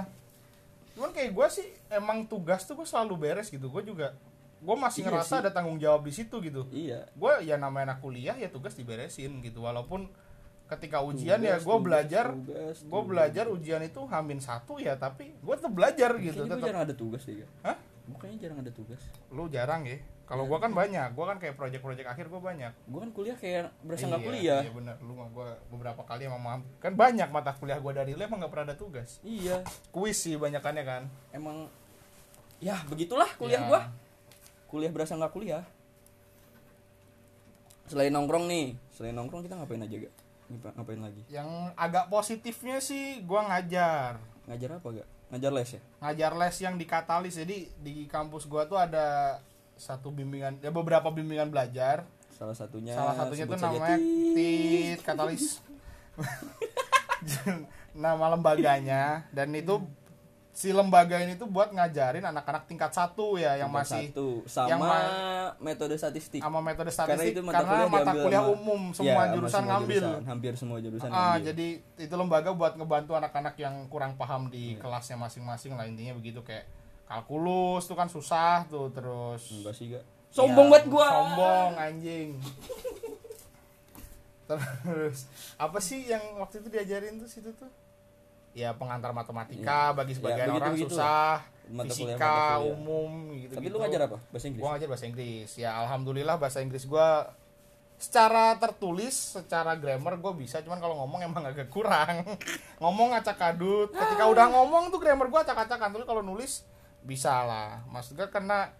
Cuman 0.96 1.12
kayak 1.12 1.36
gue 1.36 1.46
sih 1.52 1.68
emang 1.92 2.24
tugas 2.24 2.64
tuh 2.64 2.72
gue 2.72 2.88
selalu 2.88 3.14
beres 3.20 3.52
gitu. 3.52 3.68
Gue 3.68 3.84
juga 3.84 4.16
gue 4.56 4.72
masih 4.74 5.00
Iya 5.00 5.08
ngerasa 5.10 5.28
sih. 5.30 5.40
ada 5.40 5.50
tanggung 5.50 5.76
jawab 5.76 6.00
di 6.00 6.10
situ 6.10 6.40
gitu. 6.40 6.64
Iya. 6.68 7.04
Gue 7.12 7.32
ya 7.42 7.56
namanya 7.56 7.92
anak 7.92 7.98
kuliah 8.00 8.34
ya 8.34 8.48
tugas 8.48 8.72
diberesin 8.72 9.40
gitu. 9.40 9.60
Walaupun 9.60 10.08
ketika 10.66 10.98
ujian 10.98 11.38
ya 11.38 11.56
Tugas, 11.56 11.62
gue 11.62 11.70
tugas, 11.72 11.84
belajar 11.84 12.26
gue 12.82 13.02
belajar 13.04 13.44
ujian 13.46 13.78
itu 13.80 14.00
hamin 14.02 14.42
satu 14.42 14.76
ya 14.76 14.98
tapi 14.98 15.30
gue 15.30 15.54
tetap 15.54 15.70
belajar 15.70 16.10
gitu 16.16 16.34
Kayaknya 16.34 16.42
gue 16.42 16.48
tetap 16.52 16.66
jarang 16.66 16.82
ada 16.82 16.94
tugas 16.94 17.22
deh 17.22 17.36
Ga. 17.36 17.48
Hah? 17.62 17.76
Bukannya 18.06 18.36
jarang 18.36 18.58
ada 18.58 18.72
tugas. 18.72 19.02
Lu 19.28 19.46
jarang 19.46 19.82
ya? 19.82 19.98
Kalau 20.26 20.42
gue 20.44 20.58
kan 20.58 20.70
banyak. 20.70 21.08
Gue 21.12 21.22
kan 21.24 21.38
kayak 21.38 21.54
project-project 21.54 22.06
akhir 22.08 22.26
gue 22.26 22.40
banyak. 22.40 22.72
Gue 22.84 22.98
kan 22.98 23.10
kuliah 23.12 23.34
kayak 23.34 23.70
berasa 23.80 24.06
nggak 24.06 24.18
Iya, 24.18 24.26
kuliah. 24.26 24.60
iya 24.60 24.72
benar 24.72 24.96
lu 24.98 25.12
mah 25.12 25.28
gue 25.28 25.48
beberapa 25.70 26.02
kali 26.02 26.22
emang 26.24 26.38
mam- 26.40 26.66
kan 26.76 26.92
banyak 26.92 27.28
mata 27.28 27.52
kuliah 27.52 27.78
gue 27.78 27.92
dari 27.92 28.10
lu 28.10 28.22
emang 28.22 28.38
nggak 28.40 28.50
pernah 28.50 28.66
ada 28.66 28.76
tugas? 28.76 29.22
Iya. 29.22 29.62
Kuis 29.90 30.18
sih 30.18 30.34
banyakannya 30.34 30.82
kan. 30.82 31.02
Emang 31.30 31.70
ya 32.58 32.74
begitulah 32.84 33.28
kuliah 33.36 33.60
Ya. 33.60 33.68
gua 33.68 33.80
kuliah 34.76 34.92
berasa 34.92 35.16
nggak 35.16 35.32
kuliah. 35.32 35.64
Selain 37.88 38.12
nongkrong 38.12 38.44
nih 38.44 38.76
selain 38.92 39.16
nongkrong 39.16 39.48
kita 39.48 39.56
ngapain 39.56 39.80
aja 39.80 39.96
gak? 39.96 40.14
Ngapa- 40.52 40.74
ngapain 40.76 41.00
lagi? 41.00 41.22
Yang 41.32 41.48
agak 41.80 42.12
positifnya 42.12 42.76
sih 42.84 43.24
gue 43.24 43.40
ngajar. 43.40 44.20
Ngajar 44.44 44.68
apa 44.76 44.88
gak? 45.00 45.08
Ngajar 45.32 45.50
les 45.56 45.70
ya? 45.72 45.80
Ngajar 46.04 46.32
les 46.36 46.56
yang 46.60 46.74
di 46.76 46.84
katalis. 46.86 47.34
Jadi 47.40 47.72
di 47.80 48.04
kampus 48.06 48.44
gua 48.46 48.68
tuh 48.68 48.76
ada 48.78 49.40
satu 49.80 50.12
bimbingan 50.12 50.60
ya 50.60 50.68
beberapa 50.68 51.08
bimbingan 51.08 51.48
belajar. 51.48 52.04
Salah 52.36 52.52
satunya 52.52 52.92
salah 52.92 53.16
satunya 53.16 53.48
tuh 53.48 53.56
namanya 53.56 53.96
Tit. 53.96 54.36
tit 54.36 55.00
katalis. 55.00 55.64
Nama 57.96 58.36
lembaganya 58.36 59.24
dan 59.32 59.56
itu 59.56 59.80
si 60.56 60.72
lembaga 60.72 61.18
ini 61.18 61.34
tuh 61.34 61.44
buat 61.44 61.68
ngajarin 61.68 62.24
anak-anak 62.24 62.64
tingkat 62.64 62.88
satu 62.88 63.36
ya 63.36 63.54
yang 63.54 63.68
Tingkat 63.68 63.84
masih 63.84 64.04
satu 64.08 64.26
sama 64.46 64.66
yang 64.66 64.78
ma- 64.80 65.52
metode 65.62 65.94
statistik 65.94 66.40
sama 66.40 66.58
metode 66.58 66.88
karena 66.88 66.96
statistik 66.96 67.30
itu 67.30 67.40
karena, 67.42 67.52
mata 67.52 67.62
kuliah, 67.62 67.88
mata 67.92 68.10
kuliah 68.16 68.40
sama- 68.40 68.52
umum 68.56 68.80
Ya, 68.80 68.90
semua 68.90 69.14
sama 69.14 69.30
jurusan 69.30 69.52
semua 69.52 69.68
ngambil 69.70 70.00
jurusan. 70.00 70.22
hampir 70.24 70.52
semua 70.56 70.76
jurusan 70.80 71.06
ah 71.06 71.12
ngambil. 71.12 71.40
jadi 71.44 71.66
itu 72.00 72.14
lembaga 72.14 72.48
buat 72.50 72.72
ngebantu 72.74 73.12
anak-anak 73.14 73.54
yang 73.56 73.74
kurang 73.86 74.16
paham 74.16 74.48
di 74.48 74.72
Iya. 74.72 74.80
kelasnya 74.80 75.16
masing-masing 75.18 75.70
lah 75.72 75.84
intinya 75.84 76.12
begitu 76.14 76.40
kayak 76.40 76.64
kalkulus 77.04 77.84
tuh 77.84 77.94
kan 77.94 78.08
susah 78.08 78.64
tuh 78.66 78.88
terus 78.90 79.40
enggak 79.52 79.72
sih 79.72 79.84
gak 79.90 80.02
sombong 80.28 80.66
Ya, 80.66 80.70
banget 80.72 80.82
gua 80.88 81.06
sombong 81.06 81.70
anjing 81.76 82.28
terus 84.46 85.26
apa 85.56 85.78
sih 85.78 86.04
yang 86.04 86.20
waktu 86.36 86.58
itu 86.58 86.68
diajarin 86.68 87.16
tuh 87.16 87.26
situ 87.26 87.48
tuh 87.52 87.66
ya 88.56 88.72
pengantar 88.72 89.12
matematika 89.12 89.92
Ya. 89.92 89.92
bagi 89.92 90.12
Ya, 90.12 90.16
sebagian 90.16 90.48
orang 90.48 90.72
begitu-begitu 90.72 90.96
susah. 90.96 91.44
Mata 91.66 91.90
fisika 91.90 92.16
kuliah. 92.16 92.56
umum 92.72 93.10
gitu 93.36 93.52
tapi 93.52 93.66
lu 93.68 93.78
ngajar 93.82 94.00
apa? 94.08 94.16
Bahasa 94.32 94.46
Inggris? 94.46 94.62
Gua 94.62 94.70
ngajar 94.72 94.88
bahasa 94.88 95.04
Inggris. 95.04 95.50
Ya 95.54 95.70
alhamdulillah 95.76 96.36
bahasa 96.38 96.58
Inggris 96.60 96.84
gua 96.86 97.36
secara 97.96 98.56
tertulis 98.56 99.12
secara 99.12 99.72
grammar 99.74 100.16
gue 100.16 100.32
bisa. 100.36 100.60
Cuman 100.60 100.78
kalau 100.78 100.96
ngomong 101.00 101.20
emang 101.22 101.44
agak 101.44 101.68
kurang. 101.68 102.24
Ngomong 102.80 103.12
acak 103.12 103.40
adut. 103.42 103.88
Ketika 103.88 104.24
udah 104.24 104.46
ngomong 104.48 104.88
tuh 104.88 105.00
grammar 105.00 105.26
gua 105.26 105.42
acak-acakan. 105.42 105.90
Tapi 105.90 106.04
kalau 106.04 106.20
nulis 106.20 106.64
bisa 107.02 107.44
lah. 107.44 107.82
Maksudnya 107.88 108.28
karena 108.28 108.72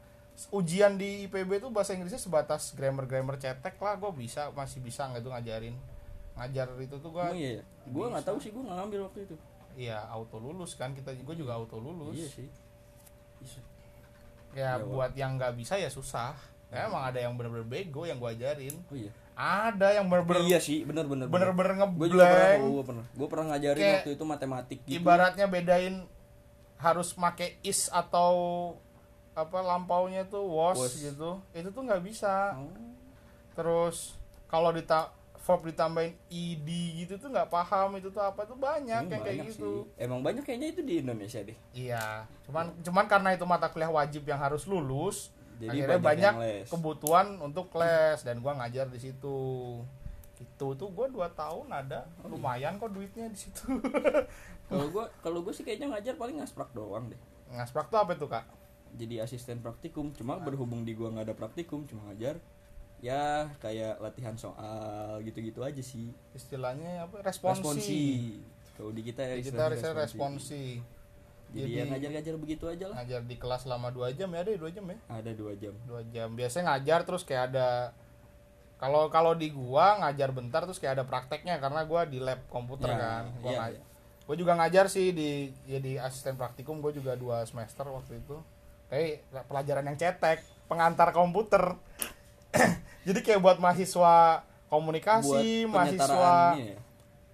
ujian 0.53 0.95
di 0.95 1.25
IPB 1.27 1.59
tuh 1.59 1.73
bahasa 1.73 1.93
Inggrisnya 1.93 2.21
sebatas 2.21 2.71
grammar 2.73 3.05
grammar 3.05 3.37
cetek 3.37 3.77
lah. 3.77 3.97
Gue 3.97 4.13
bisa 4.15 4.49
masih 4.53 4.79
bisa 4.79 5.09
nggak 5.09 5.21
tuh 5.21 5.33
ngajarin. 5.33 5.75
Ngajar 6.37 6.69
itu 6.79 6.97
tuh 6.97 7.11
gua 7.11 7.33
Emang 7.33 7.41
iya 7.41 7.51
ya? 7.59 7.63
Gua 7.89 8.07
nggak 8.13 8.25
tahu 8.25 8.37
sih 8.39 8.53
gua 8.53 8.63
nggak 8.63 8.79
ngambil 8.79 9.01
waktu 9.11 9.21
itu 9.27 9.37
iya 9.77 10.01
auto 10.09 10.41
lulus 10.41 10.75
kan 10.75 10.97
kita 10.97 11.13
gue 11.13 11.37
juga 11.37 11.55
auto 11.55 11.77
lulus. 11.77 12.17
Iya 12.17 12.29
sih. 12.33 12.49
Iya. 13.45 13.61
ya 14.57 14.71
Ya, 14.81 14.81
buat 14.81 15.13
yang 15.13 15.37
nggak 15.37 15.53
bisa 15.55 15.77
ya 15.77 15.93
susah. 15.93 16.33
Ya, 16.73 16.89
emang 16.91 17.05
ada 17.07 17.21
yang 17.23 17.37
bener-bener 17.39 17.69
bego 17.69 18.09
yang 18.09 18.19
gue 18.19 18.31
ajarin. 18.33 18.75
Oh 18.91 18.97
iya. 18.97 19.13
Ada 19.37 20.01
yang 20.01 20.09
bener-bener 20.09 20.49
iya 20.49 20.59
sih 20.59 20.83
bener 20.89 21.05
bener 21.05 21.29
bener-bener 21.29 21.77
gue 21.93 22.09
juga 22.09 22.25
pernah 22.25 22.49
ngeblank 22.57 22.73
gue 22.73 22.85
pernah. 22.89 23.07
Gue 23.13 23.27
pernah 23.29 23.47
ngajarin 23.53 23.83
Kayak 23.85 23.97
waktu 24.01 24.11
itu 24.17 24.25
matematik 24.25 24.79
gitu. 24.89 24.97
ibaratnya 24.97 25.47
bedain 25.47 25.95
harus 26.81 27.09
make 27.21 27.61
is 27.61 27.89
atau 27.93 28.33
apa 29.37 29.61
lampaunya 29.61 30.25
tuh 30.25 30.41
was, 30.49 30.81
Was. 30.81 30.97
gitu. 30.97 31.45
Itu 31.53 31.69
tuh 31.69 31.83
nggak 31.85 32.01
bisa. 32.03 32.57
Oh. 32.57 32.73
terus 33.57 34.17
kalau 34.53 34.69
dita 34.69 35.09
verb 35.47 35.63
ditambahin 35.63 36.11
ed 36.27 36.67
gitu 36.99 37.15
tuh 37.17 37.31
nggak 37.31 37.47
paham 37.47 37.95
itu 37.95 38.11
tuh 38.11 38.19
apa 38.19 38.43
tuh 38.43 38.59
banyak 38.59 39.07
Ini 39.07 39.15
yang 39.15 39.23
kayak 39.23 39.47
banyak 39.47 39.47
gitu. 39.55 39.87
sih. 39.87 40.03
emang 40.03 40.21
banyak 40.21 40.43
kayaknya 40.43 40.69
itu 40.75 40.83
di 40.83 40.95
Indonesia 40.99 41.41
deh. 41.41 41.55
Iya 41.71 42.27
cuman 42.43 42.75
cuman 42.83 43.05
karena 43.07 43.31
itu 43.31 43.47
mata 43.47 43.71
kuliah 43.71 43.89
wajib 43.89 44.27
yang 44.27 44.43
harus 44.43 44.67
lulus 44.67 45.31
Jadi 45.57 45.87
akhirnya 45.87 46.01
banyak, 46.03 46.33
les. 46.37 46.67
kebutuhan 46.69 47.39
untuk 47.41 47.71
les 47.79 48.19
dan 48.21 48.43
gua 48.43 48.59
ngajar 48.59 48.91
di 48.91 48.99
situ. 49.01 49.39
Itu 50.37 50.77
tuh 50.77 50.93
gue 50.93 51.07
dua 51.09 51.33
tahun 51.33 51.73
ada. 51.73 52.05
Lumayan 52.29 52.77
kok 52.77 52.93
duitnya 52.93 53.25
di 53.33 53.39
situ. 53.41 53.65
Kalau 54.69 54.91
gua 54.93 55.09
kalau 55.23 55.41
gua 55.41 55.55
sih 55.55 55.63
kayaknya 55.65 55.95
ngajar 55.95 56.19
paling 56.19 56.43
ngasprak 56.43 56.75
doang 56.75 57.09
deh. 57.09 57.17
Ngasprak 57.55 57.89
tuh 57.89 57.97
apa 57.97 58.19
tuh 58.19 58.29
kak? 58.29 58.45
Jadi 58.99 59.17
asisten 59.17 59.63
praktikum 59.63 60.11
cuma 60.13 60.37
berhubung 60.37 60.83
di 60.83 60.93
gua 60.93 61.09
nggak 61.09 61.31
ada 61.31 61.37
praktikum 61.39 61.87
cuma 61.87 62.11
ngajar 62.11 62.37
ya 62.99 63.53
kayak 63.61 64.01
latihan 64.01 64.35
soal 64.35 65.21
gitu-gitu 65.23 65.61
aja 65.61 65.81
sih. 65.81 66.11
Istilahnya 66.33 67.05
apa? 67.05 67.21
Responsi, 67.21 67.61
responsi. 67.61 68.05
Kalau 68.77 68.93
di 68.93 69.03
kita 69.03 69.23
ya 69.23 69.35
Di 69.37 69.45
kita 69.45 69.63
harusnya 69.69 69.93
responsi. 69.93 70.81
jadi, 71.49 71.61
Jadi- 71.63 71.73
ya 71.73 71.85
ngajar-ngajar 71.87 72.35
begitu 72.37 72.65
aja 72.67 72.85
lah. 72.91 72.97
Ngajar 73.01 73.21
di 73.23 73.37
kelas 73.37 73.65
selama 73.65 73.89
dua 73.89 74.13
jam 74.13 74.29
ya 74.29 74.41
ada 74.43 74.51
dua 74.53 74.71
jam 74.71 74.85
ya? 74.85 74.99
Ada 75.09 75.31
dua 75.33 75.53
jam. 75.55 75.75
Dua 75.85 76.03
jam. 76.09 76.29
Biasanya 76.35 76.65
ngajar 76.75 77.01
terus 77.05 77.23
kayak 77.23 77.55
ada 77.55 77.69
kalau 78.77 79.09
kalau 79.09 79.33
di 79.33 79.49
gua 79.49 79.97
ngajar 80.01 80.37
bentar 80.37 80.69
terus 80.69 80.77
kayak 80.77 81.01
ada 81.01 81.05
prakteknya 81.09 81.57
karena 81.57 81.81
gua 81.85 82.05
di 82.05 82.21
lab 82.21 82.45
komputer 82.49 82.93
Ya, 82.93 82.99
kan. 82.99 83.25
Gua 83.41 83.53
iya, 83.53 83.65
iya. 83.73 83.81
gua 84.29 84.37
juga 84.37 84.53
ngajar 84.59 84.91
sih 84.91 85.17
di 85.17 85.49
ya 85.65 85.81
di 85.81 85.97
asisten 85.97 86.37
praktikum 86.37 86.85
gua 86.85 86.93
juga 86.93 87.17
dua 87.17 87.45
semester 87.49 87.89
waktu 87.89 88.21
itu. 88.21 88.37
Kayak 88.93 89.25
pelajaran 89.49 89.85
yang 89.85 89.97
cetek 89.97 90.45
pengantar 90.69 91.15
komputer 91.15 91.79
jadi 93.07 93.19
kayak 93.23 93.41
buat 93.43 93.59
mahasiswa 93.59 94.43
komunikasi 94.67 95.67
buat 95.71 95.87
mahasiswa 95.87 96.35
ya, 96.59 96.75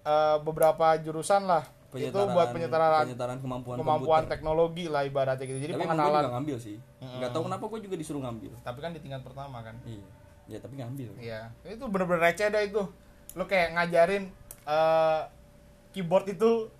eh, 0.05 0.37
beberapa 0.45 0.87
jurusan 1.01 1.49
lah. 1.49 1.65
Itu 1.93 2.17
buat 2.17 2.57
penyetaraan 2.57 3.05
penyetaraan 3.05 3.39
kemampuan, 3.45 3.77
kemampuan 3.77 4.25
komputer. 4.25 4.33
teknologi 4.33 4.89
lah 4.89 5.05
ibaratnya 5.05 5.45
gitu. 5.45 5.61
Jadi 5.61 5.73
tapi 5.77 5.83
pengenalan 5.85 6.23
ngambil 6.33 6.57
sih. 6.57 6.77
Nggak 7.01 7.31
tahu 7.37 7.43
kenapa 7.53 7.65
gue 7.69 7.81
juga 7.85 7.97
disuruh 8.01 8.23
ngambil. 8.25 8.53
Tapi 8.65 8.79
kan 8.81 8.91
di 8.97 9.01
tingkat 9.05 9.21
pertama 9.21 9.61
kan. 9.61 9.77
Iya. 9.85 10.05
Ya 10.49 10.59
tapi 10.59 10.81
ngambil. 10.81 11.09
Iya, 11.21 11.41
itu 11.69 11.85
bener-bener 11.85 12.33
receh 12.33 12.49
dah 12.49 12.65
itu. 12.65 12.83
Lu 13.37 13.45
kayak 13.45 13.77
ngajarin 13.77 14.33
eh 14.65 15.21
keyboard 15.93 16.33
itu 16.33 16.73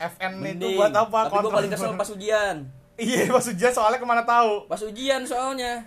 FN 0.00 0.32
itu 0.40 0.44
Mending. 0.44 0.76
buat 0.80 0.94
apa? 0.96 1.18
tapi 1.28 1.36
gue 1.44 1.52
paling 1.52 1.70
kesel 1.72 1.92
pas 1.94 2.10
ujian. 2.10 2.56
Iya, 2.94 3.26
pas 3.26 3.42
ujian 3.42 3.72
soalnya 3.74 3.98
ke 3.98 4.06
mana 4.06 4.22
tahu. 4.22 4.70
pas 4.70 4.78
ujian 4.78 5.26
soalnya 5.26 5.82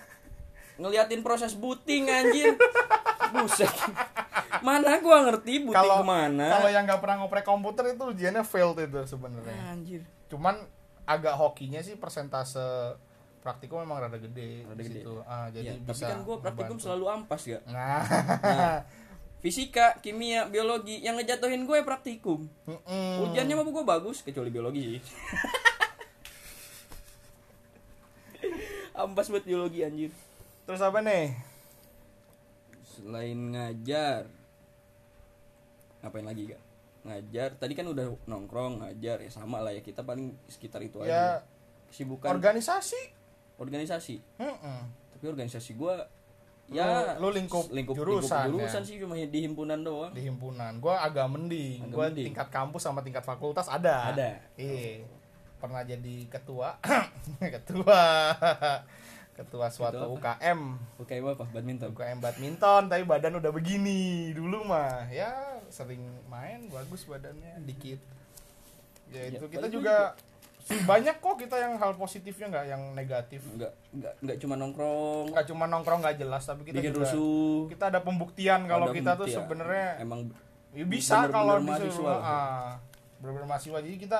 ngeliatin 0.77 1.19
proses 1.19 1.53
booting 1.53 2.05
anjir 2.05 2.53
buset 3.29 3.69
mana 4.59 4.97
gua 4.97 5.21
ngerti 5.23 5.61
booting 5.61 5.75
Kalau 5.75 5.99
ke 5.99 6.07
mana 6.07 6.47
kalau 6.51 6.69
yang 6.69 6.83
nggak 6.83 6.97
pernah 6.97 7.15
ngoprek 7.19 7.43
komputer 7.43 7.91
itu 7.91 8.03
ujiannya 8.07 8.41
failed 8.41 8.79
itu 8.79 9.01
sebenarnya. 9.05 9.57
anjir 9.67 10.01
Cuman 10.27 10.59
agak 11.03 11.33
hokinya 11.33 11.79
sih 11.79 11.95
persentase 11.95 12.93
praktikum 13.39 13.79
memang 13.79 14.01
rada 14.01 14.17
gede 14.17 14.63
Rada 14.63 14.75
di 14.75 14.83
gede. 14.83 15.01
situ. 15.01 15.13
Ah, 15.23 15.47
jadi 15.47 15.65
Ya, 15.65 15.73
tapi 15.77 15.87
bisa 15.93 16.05
kan 16.05 16.19
gua 16.21 16.35
praktikum 16.37 16.67
ngebantu. 16.73 16.83
selalu 16.83 17.05
ampas 17.07 17.41
ya 17.43 17.59
Nah, 17.65 18.03
Nah, 18.41 18.77
fisika 19.37 19.95
kimia 19.97 20.45
biologi 20.45 20.99
yang 20.99 21.15
ngejatuhin 21.15 21.63
gue 21.63 21.79
praktikum 21.81 22.49
mm-mm. 22.63 23.23
ujiannya 23.23 23.53
mah 23.53 23.63
gue 23.63 23.85
bagus 23.85 24.19
kecuali 24.21 24.49
biologi 24.49 24.81
sih 24.89 25.01
ampas 28.97 29.29
buat 29.29 29.43
biologi 29.43 29.79
anjir 29.81 30.11
terus 30.67 30.83
apa 30.83 30.99
nih? 30.99 31.31
selain 32.83 33.37
ngajar 33.53 34.25
ngapain 35.99 36.25
lagi 36.25 36.49
gak 36.49 36.61
ngajar 37.03 37.49
tadi 37.55 37.71
kan 37.71 37.85
udah 37.85 38.03
nongkrong 38.25 38.81
ngajar 38.81 39.21
ya 39.21 39.29
sama 39.29 39.61
lah 39.61 39.69
ya 39.69 39.79
kita 39.79 40.01
paling 40.01 40.33
sekitar 40.45 40.81
itu 40.81 40.99
Ya 40.99 41.39
aja 41.39 41.45
kesibukan 41.87 42.33
organisasi. 42.33 42.97
organisasi 43.55 44.17
Mm-mm. 44.35 44.79
tapi 45.13 45.23
organisasi 45.25 45.71
gua 45.73 46.09
ya 46.67 47.15
Lu- 47.15 47.29
lu 47.29 47.37
lingkup 47.37 47.69
jurusan, 47.93 48.49
jurusan 48.49 48.81
ya? 48.81 48.83
sih 48.83 48.95
cuma 48.97 49.15
di 49.15 49.39
himpunan 49.39 49.79
doang 49.79 50.11
di 50.11 50.25
himpunan 50.25 50.75
gua 50.77 50.99
agak 50.99 51.29
mending 51.29 51.87
mending. 51.87 52.27
tingkat 52.27 52.49
kampus 52.49 52.81
sama 52.81 52.99
tingkat 52.99 53.21
fakultas 53.21 53.69
ada 53.69 54.11
Ada. 54.11 54.41
iya 54.55 55.05
pernah 55.57 55.79
jadi 55.81 56.27
ketua 56.27 56.75
ketua 57.55 58.01
ketua 59.37 59.69
suatu 59.69 60.01
Ketua 60.01 60.17
UKM 60.17 60.59
oke 60.97 61.13
apa? 61.13 61.45
Badminton? 61.53 61.87
UKM 61.93 62.17
badminton 62.17 62.81
tapi 62.89 63.03
badan 63.05 63.37
udah 63.37 63.51
begini 63.53 64.33
dulu 64.33 64.65
mah. 64.65 65.05
Ya 65.07 65.29
sering 65.69 66.01
main 66.25 66.65
bagus 66.67 67.05
badannya 67.05 67.61
dikit. 67.61 68.01
Ya 69.07 69.23
Ya, 69.23 69.37
itu 69.37 69.45
kita 69.45 69.69
paling 69.69 69.75
juga 69.77 69.95
banyak 70.89 71.15
kok 71.17 71.35
kita 71.39 71.55
yang 71.55 71.79
hal 71.79 71.95
positifnya 71.95 72.49
nggak 72.49 72.65
yang 72.67 72.81
negatif. 72.91 73.39
Nggak 73.45 73.71
nggak 73.93 74.13
nggak 74.19 74.37
cuma 74.41 74.53
nongkrong. 74.57 75.25
Nggak 75.31 75.45
cuma 75.47 75.63
nongkrong 75.69 75.99
nggak 76.01 76.17
jelas 76.17 76.43
tapi 76.43 76.61
kita 76.65 76.81
bikin 76.81 76.91
juga 76.91 77.07
rusuh. 77.07 77.69
kita 77.69 77.85
ada 77.87 77.99
pembuktian 78.01 78.65
kalau 78.65 78.89
Ada 78.89 78.95
kita 78.97 79.11
tuh 79.13 79.17
pembuktian. 79.23 79.37
sebenarnya 79.37 79.87
emang 80.01 80.21
Ya 80.75 80.83
bisa 80.83 81.13
Bener-bener 81.23 81.31
kalau 81.31 81.53
mahasiswa. 81.63 81.87
Disuruh 81.87 82.09
lah. 82.11 82.19
ah, 82.19 82.67
bener-bener 83.17 83.47
mahasiswa. 83.47 83.79
Jadi 83.79 83.97
kita 83.97 84.19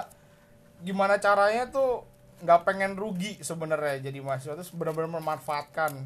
gimana 0.80 1.18
caranya 1.18 1.64
tuh 1.68 2.06
nggak 2.38 2.62
pengen 2.64 2.94
rugi 2.94 3.42
sebenarnya 3.42 3.98
jadi 4.10 4.20
mahasiswa 4.22 4.54
tuh 4.56 4.68
benar-benar 4.78 5.10
memanfaatkan 5.18 6.06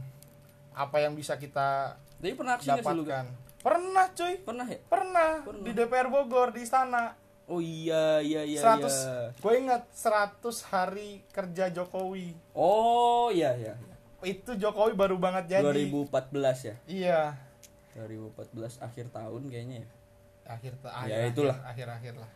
apa 0.71 0.97
yang 0.99 1.11
bisa 1.11 1.35
kita 1.35 1.99
tapi 2.17 2.31
pernah 2.33 2.55
aksi 2.55 2.67
nggak 2.69 2.79
sih 2.79 2.85
dapatkan. 2.85 3.25
Pernah 3.61 4.05
cuy, 4.17 4.33
pernah 4.41 4.65
ya 4.65 4.79
pernah, 4.89 5.31
Pernah. 5.45 5.61
di 5.61 5.71
DPR 5.71 6.07
Bogor 6.09 6.49
di 6.49 6.65
istana. 6.65 7.13
oh 7.45 7.59
iya 7.59 8.17
iya 8.23 8.41
iya 8.41 8.57
100 8.57 8.79
iya. 8.81 8.89
gue 9.35 9.53
ingat 9.59 9.83
100 9.91 10.39
hari 10.71 11.21
kerja 11.29 11.69
Jokowi. 11.69 12.31
oh 12.55 13.29
iya 13.29 13.53
iya 13.53 13.73
iya. 13.75 13.95
Itu 14.23 14.55
Jokowi 14.55 14.95
baru 14.95 15.17
banget 15.17 15.59
jadi. 15.59 15.91
2014 15.91 16.69
ya 16.69 16.75
Iya. 16.87 17.21
2014 17.93 18.79
akhir 18.79 19.11
tahun 19.11 19.51
kayaknya 19.51 19.83
ya 19.83 19.89
Akhir 20.43 20.73
Ya, 21.07 21.27
itulah. 21.27 21.57
akhir 21.63 21.87
akhir 21.87 22.13
lah. 22.17 22.29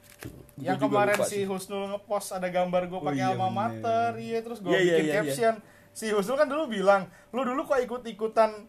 Gua 0.56 0.64
yang 0.64 0.80
kemarin 0.80 1.16
lupa 1.20 1.28
si. 1.28 1.44
Husnul 1.44 1.84
ngepost 1.92 2.32
ada 2.32 2.48
gambar 2.48 2.88
gue 2.88 2.98
Oh 2.98 3.04
pakai 3.04 3.20
iya, 3.20 3.36
alma 3.36 3.50
mater 3.52 4.12
iya 4.18 4.40
terus 4.40 4.64
gue 4.64 4.72
Iya, 4.72 4.80
iya, 4.80 4.96
bikin 4.96 5.06
iya, 5.06 5.16
caption. 5.20 5.56
Si 5.92 6.06
Husnul 6.10 6.38
kan 6.38 6.48
dulu 6.48 6.64
bilang 6.68 7.02
lu 7.30 7.44
dulu 7.44 7.66
kok 7.66 7.78
ikut 7.78 8.02
ikutan 8.06 8.66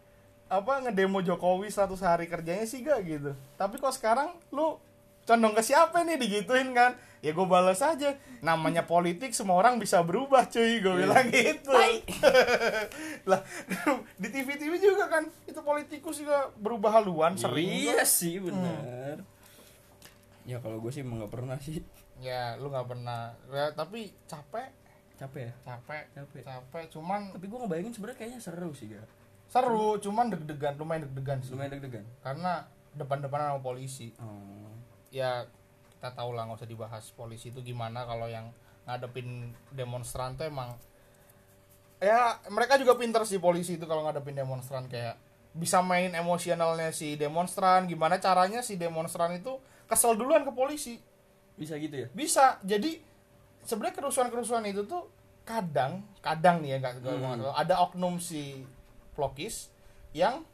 apa 0.47 0.71
ngedemo 0.79 1.19
Jokowi 1.19 1.67
100 1.67 1.95
hari 1.99 2.25
kerjanya 2.25 2.63
sih 2.63 2.79
gak? 2.79 2.99
Gitu. 3.03 3.31
Tapi 3.55 3.75
kok 3.77 3.91
sekarang 3.91 4.35
lu 4.49 4.79
condong 5.23 5.51
ke 5.51 5.63
siapa 5.63 6.03
nih? 6.03 6.15
Digituin 6.15 6.71
kan 6.71 6.95
ya 7.19 7.31
gue 7.31 7.45
balas 7.45 7.79
aja. 7.79 8.13
Namanya 8.39 8.83
politik 8.83 9.31
semua 9.31 9.55
orang 9.55 9.77
bisa 9.77 9.99
berubah 9.99 10.45
cuy. 10.45 10.79
Gue 10.79 10.93
Iya. 10.93 11.01
bilang 11.03 11.27
gitu. 11.27 11.71
Lah 13.29 13.41
di 14.21 14.27
TV 14.27 14.47
TV 14.55 14.73
juga 14.77 15.05
kan 15.07 15.23
itu 15.43 15.59
politikus 15.59 16.17
juga 16.17 16.49
berubah 16.55 16.93
haluan 16.95 17.35
sering 17.35 17.67
iya 17.67 18.01
kok. 18.01 18.09
sih 18.09 18.37
benar 18.37 19.21
ya 20.43 20.63
kalau 20.63 20.79
gue 20.79 20.87
sih 20.89 21.03
emang 21.03 21.19
nggak 21.19 21.33
pernah 21.33 21.57
sih. 21.59 21.83
Ya 22.17 22.55
lu 22.55 22.71
nggak 22.71 22.87
pernah. 22.87 23.35
Ya, 23.51 23.67
tapi 23.73 24.15
capek. 24.25 24.71
Capek 25.19 25.41
ya? 25.43 25.53
Capek. 25.65 26.03
Capek. 26.15 26.41
Capek 26.41 26.85
cuman 26.89 27.35
tapi 27.35 27.45
gue 27.45 27.59
ngebayangin 27.59 27.91
sebenarnya 27.91 28.17
kayaknya 28.17 28.39
seru 28.39 28.71
sih 28.71 28.87
gak 28.87 29.03
seru 29.47 29.95
cuman 29.97 30.27
deg-degan 30.27 30.75
lumayan 30.75 31.03
deg-degan 31.07 31.39
sih. 31.39 31.51
Lumayan 31.51 31.75
deg-degan? 31.75 32.05
Karena 32.21 32.63
depan-depanan 32.93 33.53
sama 33.53 33.61
polisi. 33.61 34.15
Oh. 34.19 34.71
ya 35.07 35.43
kita 35.97 36.13
tahu 36.13 36.37
lah 36.37 36.45
nggak 36.45 36.61
usah 36.61 36.69
dibahas 36.69 37.05
polisi 37.11 37.49
itu 37.49 37.65
gimana 37.65 38.05
kalau 38.05 38.29
yang 38.29 38.53
ngadepin 38.85 39.49
demonstran 39.73 40.37
tuh 40.37 40.45
emang 40.45 40.77
ya 41.97 42.37
mereka 42.47 42.77
juga 42.77 42.93
pinter 42.93 43.25
sih 43.25 43.41
polisi 43.41 43.75
itu 43.75 43.85
kalau 43.89 44.05
ngadepin 44.05 44.37
demonstran 44.37 44.85
kayak 44.85 45.17
bisa 45.57 45.81
main 45.81 46.13
emosionalnya 46.13 46.93
si 46.93 47.17
demonstran 47.17 47.89
gimana 47.89 48.21
caranya 48.21 48.61
si 48.61 48.77
demonstran 48.77 49.41
itu 49.41 49.57
kesel 49.89 50.13
duluan 50.13 50.45
ke 50.45 50.53
polisi 50.53 51.01
bisa 51.57 51.73
gitu 51.81 52.05
ya 52.05 52.07
bisa 52.13 52.61
jadi 52.61 53.01
sebenarnya 53.65 53.97
kerusuhan-kerusuhan 53.97 54.69
itu 54.69 54.85
tuh 54.85 55.09
kadang 55.41 56.05
kadang 56.21 56.61
nih 56.61 56.77
ya 56.77 56.85
nggak 56.85 56.93
Hmm. 57.01 57.41
ada 57.57 57.81
oknum 57.81 58.21
si 58.21 58.61
pelokis 59.17 59.73
yang 60.13 60.45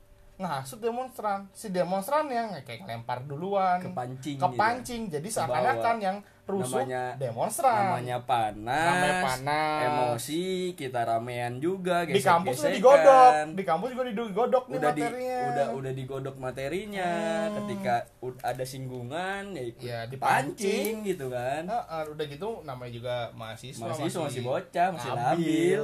ngasut 0.43 0.77
demonstran 0.77 1.47
si 1.49 1.67
demonstran 1.69 2.27
yang 2.27 2.51
kayak 2.59 2.83
lempar 2.83 3.23
duluan 3.23 3.79
kepancing 3.79 4.35
kepancing 4.35 5.01
jadi 5.07 5.23
Kebawa. 5.23 5.37
seakan-akan 5.47 5.97
yang 5.97 6.17
rusuh 6.43 6.83
Namanya- 6.83 7.15
demonstran 7.15 7.81
namanya 7.87 8.17
panas, 8.21 8.83
Namanya 8.85 9.13
panas. 9.23 9.79
emosi 9.85 10.43
kita 10.73 11.01
ramean 11.01 11.55
juga 11.57 12.03
di 12.03 12.11
gesek-gesekan. 12.13 12.35
kampus 12.43 12.55
juga 12.57 12.71
digodok 12.73 13.31
di 13.49 13.63
kampus 13.63 13.89
juga 13.89 14.03
digodok 14.05 14.63
nih 14.65 14.75
udah 14.75 14.91
di 14.91 15.01
materinya 15.01 15.37
udah 15.47 15.67
udah 15.73 15.91
digodok 15.93 16.35
materinya 16.37 17.09
Hmm. 17.39 17.53
ketika 17.57 17.95
ada 18.43 18.63
singgungan 18.63 19.43
ya 19.49 19.63
ikut 19.63 19.81
Ya, 19.81 19.99
dipancing 20.03 20.59
dipancing. 20.59 20.93
gitu 21.07 21.25
kan 21.29 21.63
Heeh, 21.63 22.03
udah 22.09 22.25
gitu 22.27 22.49
namanya 22.61 22.91
juga 22.91 23.15
mahasiswa 23.33 23.79
mahasiswa 23.81 24.21
masih 24.21 24.41
bocah 24.41 24.87
masih 24.91 25.11
labil 25.15 25.83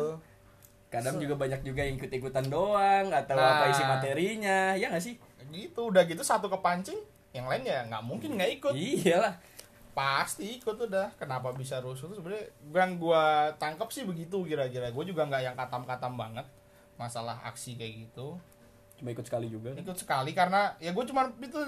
kadang 0.89 1.21
juga 1.21 1.37
banyak 1.37 1.61
juga 1.61 1.85
yang 1.85 2.01
ikut 2.01 2.09
ikutan 2.09 2.45
doang 2.49 3.13
atau 3.13 3.37
Nah. 3.37 3.61
apa 3.61 3.63
isi 3.69 3.83
materinya 3.85 4.73
ya 4.73 4.89
nggak 4.89 5.03
sih? 5.05 5.15
Gitu 5.49 5.79
udah 5.79 6.05
gitu 6.09 6.21
satu 6.21 6.49
kepancing 6.49 6.97
yang 7.33 7.45
lain 7.45 7.61
ya 7.65 7.85
nggak 7.85 8.03
mungkin 8.05 8.37
nggak 8.37 8.51
ikut. 8.57 8.73
Iyalah. 8.73 9.37
Pasti 9.93 10.57
ikut 10.61 10.77
udah. 10.79 11.13
Kenapa 11.17 11.53
bisa 11.53 11.77
rusuh 11.83 12.09
tuh 12.09 12.17
sebenarnya? 12.17 12.49
Yang 12.73 12.91
gua 13.01 13.51
tangkap 13.57 13.89
sih 13.93 14.05
begitu 14.05 14.41
kira-kira. 14.45 14.89
Gue 14.89 15.05
juga 15.05 15.25
nggak 15.27 15.41
yang 15.43 15.55
katam-katam 15.57 16.15
banget 16.15 16.45
masalah 16.95 17.37
aksi 17.45 17.75
kayak 17.77 18.07
gitu. 18.07 18.37
Cuma 18.97 19.11
ikut 19.11 19.25
sekali 19.27 19.47
juga. 19.51 19.75
Ikut 19.75 19.97
sekali 19.97 20.31
karena 20.33 20.73
ya 20.79 20.91
gue 20.91 21.05
cuma 21.07 21.31
itu 21.39 21.59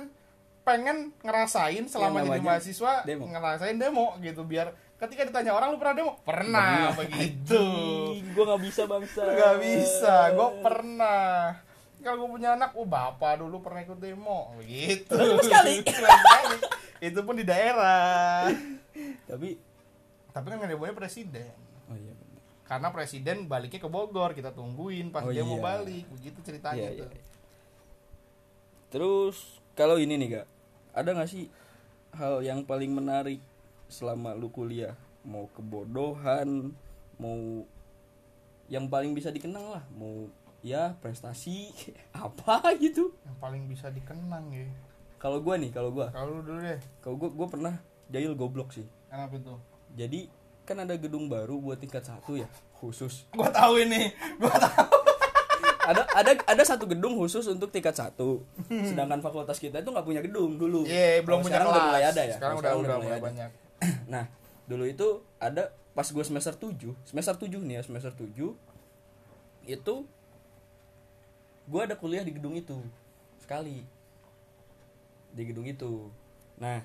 pengen 0.61 1.09
ngerasain 1.25 1.89
selama 1.89 2.21
jadi 2.21 2.37
namanya 2.37 2.43
mahasiswa 2.53 2.93
demo. 3.01 3.25
ngerasain 3.33 3.77
demo 3.81 4.13
gitu 4.21 4.45
biar 4.45 4.69
ketika 5.01 5.21
ditanya 5.25 5.51
orang 5.57 5.73
lu 5.73 5.77
pernah 5.81 5.95
demo? 5.97 6.13
Pernah 6.21 6.93
begitu. 6.93 7.63
Gue 8.21 8.43
nggak 8.45 8.61
bisa 8.61 8.81
bangsa. 8.85 9.21
Nggak 9.25 9.55
bisa 9.57 10.15
gue 10.37 10.49
pernah. 10.61 11.57
Kalau 12.01 12.17
gue 12.25 12.29
punya 12.37 12.57
anak 12.57 12.73
oh 12.77 12.85
bapak 12.85 13.41
dulu 13.41 13.61
pernah 13.61 13.81
ikut 13.81 13.97
demo 13.97 14.53
begitu. 14.61 15.17
Sekali. 15.41 15.81
Sekali. 15.89 16.57
itu 17.01 17.19
pun 17.25 17.33
di 17.33 17.45
daerah. 17.45 18.49
Tapi 19.25 19.57
tapi 20.31 20.45
kan 20.47 20.69
demonya 20.69 20.93
presiden. 20.93 21.49
Oh 21.89 21.97
iya 21.97 22.21
karena 22.71 22.87
presiden 22.95 23.51
baliknya 23.51 23.83
ke 23.83 23.91
Bogor 23.91 24.31
kita 24.31 24.55
tungguin 24.55 25.11
pas 25.11 25.27
Oh 25.27 25.35
dia 25.35 25.43
mau 25.43 25.59
iya. 25.59 25.75
balik 25.75 26.07
begitu 26.07 26.39
ceritanya 26.39 26.87
Iya, 26.87 27.03
tuh 27.03 27.09
iya. 27.11 27.23
terus 28.87 29.59
kalau 29.75 29.99
ini 29.99 30.15
nih 30.15 30.39
kak 30.39 30.47
ada 30.95 31.09
nggak 31.11 31.27
sih 31.27 31.51
hal 32.15 32.39
yang 32.39 32.63
paling 32.63 32.95
menarik 32.95 33.43
selama 33.91 34.31
lu 34.33 34.47
kuliah 34.47 34.95
mau 35.21 35.51
kebodohan 35.51 36.71
mau 37.19 37.67
yang 38.65 38.87
paling 38.87 39.11
bisa 39.11 39.29
dikenang 39.29 39.67
lah 39.69 39.83
mau 39.91 40.31
ya 40.63 40.95
prestasi 41.03 41.69
apa 42.15 42.63
gitu. 42.79 43.11
Yang 43.21 43.37
paling 43.37 43.63
bisa 43.67 43.91
dikenang 43.91 44.47
ya. 44.49 44.65
Kalau 45.19 45.43
gua 45.43 45.59
nih 45.59 45.69
kalau 45.69 45.91
gua. 45.91 46.09
Kalau 46.09 46.39
lu 46.39 46.41
dulu 46.41 46.59
deh. 46.63 46.79
Kalau 47.03 47.19
gua 47.19 47.29
gua 47.29 47.47
pernah 47.47 47.75
jahil 48.07 48.33
goblok 48.33 48.71
sih. 48.71 48.87
Kenapa 49.05 49.35
itu 49.35 49.53
jadi 49.91 50.19
kan 50.63 50.79
ada 50.79 50.95
gedung 50.95 51.27
baru 51.27 51.59
buat 51.59 51.77
tingkat 51.77 52.01
satu 52.01 52.39
ya 52.39 52.47
khusus. 52.73 53.27
Gua 53.35 53.51
tahu 53.51 53.83
ini. 53.83 54.07
Gua 54.39 54.55
tahu. 54.55 54.87
Ada 55.81 56.05
ada 56.13 56.31
ada 56.45 56.63
satu 56.63 56.85
gedung 56.85 57.17
khusus 57.17 57.41
untuk 57.49 57.73
tingkat 57.73 57.91
satu. 57.91 58.45
Sedangkan 58.69 59.17
fakultas 59.19 59.57
kita 59.57 59.81
itu 59.81 59.89
nggak 59.89 60.05
punya 60.05 60.21
gedung 60.21 60.55
dulu. 60.55 60.85
Iya, 60.85 61.25
belum 61.25 61.41
punya 61.41 61.57
sekarang 61.57 61.67
kelas. 61.67 61.75
udah 61.75 61.89
mulai 61.89 62.03
ada 62.05 62.21
ya. 62.21 62.35
Sekarang 62.37 62.55
Kalau 62.55 62.61
udah 62.61 62.71
udah 62.71 62.85
mulai 62.85 63.01
mulai 63.01 63.17
ada. 63.17 63.25
banyak. 63.27 63.49
nah 64.07 64.29
dulu 64.65 64.85
itu 64.85 65.07
ada 65.37 65.69
pas 65.91 66.05
gue 66.05 66.21
semester 66.21 66.53
7 66.53 66.93
semester 67.03 67.35
7 67.35 67.59
nih 67.59 67.75
ya 67.77 67.83
semester 67.83 68.13
7 68.13 68.31
itu 69.65 69.95
gue 71.67 71.81
ada 71.81 71.93
kuliah 71.93 72.21
di 72.21 72.31
gedung 72.31 72.53
itu 72.53 72.79
sekali 73.37 73.83
di 75.31 75.43
gedung 75.43 75.65
itu 75.65 76.07
nah 76.55 76.81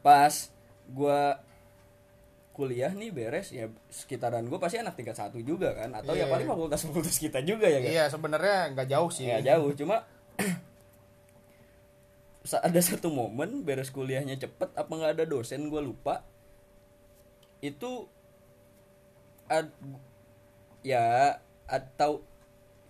pas 0.00 0.50
gue 0.88 1.20
kuliah 2.52 2.92
nih 2.92 3.08
beres 3.08 3.48
ya 3.48 3.64
sekitaran 3.88 4.44
gue 4.44 4.58
pasti 4.58 4.76
anak 4.76 4.92
tingkat 4.92 5.16
satu 5.16 5.40
juga 5.40 5.72
kan 5.72 5.88
atau 5.94 6.12
ya 6.12 6.24
Iya. 6.24 6.32
paling 6.32 6.44
fakultas 6.46 6.84
fakultas 6.84 7.16
kita 7.16 7.40
juga 7.40 7.64
ya 7.64 7.80
kan 7.80 7.90
Iya, 7.90 8.04
sebenarnya 8.08 8.56
nggak 8.72 8.88
jauh 8.88 9.08
sih. 9.08 9.24
ya 9.24 9.40
jauh 9.40 9.72
cuma 9.72 10.04
ada 12.42 12.80
satu 12.82 13.08
momen 13.08 13.62
beres 13.62 13.94
kuliahnya 13.94 14.34
cepet 14.34 14.74
apa 14.74 14.90
nggak 14.90 15.14
ada 15.18 15.24
dosen 15.30 15.70
gue 15.70 15.78
lupa 15.78 16.26
itu 17.62 18.10
ad, 19.46 19.70
ya 20.82 21.38
atau 21.70 22.26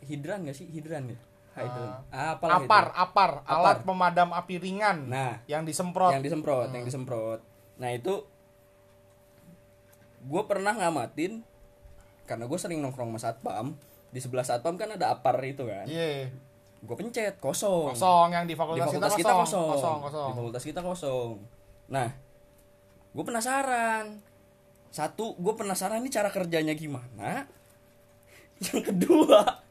hidran 0.01 0.49
gak 0.49 0.57
sih 0.57 0.67
hidran 0.73 1.13
ya 1.13 1.19
hidran 1.53 1.91
ah, 2.09 2.41
apalah 2.41 2.57
itu. 2.57 2.65
apar, 2.65 2.87
apar, 2.97 3.31
alat 3.45 3.85
Apar. 3.85 3.87
pemadam 3.87 4.33
api 4.33 4.57
ringan. 4.57 5.13
Nah. 5.13 5.45
yang 5.45 5.69
disemprot. 5.69 6.17
yang 6.17 6.25
disemprot 6.25 6.73
yang 6.73 6.85
disemprot 6.89 7.45
nah 7.77 7.93
itu 7.93 8.25
gue 10.25 10.43
pernah 10.49 10.73
ngamatin 10.73 11.45
karena 12.25 12.49
gue 12.49 12.59
sering 12.59 12.81
nongkrong 12.81 13.13
sama 13.13 13.21
satpam 13.21 13.67
di 14.09 14.21
sebelah 14.23 14.47
satpam 14.49 14.81
kan 14.81 14.97
ada 14.97 15.13
apar 15.13 15.37
itu 15.45 15.69
kan 15.69 15.85
Iya. 15.85 16.33
Gue 16.83 16.97
pencet 16.99 17.39
kosong. 17.39 17.95
Kosong 17.95 18.29
yang 18.31 18.43
di 18.43 18.53
di 18.53 18.59
fakultas, 18.59 18.91
fakultas 18.91 19.15
kita, 19.15 19.31
kita 19.31 19.33
kosong. 19.39 19.67
kosong, 19.71 19.71
Kosong, 19.71 19.99
kosong. 20.03 20.27
di 20.27 20.35
fakultas 20.37 20.65
kita 20.67 20.81
kosong. 20.83 21.33
Nah 21.89 22.09
gue 23.13 23.25
penasaran. 23.25 24.07
Satu 24.91 25.39
gue 25.39 25.55
penasaran 25.55 26.03
nih 26.03 26.11
cara 26.11 26.29
kerjanya 26.29 26.75
gimana. 26.75 27.47
Yang 28.61 28.83
kedua 28.91 29.63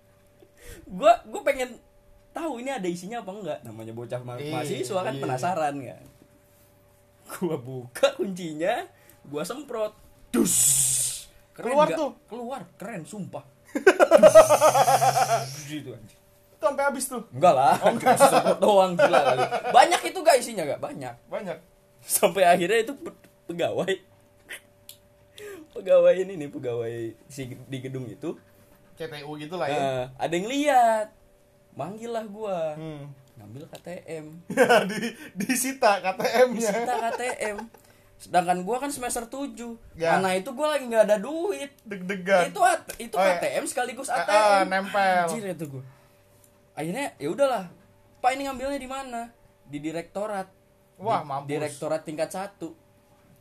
gue 0.88 1.14
gue 1.28 1.42
pengen 1.44 1.76
tahu 2.32 2.64
ini 2.64 2.72
ada 2.72 2.88
isinya 2.88 3.20
apa 3.20 3.32
enggak. 3.32 3.60
Namanya 3.64 3.92
bocah 3.92 4.22
ma- 4.24 4.40
Iya, 4.40 4.56
mahasiswa 4.56 5.00
kan 5.04 5.14
iya. 5.14 5.22
penasaran 5.22 5.76
kan. 5.84 6.04
Gue 7.28 7.56
buka 7.60 8.08
kuncinya 8.16 8.88
gue 9.22 9.44
semprot. 9.44 9.92
Dus! 10.32 10.56
Keluar 11.52 11.92
nggak? 11.92 12.00
tuh. 12.00 12.12
keluar 12.32 12.64
keren 12.80 13.04
sumpah. 13.04 13.44
Gitu 15.68 15.92
anjing 15.92 16.21
Itu 16.62 16.70
sampai 16.70 16.86
habis 16.86 17.06
tuh. 17.08 17.26
Enggak 17.28 17.54
lah, 17.54 17.74
cuma 17.92 18.14
semprot 18.22 18.60
doang 18.60 18.94
gila 18.94 19.20
kali. 19.20 19.42
Banyak 19.72 20.02
itu 20.06 20.20
gak 20.20 20.38
isinya 20.38 20.64
gak? 20.68 20.78
Banyak. 20.80 21.16
Banyak. 21.26 21.58
Sampai 22.00 22.46
akhirnya 22.46 22.80
itu 22.80 22.94
pe- 22.96 23.18
pegawai 23.48 23.94
pegawai 25.72 26.14
ini 26.18 26.34
nih 26.36 26.50
pegawai 26.50 26.94
si 27.26 27.42
di 27.58 27.78
gedung 27.80 28.06
itu 28.06 28.36
CTU 28.94 29.32
gitu 29.36 29.56
lah 29.56 29.66
ya. 29.66 29.80
eh, 29.80 30.04
ada 30.20 30.30
yang 30.32 30.46
lihat 30.46 31.08
manggil 31.74 32.12
lah 32.12 32.26
gua 32.28 32.76
Hmm. 32.76 33.10
ngambil 33.34 33.66
KTM 33.70 34.26
di 34.92 35.00
disita 35.36 35.98
KTM-nya. 36.00 36.70
disita 36.70 36.94
KTM 37.02 37.58
sedangkan 38.18 38.62
gua 38.62 38.78
kan 38.78 38.90
semester 38.90 39.26
7 39.26 39.58
Ya. 39.98 40.14
mana 40.14 40.36
itu 40.36 40.52
gua 40.52 40.76
lagi 40.76 40.86
nggak 40.86 41.06
ada 41.06 41.18
duit 41.18 41.72
Deg-degan. 41.82 42.52
itu 42.52 42.60
itu 43.02 43.16
Oh, 43.16 43.24
iya. 43.24 43.40
KTM 43.40 43.64
sekaligus 43.66 44.08
Ah, 44.08 44.22
ATM 44.22 44.38
ah, 44.38 44.62
nempel. 44.68 45.26
Anjir 45.26 45.46
itu 45.50 45.66
gua 45.70 45.84
akhirnya 46.74 47.14
ya 47.18 47.30
udahlah. 47.30 47.66
Pak 48.22 48.38
ini 48.38 48.46
ngambilnya 48.46 48.78
di 48.78 48.90
mana? 48.90 49.22
Di 49.66 49.82
direktorat. 49.82 50.48
Wah, 51.02 51.22
Di- 51.22 51.28
mampus. 51.28 51.50
direktorat 51.50 52.02
tingkat 52.06 52.30
satu. 52.30 52.78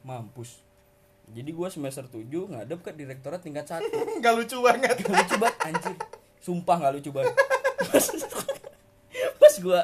Mampus. 0.03 0.65
Jadi 1.31 1.51
gua 1.55 1.71
semester 1.71 2.09
7 2.09 2.27
ngadep 2.27 2.81
ke 2.83 2.91
direktorat 2.91 3.45
tingkat 3.45 3.69
satu. 3.69 3.87
Gak 4.25 4.35
lucu 4.35 4.57
banget. 4.65 4.97
Gak 5.05 5.15
lucu 5.15 5.37
banget 5.39 5.57
anjir. 5.63 5.95
Sumpah 6.41 6.77
nggak 6.81 6.95
lucu 6.97 7.11
banget. 7.13 7.37
Pas, 7.81 8.07
pas 9.37 9.55
gua 9.61 9.81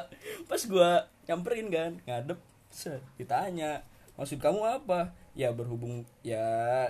pas 0.49 0.61
gua 0.65 0.89
nyamperin 1.29 1.67
kan 1.69 1.91
ngadep 2.01 2.39
set, 2.73 3.01
ditanya 3.17 3.85
maksud 4.17 4.41
kamu 4.41 4.65
apa? 4.65 5.13
Ya 5.37 5.53
berhubung 5.53 6.01
ya 6.25 6.41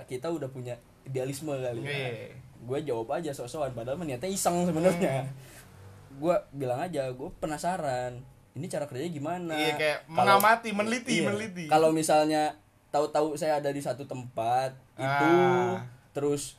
kita 0.08 0.32
udah 0.32 0.48
punya 0.48 0.80
idealisme 1.04 1.52
kali 1.52 1.84
ya. 1.84 1.92
Iya. 1.92 2.10
gue 2.58 2.78
jawab 2.90 3.14
aja 3.14 3.30
sok-sokan 3.30 3.70
padahal 3.70 4.02
niatnya 4.02 4.26
iseng 4.28 4.66
sebenarnya. 4.66 5.22
Hmm. 5.22 5.32
Gue 6.18 6.34
bilang 6.52 6.80
aja 6.80 7.06
gue 7.08 7.28
penasaran 7.36 8.18
ini 8.52 8.66
cara 8.66 8.84
kerjanya 8.84 9.12
gimana 9.12 9.54
Iya, 9.54 9.74
kayak 9.74 9.98
mengamati, 10.06 10.70
meneliti, 10.70 11.14
Iya. 11.16 11.26
meneliti. 11.26 11.64
kalau 11.66 11.88
misalnya 11.90 12.58
tahu-tahu 12.88 13.34
saya 13.34 13.56
ada 13.56 13.68
di 13.68 13.78
satu 13.78 14.02
tempat 14.02 14.74
itu 14.94 15.30
Ah. 15.30 15.86
terus 16.10 16.58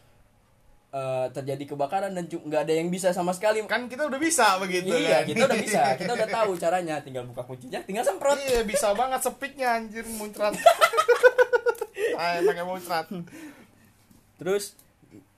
eh, 0.90 1.28
terjadi 1.30 1.70
kebakaran 1.70 2.10
dan 2.10 2.26
nggak 2.26 2.62
ada 2.64 2.74
yang 2.74 2.88
bisa 2.88 3.12
sama 3.12 3.30
sekali 3.30 3.62
Kan 3.64 3.86
kita 3.86 4.06
udah 4.06 4.18
bisa 4.18 4.58
begitu 4.58 4.90
iya 4.90 5.22
kan. 5.22 5.30
kita 5.30 5.44
udah 5.46 5.60
bisa 5.60 5.82
kita 6.00 6.12
udah 6.14 6.30
tahu 6.32 6.52
caranya 6.56 6.98
tinggal 7.00 7.26
buka 7.26 7.44
kuncinya 7.44 7.78
tinggal 7.84 8.02
semprot 8.02 8.40
Iya, 8.40 8.64
bisa 8.64 8.90
banget 8.92 9.22
sepiknya 9.22 9.76
anjir 9.76 10.02
muncrat. 10.08 10.58
Ay, 12.18 12.42
pakai 12.42 12.64
muncrat. 12.64 13.06
terus 14.36 14.74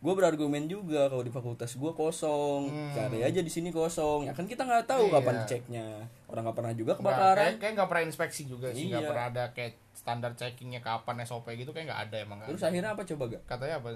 gue 0.02 0.14
berargumen 0.14 0.66
juga 0.66 1.06
kalau 1.06 1.22
di 1.22 1.30
fakultas 1.30 1.72
gue 1.72 1.92
kosong 1.92 2.68
Hmm. 2.68 2.90
cari 2.92 3.22
aja 3.22 3.38
di 3.38 3.48
sini 3.48 3.70
kosong 3.70 4.26
ya 4.26 4.34
kan 4.34 4.44
kita 4.44 4.66
nggak 4.66 4.84
tahu 4.84 5.06
Iya. 5.06 5.14
kapan 5.16 5.36
ceknya 5.46 5.86
orang 6.26 6.44
nggak 6.44 6.58
pernah 6.58 6.74
juga 6.74 6.92
kebakaran 6.96 7.38
kayak, 7.48 7.60
kayak 7.60 7.74
nggak 7.76 7.88
pernah 7.88 8.04
inspeksi 8.04 8.42
juga 8.44 8.68
sih, 8.72 8.90
nggak 8.90 8.98
Iya. 8.98 9.10
pernah 9.10 9.26
ada 9.28 9.44
kayak 9.52 9.74
standar 9.94 10.34
checkingnya 10.34 10.80
kapan 10.80 11.22
SOP 11.22 11.54
gitu 11.54 11.70
kayak 11.70 11.86
nggak 11.88 12.02
ada 12.08 12.18
emang. 12.20 12.38
terus 12.44 12.60
ada. 12.60 12.74
akhirnya 12.74 12.92
apa 12.92 13.02
coba 13.06 13.24
gak 13.30 13.44
katanya 13.46 13.76
apa? 13.78 13.90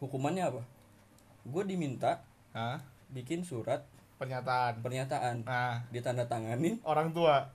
hukumannya 0.00 0.44
apa 0.44 0.62
gue 1.42 1.62
diminta 1.64 2.12
Hah? 2.50 2.82
bikin 3.08 3.40
surat 3.40 3.86
Pernyataan. 4.16 4.82
pernyataan 4.82 5.36
Nah, 5.42 5.80
ditandatanganin 5.88 6.82
orang 6.82 7.08
tua, 7.10 7.48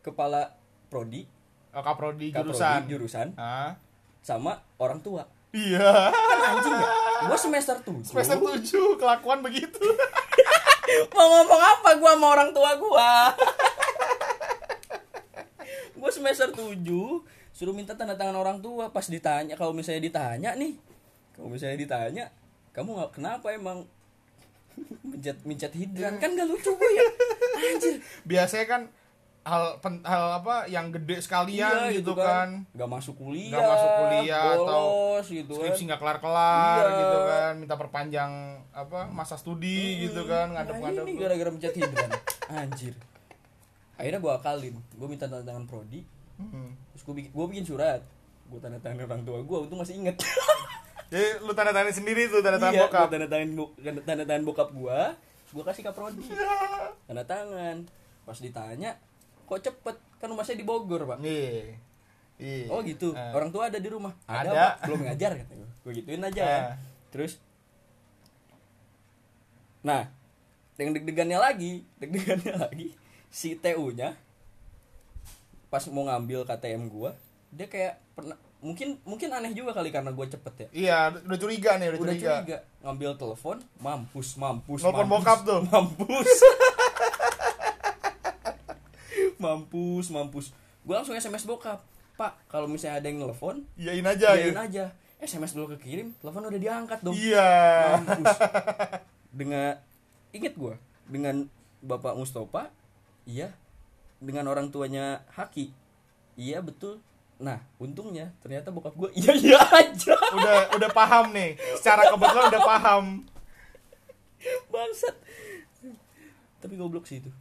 kepala 0.00 0.56
prodi 0.88 1.22
oh, 1.70 1.82
kaprodi 1.84 2.32
kaprodi 2.32 2.50
jurusan. 2.50 2.80
jurusan 2.88 3.28
Hah? 3.36 3.76
sama 4.20 4.58
orang 4.76 4.98
tua 5.00 5.28
Iya. 5.50 6.14
kan 6.14 6.38
anjing 6.54 6.74
ya? 6.78 6.88
Gue 7.26 7.38
semester 7.38 7.76
7 7.82 8.06
Semester 8.06 8.36
7 8.38 9.00
kelakuan 9.00 9.42
begitu. 9.42 9.82
mau 11.14 11.26
ngomong 11.26 11.62
apa 11.62 11.94
gua 11.98 12.12
sama 12.18 12.26
orang 12.34 12.50
tua 12.50 12.70
gua? 12.78 13.34
Gua 15.94 16.10
semester 16.10 16.50
7 16.50 16.80
suruh 17.50 17.74
minta 17.76 17.92
tanda 17.98 18.16
tangan 18.16 18.38
orang 18.38 18.58
tua. 18.62 18.88
Pas 18.94 19.04
ditanya 19.06 19.54
kalau 19.58 19.74
misalnya 19.74 20.02
ditanya 20.02 20.50
nih 20.56 20.78
kalau 21.34 21.50
misalnya 21.50 21.78
ditanya 21.78 22.24
kamu 22.70 22.96
nggak 22.96 23.12
kenapa 23.18 23.46
emang 23.50 23.84
mencet 25.10 25.38
mencet 25.42 25.72
hidran? 25.74 26.16
Kan 26.22 26.38
gak 26.38 26.46
lucu 26.46 26.70
gue 26.72 26.90
ya. 26.94 27.04
Anjir. 27.74 27.94
Biasanya 28.24 28.66
kan 28.66 28.82
hal 29.40 29.80
pen- 29.80 30.02
hal 30.02 30.38
apa 30.38 30.66
yang 30.66 30.90
gede 30.90 31.16
sekalian 31.18 31.88
Iya, 31.88 31.96
gitu 31.96 32.12
kan. 32.12 32.68
nggak 32.70 32.90
masuk 32.90 33.16
kuliah 33.16 33.50
Nggak 33.50 33.66
masuk 33.66 33.90
kuliah 33.98 34.42
atau 34.52 34.84
bolos 34.84 35.26
gitu 35.26 35.50
kan. 35.50 35.60
Skripsi 35.64 35.82
nggak 35.88 35.96
kelar-kelar 35.98 36.82
Iya. 36.82 36.98
gitu 36.98 37.18
kan, 37.24 37.52
minta 37.56 37.74
perpanjang 37.74 38.32
apa 38.70 39.08
masa 39.08 39.34
studi 39.34 40.04
gitu 40.04 40.24
kan, 40.24 40.50
Nah, 40.50 40.60
ngadep-ngadep. 40.60 41.02
ini 41.02 41.12
gara-gara 41.16 41.50
mencet 41.50 41.72
hidran 41.74 42.10
anjir. 42.54 42.94
Akhirnya 43.94 44.16
gue 44.18 44.32
akalin. 44.34 44.74
Gue 44.90 45.06
minta 45.06 45.24
tanda 45.24 45.42
tangan 45.42 45.64
prodi. 45.64 46.04
Hmm. 46.36 46.72
terus 46.90 47.02
gue 47.02 47.14
bikin 47.14 47.30
gue 47.30 47.46
bikin 47.48 47.64
surat. 47.66 48.00
Gue 48.46 48.56
tanda 48.58 48.76
tangan 48.76 49.04
orang 49.04 49.22
tua 49.22 49.40
gue 49.40 49.58
untung 49.58 49.76
masih 49.76 49.96
inget. 49.96 50.16
Jadi 51.08 51.26
lu 51.44 51.52
tanda 51.52 51.68
tangan 51.70 51.92
sendiri 51.92 52.26
tuh 52.26 52.40
tanda 52.40 52.56
tangan 52.56 52.74
iya, 52.74 52.84
bokap. 52.86 53.08
tanda 53.08 53.26
tangan 53.26 53.48
tanda 54.02 54.24
tangan 54.24 54.44
bokap 54.44 54.68
gue 54.70 54.98
gue 55.50 55.62
kasih 55.62 55.82
ke 55.82 55.90
prodi. 55.90 56.24
Tanda 57.06 57.24
tangan. 57.24 57.76
Pas 58.22 58.36
ditanya 58.36 58.94
kok 59.50 59.60
cepet 59.60 59.96
kan 60.16 60.26
rumahnya 60.26 60.54
di 60.54 60.62
Bogor 60.62 61.02
pak 61.04 61.18
Iya. 61.18 61.74
Iya. 62.38 62.66
oh 62.68 62.80
gitu 62.80 63.10
Eh. 63.12 63.32
orang 63.32 63.50
tua 63.50 63.66
ada 63.66 63.76
di 63.76 63.86
rumah 63.86 64.14
Ada. 64.24 64.78
Pak. 64.78 64.86
belum 64.86 65.00
ngajar 65.04 65.30
kata 65.36 65.52
gue 65.58 65.92
gituin 65.92 66.22
aja 66.22 66.40
kan. 66.40 66.62
Eh. 66.62 66.74
terus 67.10 67.32
nah 69.80 70.06
yang 70.76 70.94
deg-degannya 70.94 71.36
lagi 71.36 71.84
deg-degannya 71.96 72.54
lagi 72.58 72.88
si 73.28 73.52
TU 73.54 73.90
nya 73.90 74.16
pas 75.66 75.84
mau 75.86 76.04
ngambil 76.04 76.44
KTM 76.44 76.88
gua 76.88 77.12
dia 77.48 77.66
kayak 77.66 78.00
pernah 78.10 78.34
mungkin 78.58 78.96
mungkin 79.02 79.28
aneh 79.30 79.52
juga 79.52 79.72
kali 79.72 79.88
karena 79.88 80.10
gua 80.10 80.24
cepet 80.24 80.54
ya 80.54 80.68
Iya, 80.72 80.98
udah 81.22 81.38
curiga 81.38 81.76
nih, 81.76 81.88
udah, 81.90 81.98
udah 81.98 82.14
curiga. 82.14 82.32
curiga 82.34 82.58
ngambil 82.80 83.10
telepon 83.16 83.56
mampus 83.78 84.28
mampus 84.34 84.80
Nelfon 84.80 85.00
mampus, 85.00 85.12
bokap 85.14 85.38
tuh. 85.42 85.60
mampus 85.64 86.28
mampus 89.40 90.12
mampus. 90.12 90.46
Gua 90.84 91.00
langsung 91.00 91.16
SMS 91.16 91.48
bokap 91.48 91.80
pak 92.20 92.36
kalau 92.52 92.68
misalnya 92.68 93.00
ada 93.00 93.08
yang 93.08 93.24
nelfon 93.24 93.64
Iyain 93.80 94.04
aja 94.04 94.36
iyain 94.36 94.52
ya. 94.52 94.62
aja. 94.68 94.84
SMS 95.20 95.56
dulu 95.56 95.76
kekirim 95.76 96.12
telepon 96.20 96.48
udah 96.48 96.60
diangkat 96.60 97.00
dong. 97.00 97.16
Iya. 97.16 97.48
mampus. 98.04 98.36
Dengan 99.40 99.80
inget 100.36 100.54
gua 100.54 100.76
dengan 101.08 101.48
bapak 101.80 102.14
Mustafa 102.14 102.68
iya. 103.24 103.50
Dengan 104.20 104.52
orang 104.52 104.68
tuanya 104.68 105.24
Haki 105.32 105.72
iya 106.36 106.60
betul. 106.60 107.00
Nah 107.40 107.56
untungnya 107.80 108.36
ternyata 108.44 108.68
bokap 108.68 108.92
gua 108.94 109.08
iya 109.16 109.32
iya 109.32 109.60
aja. 109.64 110.14
Udah 110.36 110.76
udah 110.76 110.90
paham 110.92 111.32
nih. 111.32 111.56
Secara 111.80 112.12
kebetulan 112.12 112.52
udah 112.52 112.62
paham. 112.62 113.04
bangsat. 114.72 115.16
Tapi 116.60 116.74
goblok 116.76 117.08
sih 117.08 117.24
itu 117.24 117.32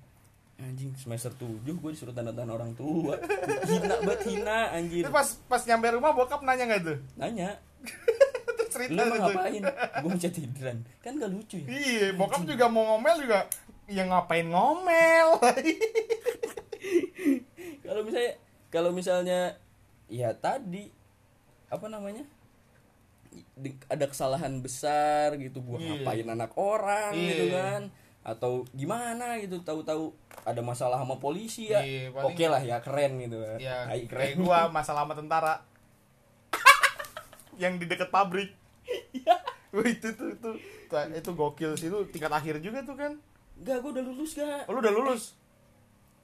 anjing 0.60 0.92
semester 0.94 1.32
7 1.32 1.64
gue 1.64 1.90
disuruh 1.90 2.12
tanda 2.12 2.30
tangan 2.30 2.52
orang 2.54 2.72
tua 2.74 3.16
hina 3.64 3.96
banget 4.00 4.22
hina 4.28 4.60
anjir 4.72 5.02
Itu 5.02 5.10
pas 5.10 5.28
pas 5.46 5.62
nyampe 5.64 5.88
rumah 5.90 6.12
bokap 6.12 6.42
nanya 6.42 6.68
nggak 6.68 6.82
tuh? 6.84 6.98
nanya 7.16 7.50
Terus 8.70 8.70
cerita 8.70 9.02
lu 9.02 9.10
tuh. 9.10 9.20
ngapain 9.24 9.64
gue 9.96 10.10
mencet 10.10 10.32
tiduran 10.32 10.78
kan 11.00 11.16
gak 11.16 11.30
lucu 11.30 11.58
ya 11.58 11.68
Iya, 11.70 12.08
bokap 12.14 12.44
juga 12.44 12.66
mau 12.68 12.84
ngomel 12.88 13.16
juga. 13.24 13.40
Ya 13.88 14.04
ngapain 14.06 14.46
ngomel? 14.46 15.28
kalau 17.82 18.02
misalnya 18.04 18.34
kalau 18.70 18.92
misalnya 18.92 19.40
ya 20.06 20.30
tadi 20.36 20.92
apa 21.68 21.86
namanya 21.86 22.26
ada 23.86 24.06
kesalahan 24.06 24.58
besar 24.60 25.34
gitu 25.36 25.62
gua 25.62 25.78
Iya. 25.78 25.88
ngapain 25.96 26.28
anak 26.28 26.52
orang 26.56 27.12
Iya. 27.14 27.26
gitu 27.28 27.46
kan 27.52 27.82
atau 28.30 28.62
gimana 28.78 29.42
gitu 29.42 29.58
tahu-tahu 29.66 30.14
ada 30.46 30.62
masalah 30.62 31.02
sama 31.02 31.18
polisi 31.18 31.74
ya 31.74 31.82
Iya, 31.82 32.14
oke 32.14 32.46
lah 32.46 32.62
ya 32.62 32.78
keren 32.80 33.18
gitu 33.18 33.42
kan 33.42 33.58
ya, 33.58 33.90
kayak 33.90 34.06
keren 34.08 34.30
gua 34.46 34.60
masalah 34.78 35.04
sama 35.04 35.16
tentara. 35.18 35.56
yang 37.60 37.76
di 37.76 37.92
deket 37.92 38.08
pabrik. 38.08 38.56
Wah, 39.76 39.84
itu 39.84 40.16
tuh 40.16 40.32
itu 40.32 40.50
itu 40.90 41.30
gokil 41.36 41.76
sih 41.76 41.92
itu 41.92 42.00
tingkat 42.10 42.32
akhir 42.32 42.64
juga 42.64 42.80
tuh 42.88 42.96
kan. 42.96 43.20
Enggak, 43.60 43.84
gua 43.84 43.92
udah 44.00 44.04
lulus 44.08 44.32
gak? 44.40 44.64
Oh, 44.66 44.74
lu 44.74 44.80
udah 44.80 44.94
lulus. 44.96 45.36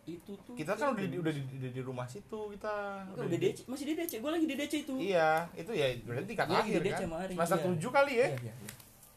Itu 0.08 0.34
tuh. 0.48 0.56
Kita 0.56 0.80
kan 0.80 0.96
udah 0.96 1.06
di, 1.06 1.18
udah 1.20 1.34
di, 1.36 1.42
udah 1.44 1.72
di 1.76 1.82
rumah 1.84 2.08
situ 2.08 2.40
kita. 2.56 3.04
Enggak, 3.12 3.26
udah 3.28 3.40
DC, 3.44 3.58
masih 3.68 3.86
di 3.92 3.94
DC. 4.00 4.12
Gua 4.24 4.32
lagi 4.32 4.48
di 4.48 4.56
DC 4.56 4.74
itu. 4.88 4.94
Iya, 4.96 5.46
itu 5.60 5.72
ya 5.76 5.86
berarti 6.08 6.26
tingkat 6.32 6.48
lagi 6.48 6.72
akhir 6.72 6.82
di 6.82 6.90
DC 6.90 7.02
kan. 7.04 7.28
Semester 7.28 7.60
iya. 7.60 7.68
7 7.84 7.98
kali 8.00 8.14
ya. 8.16 8.28
Iya, 8.32 8.38
iya, 8.40 8.54
iya. 8.56 8.74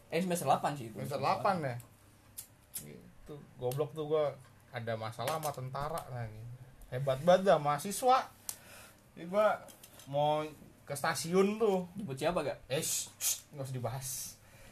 Eh 0.08 0.20
semester 0.24 0.46
8 0.50 0.74
sih 0.74 0.84
itu. 0.90 0.96
Semester 0.98 1.20
8 1.22 1.62
ya. 1.62 1.76
Gitu. 3.28 3.36
Goblok 3.60 3.92
tuh 3.92 4.08
gua 4.08 4.32
ada 4.72 4.96
masalah 4.96 5.36
sama 5.36 5.52
tentara 5.52 6.00
nah 6.08 6.24
gitu. 6.24 6.48
Hebat 6.88 7.20
banget 7.20 7.52
dah 7.52 7.60
mahasiswa. 7.60 8.24
Ini 9.12 9.28
gua 9.28 9.60
mau 10.08 10.40
ke 10.88 10.96
stasiun 10.96 11.60
tuh. 11.60 11.84
Jemput 11.92 12.16
siapa 12.16 12.40
gak? 12.40 12.64
Eh, 12.72 12.80
nggak 13.52 13.64
usah 13.68 13.76
dibahas. 13.76 14.08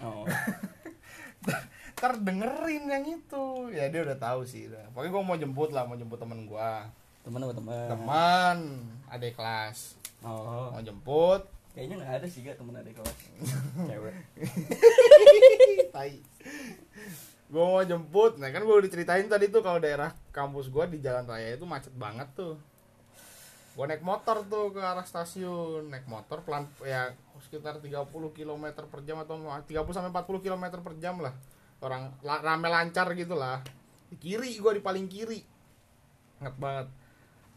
Oh. 0.01 0.25
Ntar 2.01 2.16
dengerin 2.25 2.88
yang 2.88 3.05
itu. 3.05 3.69
Ya 3.77 3.92
dia 3.92 4.01
udah 4.09 4.16
tahu 4.16 4.49
sih. 4.49 4.73
Udah. 4.73 4.88
Pokoknya 4.97 5.12
gua 5.12 5.25
mau 5.29 5.37
jemput 5.37 5.71
lah, 5.77 5.85
mau 5.85 6.01
jemput 6.01 6.16
temen 6.16 6.49
gua. 6.49 6.88
Teman 7.21 7.45
apa 7.45 7.53
teman? 7.53 7.87
Teman, 7.92 8.59
adik 9.12 9.37
kelas. 9.37 10.01
Oh. 10.25 10.73
Mau 10.73 10.81
jemput. 10.81 11.45
Kayaknya 11.77 11.95
nggak 12.01 12.12
ada 12.25 12.27
sih 12.33 12.40
gak 12.40 12.57
temen 12.57 12.81
adik 12.81 12.97
kelas. 12.97 13.19
Cewek. 13.92 14.16
tai 15.92 16.16
gue 17.47 17.63
mau 17.63 17.81
jemput. 17.81 18.37
Nah 18.37 18.51
kan 18.51 18.61
gue 18.61 18.75
udah 18.75 18.91
ceritain 18.91 19.25
tadi 19.25 19.47
tuh 19.47 19.61
kalau 19.61 19.79
daerah 19.79 20.11
kampus 20.31 20.67
gue 20.67 20.85
di 20.89 20.99
jalan 20.99 21.25
raya 21.25 21.55
itu 21.55 21.63
macet 21.63 21.95
banget 21.95 22.27
tuh. 22.35 22.59
Gue 23.73 23.85
naik 23.85 24.01
motor 24.01 24.43
tuh 24.43 24.73
ke 24.73 24.81
arah 24.81 25.05
stasiun. 25.05 25.87
Naik 25.87 26.07
motor 26.07 26.43
pelan 26.43 26.67
ya 26.83 27.13
sekitar 27.39 27.79
30 27.79 27.93
km 28.33 28.65
per 28.89 29.01
jam 29.03 29.21
atau 29.21 29.37
30 29.39 29.63
sampai 29.93 30.11
40 30.11 30.43
km 30.43 30.65
per 30.81 30.95
jam 30.97 31.21
lah. 31.21 31.35
Orang 31.79 32.17
la- 32.21 32.41
rame 32.41 32.67
lancar 32.67 33.13
gitu 33.13 33.37
lah. 33.37 33.61
Di 34.09 34.17
kiri 34.17 34.57
gue 34.57 34.73
di 34.73 34.83
paling 34.83 35.07
kiri. 35.07 35.41
Inget 36.41 36.57
banget. 36.57 36.89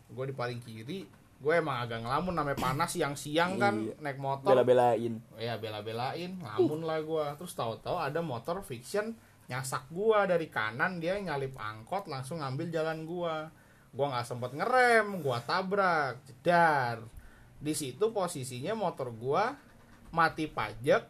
Gue 0.09 0.25
di 0.27 0.35
paling 0.35 0.59
kiri 0.59 1.07
gue 1.39 1.55
emang 1.55 1.79
agak 1.79 2.03
ngelamun 2.03 2.35
namanya 2.35 2.59
panas 2.59 2.91
siang-siang 2.91 3.55
kan 3.55 3.71
Iya. 3.79 3.95
naik 4.03 4.19
motor. 4.19 4.51
Bela-belain. 4.51 5.23
ya 5.39 5.55
bela-belain 5.55 6.35
ngamun 6.35 6.83
lah 6.83 6.99
gua. 6.99 7.31
Terus 7.39 7.55
tahu-tahu 7.55 7.95
ada 7.95 8.19
motor 8.19 8.59
fiction 8.59 9.15
nyasak 9.49 9.89
gua 9.89 10.29
dari 10.29 10.47
kanan 10.47 11.01
dia 11.01 11.17
nyalip 11.17 11.57
angkot 11.57 12.05
langsung 12.05 12.39
ngambil 12.39 12.69
jalan 12.69 13.03
gua. 13.03 13.49
Gua 13.89 14.13
nggak 14.13 14.27
sempet 14.29 14.53
ngerem 14.53 15.25
gua 15.25 15.41
tabrak 15.41 16.21
jedar. 16.29 17.01
Di 17.57 17.73
situ 17.73 18.13
posisinya 18.13 18.77
motor 18.77 19.09
gua 19.09 19.57
mati 20.13 20.45
pajak 20.45 21.05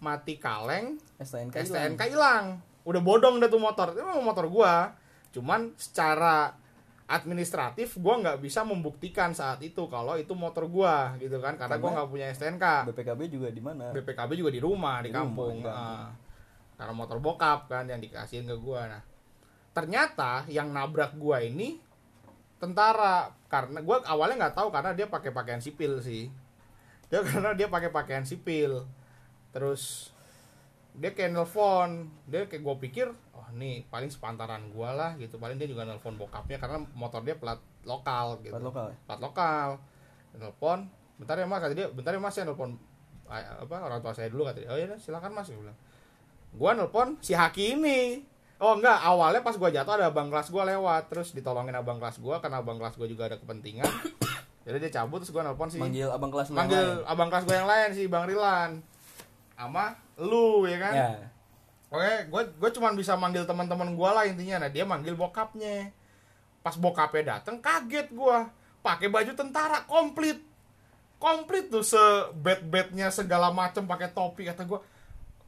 mati 0.00 0.40
kaleng 0.40 0.96
STNK 1.20 1.54
STNK 1.68 2.02
hilang. 2.08 2.64
Udah 2.88 3.04
bodong 3.04 3.36
dah 3.36 3.52
tuh 3.52 3.60
motor. 3.60 3.92
Itu 3.92 4.00
memang 4.00 4.24
motor 4.24 4.48
gua. 4.48 4.96
Cuman 5.28 5.76
secara 5.76 6.56
administratif 7.04 8.00
gua 8.00 8.16
nggak 8.20 8.40
bisa 8.40 8.64
membuktikan 8.64 9.36
saat 9.36 9.60
itu 9.60 9.84
kalau 9.92 10.16
itu 10.16 10.32
motor 10.32 10.64
gua 10.72 11.12
gitu 11.20 11.36
kan. 11.44 11.60
Karena 11.60 11.76
gua 11.76 11.92
Karena- 11.92 11.96
nggak 12.00 12.08
punya 12.08 12.26
STNK 12.32 12.64
BPKB 12.88 13.20
juga 13.28 13.48
di 13.52 13.60
mana? 13.60 13.92
BPKB 13.92 14.30
juga 14.40 14.48
di 14.48 14.60
rumah 14.64 15.04
di, 15.04 15.08
Di 15.08 15.12
rumah, 15.12 15.20
kampung, 15.28 15.56
di 15.60 15.64
kampung. 15.68 15.76
Ah. 15.76 16.08
Karena 16.78 16.94
motor 16.94 17.18
bokap 17.18 17.66
kan 17.66 17.90
yang 17.90 17.98
dikasihin 17.98 18.46
ke 18.46 18.54
gua. 18.54 18.86
Nah 18.86 19.02
ternyata 19.74 20.46
yang 20.46 20.70
nabrak 20.70 21.18
gua 21.18 21.42
ini 21.42 21.82
tentara. 22.62 23.34
Karena 23.50 23.82
gua 23.82 23.98
awalnya 24.06 24.46
nggak 24.46 24.56
tahu 24.56 24.70
karena 24.70 24.94
dia 24.94 25.10
pakai 25.10 25.34
pakaian 25.34 25.58
sipil 25.58 25.98
sih. 25.98 26.30
Dia 27.10 27.20
karena 27.28 27.58
dia 27.58 27.66
pakai 27.66 27.90
pakaian 27.90 28.22
sipil. 28.22 28.86
Terus 29.50 30.14
dia 30.94 31.10
kayak 31.10 31.34
nelfon. 31.34 32.14
Dia 32.30 32.46
kayak 32.46 32.62
gue 32.62 32.76
pikir 32.86 33.10
oh 33.34 33.48
nih 33.58 33.82
paling 33.90 34.14
sepantaran 34.14 34.70
gua 34.70 34.94
lah 34.94 35.10
gitu. 35.18 35.42
Paling 35.42 35.58
dia 35.58 35.66
juga 35.66 35.82
nelfon 35.82 36.14
bokapnya 36.14 36.62
karena 36.62 36.78
motor 36.94 37.26
dia 37.26 37.34
plat 37.34 37.58
lokal 37.82 38.38
gitu. 38.46 38.54
Plat 38.54 38.62
lokal. 38.62 38.86
ya? 38.94 38.96
plat 39.02 39.20
lokal. 39.22 39.68
Nelfon 40.38 40.86
bentar 41.18 41.34
ya 41.34 41.50
mas 41.50 41.58
kata 41.58 41.74
dia. 41.74 41.90
Bentar 41.90 42.14
ya 42.14 42.22
mas 42.22 42.38
saya 42.38 42.46
nelfon 42.46 42.78
ah, 43.26 43.66
apa 43.66 43.74
orang 43.82 43.98
tua 43.98 44.14
saya 44.14 44.30
dulu 44.30 44.46
kata 44.46 44.62
dia. 44.62 44.70
Oh 44.70 44.78
iya 44.78 44.94
silakan 44.94 45.34
mas 45.34 45.50
gue 45.50 45.58
bilang 45.58 45.87
gua 46.56 46.72
nelfon 46.72 47.20
si 47.20 47.36
Haki 47.36 47.76
ini 47.76 48.24
oh 48.58 48.74
enggak 48.74 48.98
awalnya 49.02 49.40
pas 49.40 49.54
gua 49.54 49.70
jatuh 49.70 49.98
ada 49.98 50.10
abang 50.10 50.28
kelas 50.28 50.50
gua 50.50 50.66
lewat. 50.66 51.10
Terus 51.10 51.30
ditolongin 51.34 51.74
abang 51.74 52.02
kelas 52.02 52.18
gua 52.18 52.42
karena 52.42 52.62
abang 52.62 52.78
kelas 52.78 52.98
gua 52.98 53.06
juga 53.06 53.30
ada 53.30 53.36
kepentingan. 53.38 53.86
Jadi 54.68 54.76
dia 54.84 55.00
cabut 55.00 55.24
terus 55.24 55.32
gua 55.32 55.46
nelfon 55.46 55.70
si 55.72 55.80
Manggil 55.80 56.10
abang 56.12 56.28
kelas 56.28 56.52
lu 56.52 56.56
yang 56.56 56.60
manggil 56.60 56.84
lain. 56.84 57.08
abang 57.08 57.28
kelas 57.32 57.44
gue 57.48 57.56
yang 57.56 57.68
lain 57.70 57.88
sih 57.96 58.04
bang 58.10 58.24
Rilan. 58.28 58.70
Sama 59.56 59.96
lu 60.20 60.68
ya 60.68 60.78
kan? 60.78 60.94
Ya. 60.94 61.10
oke 61.88 62.28
gue 62.28 62.42
gue 62.60 62.70
cuman 62.76 62.92
bisa 62.92 63.16
manggil 63.16 63.48
teman-teman 63.48 63.96
gue 63.96 64.10
lah 64.12 64.24
intinya. 64.28 64.66
Nah 64.66 64.68
dia 64.68 64.84
manggil 64.84 65.16
bokapnya. 65.16 65.88
Pas 66.60 66.76
bokapnya 66.76 67.38
dateng 67.38 67.64
kaget 67.64 68.12
gue 68.12 68.38
pakai 68.84 69.08
baju 69.08 69.32
tentara 69.32 69.88
komplit. 69.88 70.44
Komplit 71.16 71.72
tuh 71.72 71.82
se 71.82 71.98
bed 72.36 72.68
bednya 72.68 73.08
segala 73.08 73.48
macem 73.48 73.88
pakai 73.88 74.12
topi 74.12 74.46
kata 74.46 74.68
gue 74.68 74.78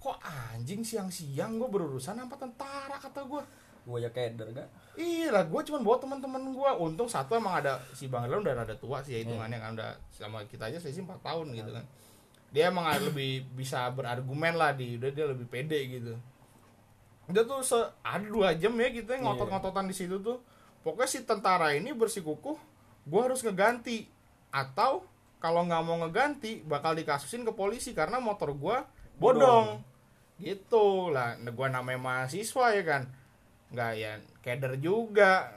kok 0.00 0.16
anjing 0.24 0.80
siang-siang 0.80 1.60
gue 1.60 1.68
berurusan 1.68 2.16
sama 2.16 2.34
tentara 2.40 2.96
kata 2.96 3.20
gue 3.28 3.42
Gua 3.80 3.96
ya 3.96 4.12
keder 4.12 4.52
gak? 4.52 4.68
Iya 5.00 5.32
lah, 5.32 5.48
gue 5.48 5.60
cuma 5.64 5.80
bawa 5.80 5.96
teman-teman 5.96 6.52
gue. 6.52 6.70
Untung 6.84 7.08
satu 7.08 7.32
emang 7.32 7.64
ada 7.64 7.80
si 7.96 8.12
Bang 8.12 8.28
Rilan 8.28 8.44
udah 8.44 8.54
rada 8.64 8.76
tua 8.76 9.00
sih 9.00 9.16
ya 9.16 9.24
hitungannya 9.24 9.56
kan 9.56 9.72
udah 9.72 9.96
sama 10.12 10.44
kita 10.44 10.68
aja 10.68 10.76
sih 10.76 11.00
4 11.00 11.08
tahun 11.24 11.46
gitu 11.56 11.70
kan. 11.72 11.84
Dia 12.52 12.68
emang 12.68 12.84
ada 12.84 13.00
lebih 13.08 13.46
bisa 13.56 13.88
berargumen 13.94 14.58
lah 14.58 14.76
di 14.76 15.00
udah 15.00 15.10
dia 15.10 15.26
lebih 15.26 15.48
pede 15.48 15.80
gitu. 15.88 16.12
Dia 17.30 17.42
tuh 17.46 17.64
se 17.64 17.78
ada 18.04 18.26
dua 18.26 18.52
jam 18.58 18.74
ya 18.76 18.92
kita 18.92 19.16
ngotot-ngototan 19.16 19.88
di 19.88 19.94
situ 19.96 20.20
tuh. 20.20 20.38
pokoknya 20.80 21.12
si 21.12 21.20
tentara 21.28 21.76
ini 21.76 21.92
bersikukuh 21.92 22.56
gue 23.04 23.20
harus 23.20 23.44
ngeganti 23.44 24.08
atau 24.48 25.04
kalau 25.36 25.68
nggak 25.68 25.82
mau 25.84 26.00
ngeganti 26.00 26.64
bakal 26.64 26.96
dikasusin 26.96 27.44
ke 27.44 27.52
polisi 27.52 27.92
karena 27.92 28.16
motor 28.16 28.56
gue 28.56 28.76
bodong 29.20 29.89
gitu. 30.40 31.12
Lah 31.12 31.36
gue 31.36 31.68
namanya 31.68 32.00
mahasiswa 32.00 32.66
ya 32.72 32.82
kan. 32.82 33.02
Nggak 33.70 33.92
ya 33.94 34.12
keder 34.40 34.74
juga. 34.80 35.52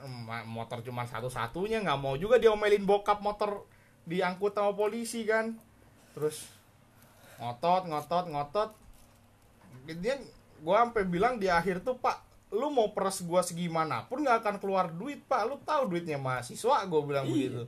Motor 0.45 0.83
cuma 0.83 1.07
satu-satunya 1.07 1.81
nggak 1.81 1.99
mau 1.99 2.13
juga 2.13 2.37
diomelin 2.37 2.83
bokap 2.83 3.23
motor 3.23 3.63
diangkut 4.03 4.53
sama 4.53 4.75
polisi 4.75 5.23
kan. 5.23 5.55
Terus 6.13 6.51
ngotot 7.39 7.87
ngotot 7.87 8.25
ngotot. 8.29 8.69
Dia 9.87 10.19
gue 10.63 10.75
sampai 10.77 11.03
bilang 11.03 11.39
di 11.39 11.47
akhir 11.47 11.83
tuh 11.83 11.97
pak 11.97 12.23
lu 12.53 12.69
mau 12.69 12.93
peres 12.93 13.25
gua 13.25 13.41
segimanapun 13.41 14.21
nggak 14.21 14.45
akan 14.45 14.55
keluar 14.61 14.93
duit 14.93 15.25
pak. 15.25 15.47
Lu 15.49 15.57
tahu 15.59 15.89
duitnya 15.89 16.21
mahasiswa 16.21 16.85
gue 16.85 17.01
bilang 17.01 17.25
Iya. 17.25 17.33
begitu. 17.33 17.63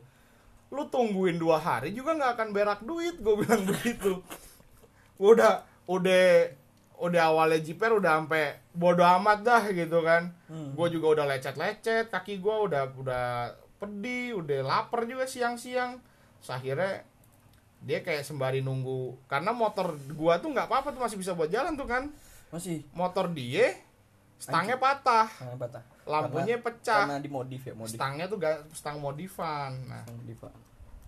Lu 0.70 0.86
tungguin 0.86 1.42
dua 1.42 1.58
hari 1.58 1.90
juga 1.90 2.14
nggak 2.14 2.32
akan 2.38 2.50
berak 2.54 2.80
duit 2.86 3.18
gue 3.18 3.34
bilang 3.34 3.66
begitu. 3.72 4.22
Udah 5.18 5.66
udah 5.90 6.54
udah 6.98 7.34
awalnya 7.34 7.60
jiper 7.60 7.92
udah 7.92 8.24
sampai 8.24 8.56
bodo 8.72 9.04
amat 9.04 9.44
dah 9.44 9.64
gitu 9.70 10.00
kan. 10.02 10.32
Hmm. 10.48 10.72
gue 10.74 10.88
juga 10.94 11.20
udah 11.20 11.26
lecet-lecet 11.36 12.08
kaki 12.08 12.40
gue 12.40 12.56
udah 12.70 12.96
udah 12.96 13.26
pedih 13.76 14.40
udah 14.40 14.64
lapar 14.64 15.04
juga 15.04 15.28
siang-siang. 15.28 16.00
Akhirnya 16.46 17.04
dia 17.86 18.02
kayak 18.02 18.26
sembari 18.26 18.66
nunggu 18.66 19.14
karena 19.30 19.54
motor 19.54 19.94
gua 20.18 20.42
tuh 20.42 20.50
nggak 20.50 20.66
apa-apa 20.66 20.90
tuh 20.90 21.02
masih 21.06 21.18
bisa 21.22 21.38
buat 21.38 21.52
jalan 21.52 21.78
tuh 21.78 21.86
kan. 21.86 22.10
Masih? 22.50 22.82
Motor 22.94 23.30
dia 23.34 23.76
stangnya 24.42 24.78
patah. 24.78 25.30
Sangat 25.30 25.58
patah. 25.60 25.84
Lampunya 26.06 26.62
Karena- 26.62 26.66
pecah. 26.66 27.02
karena 27.10 27.18
dimodif 27.22 27.62
ya 27.66 27.74
modif. 27.74 27.98
Stangnya 27.98 28.26
tuh 28.30 28.38
gak 28.38 28.58
stang 28.78 29.02
modifan. 29.02 29.74
Nah. 29.90 30.06
Modif 30.06 30.38
Pak. 30.38 30.54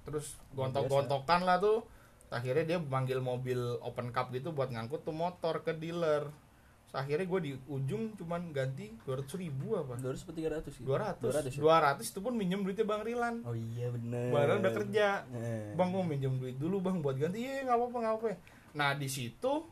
terus 0.07 0.39
gontok-gontokan 0.55 1.43
lah 1.43 1.59
tuh 1.59 1.83
akhirnya 2.27 2.75
dia 2.75 2.79
manggil 2.79 3.23
mobil 3.23 3.79
open 3.79 4.11
cup 4.11 4.35
gitu 4.35 4.51
buat 4.51 4.67
ngangkut 4.67 5.07
tuh 5.07 5.15
motor 5.15 5.63
ke 5.63 5.71
dealer. 5.71 6.27
Terus 6.87 6.95
akhirnya 7.03 7.25
gue 7.27 7.39
di 7.43 7.51
ujung 7.67 8.15
cuman 8.15 8.51
ganti 8.55 8.95
200 9.03 9.43
ribu 9.43 9.75
apa? 9.75 9.99
dua 9.99 10.15
ratus 10.15 10.23
tiga 10.31 10.49
ratus 10.55 10.73
200 10.79 11.19
200 11.19 11.59
ya? 11.59 11.99
200 11.99 11.99
itu 11.99 12.19
pun 12.23 12.33
minjem 12.35 12.63
duitnya 12.63 12.87
Bang 12.87 13.03
Rilan. 13.03 13.43
Oh 13.43 13.55
iya 13.55 13.91
bener. 13.91 14.31
Barang 14.31 14.63
udah 14.63 14.73
kerja. 14.75 15.07
Eh. 15.35 15.75
Bang 15.75 15.91
mau 15.91 16.03
minjem 16.03 16.31
duit 16.39 16.55
dulu 16.55 16.79
bang 16.79 17.03
buat 17.03 17.19
ganti. 17.19 17.43
Iya 17.43 17.67
nggak 17.67 17.75
apa-apa 17.75 17.97
nggak 17.99 18.15
apa 18.19 18.27
Nah 18.75 18.93
di 18.93 19.09
situ 19.09 19.65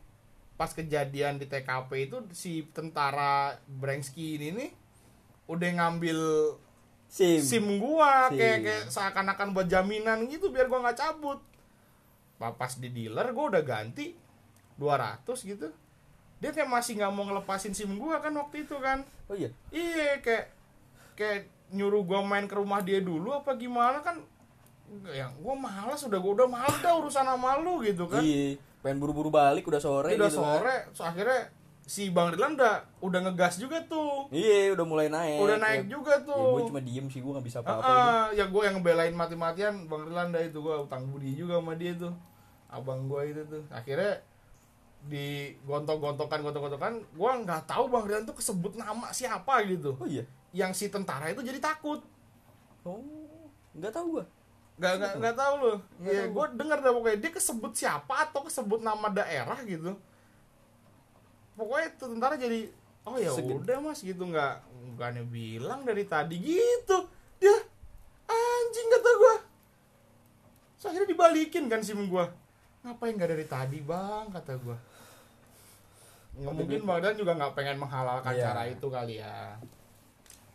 Pas 0.55 0.71
kejadian 0.71 1.35
di 1.35 1.51
TKP 1.51 2.07
itu 2.07 2.17
Si 2.31 2.63
tentara 2.71 3.59
Brengski 3.67 4.39
ini 4.39 4.55
nih 4.55 4.71
Udah 5.51 5.67
ngambil 5.67 6.19
sim. 7.11 7.43
SIM 7.43 7.75
gua 7.77 8.31
SIM. 8.31 8.39
Kayak, 8.39 8.59
kayak 8.63 8.83
seakan-akan 8.87 9.51
buat 9.51 9.67
jaminan 9.67 10.25
gitu 10.31 10.49
Biar 10.49 10.71
gua 10.71 10.79
nggak 10.79 10.95
cabut 10.99 11.43
Pas 12.39 12.71
di 12.77 12.89
dealer 12.91 13.31
gua 13.31 13.55
udah 13.55 13.63
ganti 13.63 14.15
200 14.79 15.23
gitu 15.25 15.67
Dia 16.43 16.51
kayak 16.51 16.67
masih 16.67 16.99
nggak 16.99 17.11
mau 17.15 17.23
ngelepasin 17.27 17.71
SIM 17.71 17.95
gua 17.95 18.19
kan 18.19 18.35
waktu 18.35 18.67
itu 18.67 18.75
kan 18.79 19.07
oh 19.31 19.35
iya 19.35 19.49
Iya 19.71 20.19
kayak 20.19 20.45
kayak 21.15 21.41
nyuruh 21.71 22.03
gua 22.05 22.21
main 22.21 22.45
ke 22.45 22.55
rumah 22.55 22.83
dia 22.83 23.01
dulu 23.01 23.33
apa 23.33 23.55
gimana 23.57 24.03
kan 24.03 24.21
yang 25.09 25.33
gua 25.41 25.57
malas 25.57 26.05
udah 26.05 26.19
gua 26.21 26.33
udah 26.43 26.49
malas 26.51 26.77
dah 26.83 26.93
urusan 26.93 27.25
sama 27.25 27.57
lu 27.57 27.81
gitu 27.81 28.05
kan. 28.05 28.21
iya 28.21 28.59
pengen 28.85 29.01
buru-buru 29.01 29.33
balik 29.33 29.65
udah 29.65 29.81
sore 29.81 30.13
udah 30.13 30.29
gitu 30.29 30.37
kan. 30.37 30.61
sore, 30.61 30.77
so 30.93 31.01
akhirnya 31.01 31.49
si 31.85 32.09
Bang 32.09 32.33
Rilan 32.33 32.57
udah 32.57 32.81
udah 32.97 33.19
ngegas 33.23 33.55
juga 33.55 33.77
tuh. 33.85 34.25
iya 34.29 34.73
udah 34.73 34.81
mulai 34.83 35.05
naik 35.05 35.37
Udah 35.37 35.57
naik 35.57 35.85
ya. 35.85 35.93
juga 35.93 36.17
ya, 36.17 36.25
tuh. 36.25 36.57
gue 36.57 36.63
cuma 36.67 36.81
diem 36.81 37.05
sih 37.07 37.21
gue 37.21 37.29
nggak 37.29 37.45
bisa 37.45 37.61
apa-apa 37.61 37.85
ah, 37.85 38.25
ya 38.33 38.49
gue 38.49 38.61
yang 38.65 38.81
belain 38.81 39.13
mati-matian 39.13 39.85
Bang 39.85 40.01
Rilan 40.03 40.33
dah 40.33 40.41
itu 40.41 40.57
gua 40.59 40.81
utang 40.81 41.05
budi 41.05 41.33
juga 41.33 41.61
sama 41.61 41.73
dia 41.73 41.93
tuh. 41.93 42.09
Abang 42.67 43.05
gua 43.05 43.21
itu 43.23 43.45
tuh. 43.45 43.61
Akhirnya 43.69 44.17
di 45.05 45.53
gontok-gontokan 45.61 46.41
gontok-gontokan 46.41 46.93
gua 47.13 47.37
nggak 47.37 47.69
tahu 47.69 47.85
Bang 47.87 48.03
Rilan 48.03 48.25
tuh 48.25 48.33
kesebut 48.33 48.73
nama 48.73 49.13
siapa 49.13 49.61
gitu. 49.63 49.93
oh 49.95 50.09
iya 50.09 50.25
Yang 50.51 50.71
si 50.75 50.85
tentara 50.89 51.29
itu 51.29 51.39
jadi 51.39 51.61
takut. 51.61 52.01
oh 52.81 52.97
nggak 53.73 53.91
tahu 53.91 54.17
gue 54.17 54.25
Gak, 54.75 54.99
gak, 54.99 55.13
gak 55.23 55.35
tau 55.35 55.55
loh 55.55 55.77
Nggak 56.01 56.11
ya, 56.11 56.21
tahu. 56.21 56.33
gue 56.33 56.45
denger 56.59 56.77
dah 56.81 56.91
pokoknya 56.91 57.17
dia 57.17 57.31
kesebut 57.31 57.71
siapa 57.71 58.13
atau 58.23 58.43
kesebut 58.43 58.81
nama 58.81 59.07
daerah 59.07 59.55
gitu 59.63 59.95
pokoknya 61.55 61.85
itu 61.89 62.05
tentara 62.07 62.35
jadi 62.35 62.59
oh 63.03 63.15
ya 63.15 63.31
Segen. 63.31 63.57
udah 63.57 63.77
mas 63.79 63.99
gitu 63.99 64.23
nggak 64.23 64.55
bukannya 64.87 65.23
bilang 65.25 65.81
dari 65.81 66.03
tadi 66.03 66.35
gitu 66.37 66.97
dia 67.37 67.55
anjing 68.25 68.87
kata 68.89 69.09
gue 69.13 69.35
so, 70.75 70.85
akhirnya 70.85 71.07
dibalikin 71.07 71.65
kan 71.65 71.79
sim 71.79 71.99
gue 71.99 72.25
ngapain 72.81 73.11
nggak 73.11 73.29
dari 73.29 73.45
tadi 73.45 73.79
bang 73.79 74.29
kata 74.29 74.53
gue 74.55 74.77
nggak 76.35 76.45
Tapi 76.45 76.57
mungkin 76.57 76.77
dia- 76.77 76.87
bang 76.89 76.99
Dan 77.01 77.13
juga 77.15 77.31
nggak 77.33 77.53
pengen 77.53 77.77
menghalalkan 77.77 78.31
Iya. 78.31 78.43
cara 78.45 78.61
itu 78.65 78.87
kali 78.87 79.15
ya 79.17 79.55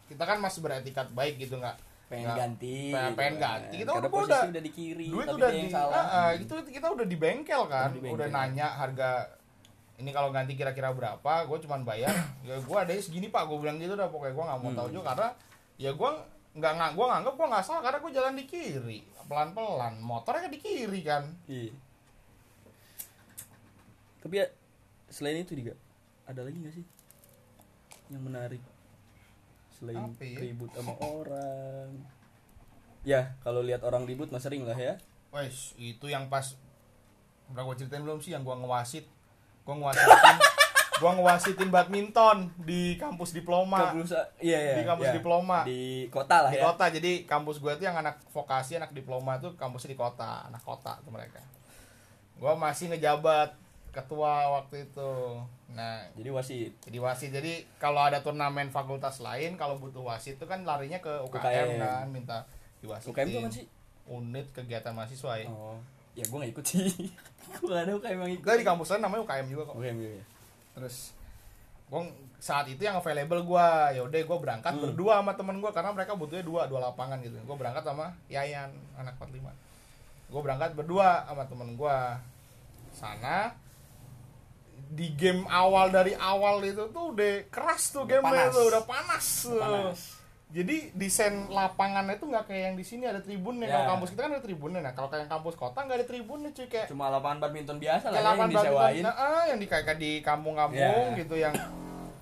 kita 0.07 0.23
kan 0.23 0.37
masih 0.37 0.61
beretikat 0.61 1.09
baik 1.11 1.39
gitu 1.39 1.57
nggak 1.57 1.77
pengen 2.07 2.27
nggak- 2.27 2.39
ganti 2.39 2.77
pengen- 2.91 3.15
pengen 3.15 3.33
gitu 3.33 3.41
kan. 3.41 3.51
ganti. 3.57 3.77
Kita 3.79 3.91
karena 3.91 4.03
udah- 4.03 4.13
udah- 4.21 4.45
udah 4.51 4.63
di 4.63 4.73
kiri 4.73 5.07
duit 5.09 5.25
tapi 5.25 5.37
udah 5.37 5.49
dia 5.49 5.55
di 5.55 5.61
yang 5.61 5.71
salah 5.73 5.95
Ah, 5.95 6.07
ah, 6.11 6.31
itu 6.35 6.53
kita 6.69 6.87
udah 6.91 7.07
di 7.07 7.17
bengkel 7.17 7.63
kan 7.65 7.87
Udah 7.87 7.89
di 7.89 8.01
bengkel. 8.01 8.17
udah 8.19 8.29
nanya 8.29 8.67
harga 8.69 9.11
ini 10.01 10.11
kalau 10.11 10.29
ganti 10.31 10.53
kira-kira 10.53 10.91
berapa 10.91 11.21
gue 11.45 11.59
cuman 11.61 11.81
bayar 11.83 12.11
ya 12.49 12.57
gue 12.57 12.79
ada 12.79 12.93
segini 12.95 13.29
pak 13.29 13.45
gue 13.45 13.57
bilang 13.57 13.77
gitu 13.77 13.93
dah 13.93 14.07
pokoknya 14.07 14.33
gue 14.33 14.45
nggak 14.45 14.59
mau 14.59 14.71
tahu 14.73 14.87
Hmm. 14.87 14.95
juga 14.95 15.05
karena 15.11 15.29
ya 15.77 15.91
gue 15.91 16.11
nggak 16.53 16.73
nggak 16.75 16.91
gue 16.93 17.05
nganggap 17.07 17.35
gue 17.35 17.47
nggak 17.47 17.63
salah 17.63 17.81
karena 17.81 17.99
gue 17.99 18.13
jalan 18.13 18.35
di 18.35 18.45
kiri 18.45 18.99
pelan 19.23 19.51
pelan 19.51 19.95
motornya 19.99 20.41
kan 20.43 20.51
di 20.51 20.59
kiri 20.59 21.01
kan 21.01 21.25
Iya. 21.47 21.71
Tapi 24.21 24.35
ya 24.37 24.47
selain 25.07 25.39
itu 25.39 25.55
juga 25.55 25.75
ada 26.25 26.41
lagi 26.41 26.57
nggak 26.57 26.75
sih 26.75 26.87
yang 28.09 28.23
menarik 28.23 28.61
selain 29.73 29.97
Apa 29.99 30.21
ya? 30.21 30.39
ribut 30.41 30.71
sama 30.71 30.93
orang? 30.99 31.89
Ya 33.01 33.33
kalau 33.41 33.61
lihat 33.61 33.81
orang 33.81 34.05
ribut 34.05 34.29
mah 34.29 34.39
sering 34.39 34.63
lah 34.63 34.77
ya. 34.77 34.99
wes 35.31 35.73
itu 35.77 36.05
yang 36.05 36.27
pas 36.27 36.59
udah 37.49 37.63
gue 37.63 37.77
ceritain 37.77 38.03
belum 38.03 38.19
sih 38.19 38.31
yang 38.31 38.43
gue 38.43 38.51
ngewasit 38.53 39.07
gue 39.71 39.77
ngewasitin 39.79 40.37
gue 41.01 41.11
ngewasitin 41.17 41.69
badminton 41.71 42.37
di 42.67 42.99
kampus 42.99 43.31
diploma 43.33 43.95
Kampus 43.95 44.11
iya 44.43 44.59
iya. 44.59 44.75
Di 44.77 44.85
kampus 44.85 45.09
iya. 45.09 45.15
diploma. 45.17 45.59
Di 45.63 46.11
kota 46.11 46.43
lah 46.45 46.51
di 46.51 46.59
ya. 46.59 46.67
kota 46.67 46.85
jadi 46.91 47.13
kampus 47.25 47.63
gue 47.63 47.73
tuh 47.79 47.87
yang 47.87 47.97
anak 47.97 48.19
vokasi 48.35 48.77
anak 48.77 48.91
diploma 48.93 49.39
tuh 49.39 49.55
kampusnya 49.55 49.95
di 49.95 49.99
kota 49.99 50.51
anak 50.51 50.61
kota 50.61 50.99
tuh 51.01 51.15
mereka 51.15 51.39
gue 52.41 52.53
masih 52.57 52.91
ngejabat 52.91 53.53
ketua 53.93 54.61
waktu 54.61 54.91
itu 54.91 55.13
nah 55.71 56.03
Jadi 56.19 56.31
wasit. 56.35 56.73
jadi 56.83 56.99
wasit 56.99 57.31
jadi 57.31 57.63
kalau 57.79 58.03
ada 58.03 58.21
turnamen 58.23 58.71
fakultas 58.71 59.23
lain 59.23 59.55
kalau 59.55 59.79
butuh 59.79 60.03
wasit 60.03 60.35
tuh 60.41 60.51
kan 60.51 60.67
larinya 60.67 60.99
ke 60.99 61.11
UKM, 61.31 61.79
UKM. 61.79 61.79
kan 61.79 62.07
minta 62.11 62.39
diwasitin 62.83 63.13
UKM 63.13 63.29
itu 63.29 63.39
kan 63.41 63.53
sih? 63.53 63.67
unit 64.11 64.47
kegiatan 64.51 64.91
mahasiswa 64.97 65.33
ya 65.39 65.47
Oh. 65.47 65.79
Ya 66.13 66.25
gue 66.25 66.37
gak 66.37 66.53
ikut 66.53 66.65
sih. 66.65 66.91
gue 67.51 67.67
gak 67.67 67.83
ada 67.83 67.93
UKM 67.95 68.19
yang 68.21 68.33
ikut. 68.33 68.43
Enggak, 68.43 68.59
di 68.59 68.67
kampus 68.67 68.89
lain 68.91 69.03
namanya 69.03 69.23
UKM 69.23 69.47
juga 69.49 69.63
kok 69.67 69.75
UKM 69.77 69.97
iya. 69.99 70.23
terus 70.71 70.97
gue 71.91 72.01
saat 72.39 72.67
itu 72.67 72.79
yang 72.81 72.97
available 72.97 73.43
gue 73.43 73.67
ya 73.91 74.01
udah 74.01 74.21
gue 74.23 74.39
berangkat 74.39 74.73
Hmm. 74.73 74.83
berdua 74.87 75.19
sama 75.19 75.33
temen 75.35 75.59
gue 75.59 75.71
karena 75.71 75.91
mereka 75.91 76.15
butuhnya 76.15 76.41
dua 76.41 76.63
dua 76.65 76.81
lapangan 76.87 77.19
gitu 77.19 77.35
gue 77.37 77.57
berangkat 77.59 77.83
sama 77.83 78.15
Yayan 78.27 78.71
anak 78.95 79.19
45 79.19 79.51
gue 80.31 80.41
berangkat 80.41 80.71
berdua 80.73 81.27
sama 81.27 81.43
temen 81.45 81.75
gue 81.75 81.97
sana 82.93 83.51
di 84.91 85.11
game 85.13 85.43
awal 85.47 85.91
dari 85.91 86.15
awal 86.15 86.63
itu 86.63 86.87
tuh 86.89 87.13
udah 87.13 87.47
keras 87.47 87.91
tuh 87.91 88.07
Udah 88.07 88.23
gamenya 88.23 88.47
panas. 88.47 88.55
tuh 88.55 88.65
udah 88.67 88.83
panas, 88.87 89.27
tuh. 89.43 89.59
Panas. 89.59 90.01
Jadi 90.51 90.91
desain 90.93 91.47
lapangannya 91.47 92.17
tuh 92.17 92.27
nggak 92.27 92.45
kayak 92.45 92.63
yang 92.65 92.77
di 92.77 92.83
sini 92.83 93.05
ada 93.05 93.19
tribunnya 93.19 93.65
Ya. 93.65 93.75
kalau 93.77 93.87
kampus 93.95 94.09
kita 94.11 94.21
kan 94.21 94.33
ada 94.33 94.43
tribunnya 94.43 94.81
nah 94.81 94.93
kalau 94.93 95.07
kayak 95.07 95.27
kampus 95.27 95.55
kota 95.55 95.79
nggak 95.81 95.97
ada 95.97 96.07
tribunnya 96.07 96.51
cuy 96.51 96.67
kayak 96.67 96.87
Cuma 96.87 97.07
lapangan 97.07 97.39
badminton 97.41 97.79
biasa 97.79 98.05
lah 98.07 98.17
ya, 98.17 98.35
yang 98.35 98.51
disewain. 98.51 99.03
nah, 99.03 99.15
ah, 99.15 99.45
yang 99.47 99.59
di 99.59 99.67
kayak 99.67 99.95
di 99.95 100.11
kampung-kampung 100.21 100.77
Ya. 101.07 101.15
gitu 101.17 101.35
yang 101.37 101.55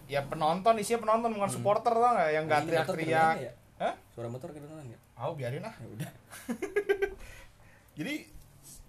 ya 0.05 0.20
penonton 0.22 0.76
isinya 0.76 1.01
penonton 1.03 1.31
bukan 1.31 1.51
supporter 1.51 1.89
tau 1.91 2.05
nggak 2.11 2.29
yang 2.31 2.45
nggak 2.45 2.61
motor 2.62 2.68
teriak-teriak 2.70 3.35
ya? 3.39 3.53
Hah? 3.79 3.95
Suara 4.11 4.29
motor 4.29 4.49
kedengeran 4.51 4.85
nggak? 4.87 5.01
oh 5.18 5.33
biarin 5.33 5.62
ah 5.62 5.74
Ya 5.74 5.89
udah. 5.91 6.11
jadi 7.99 8.14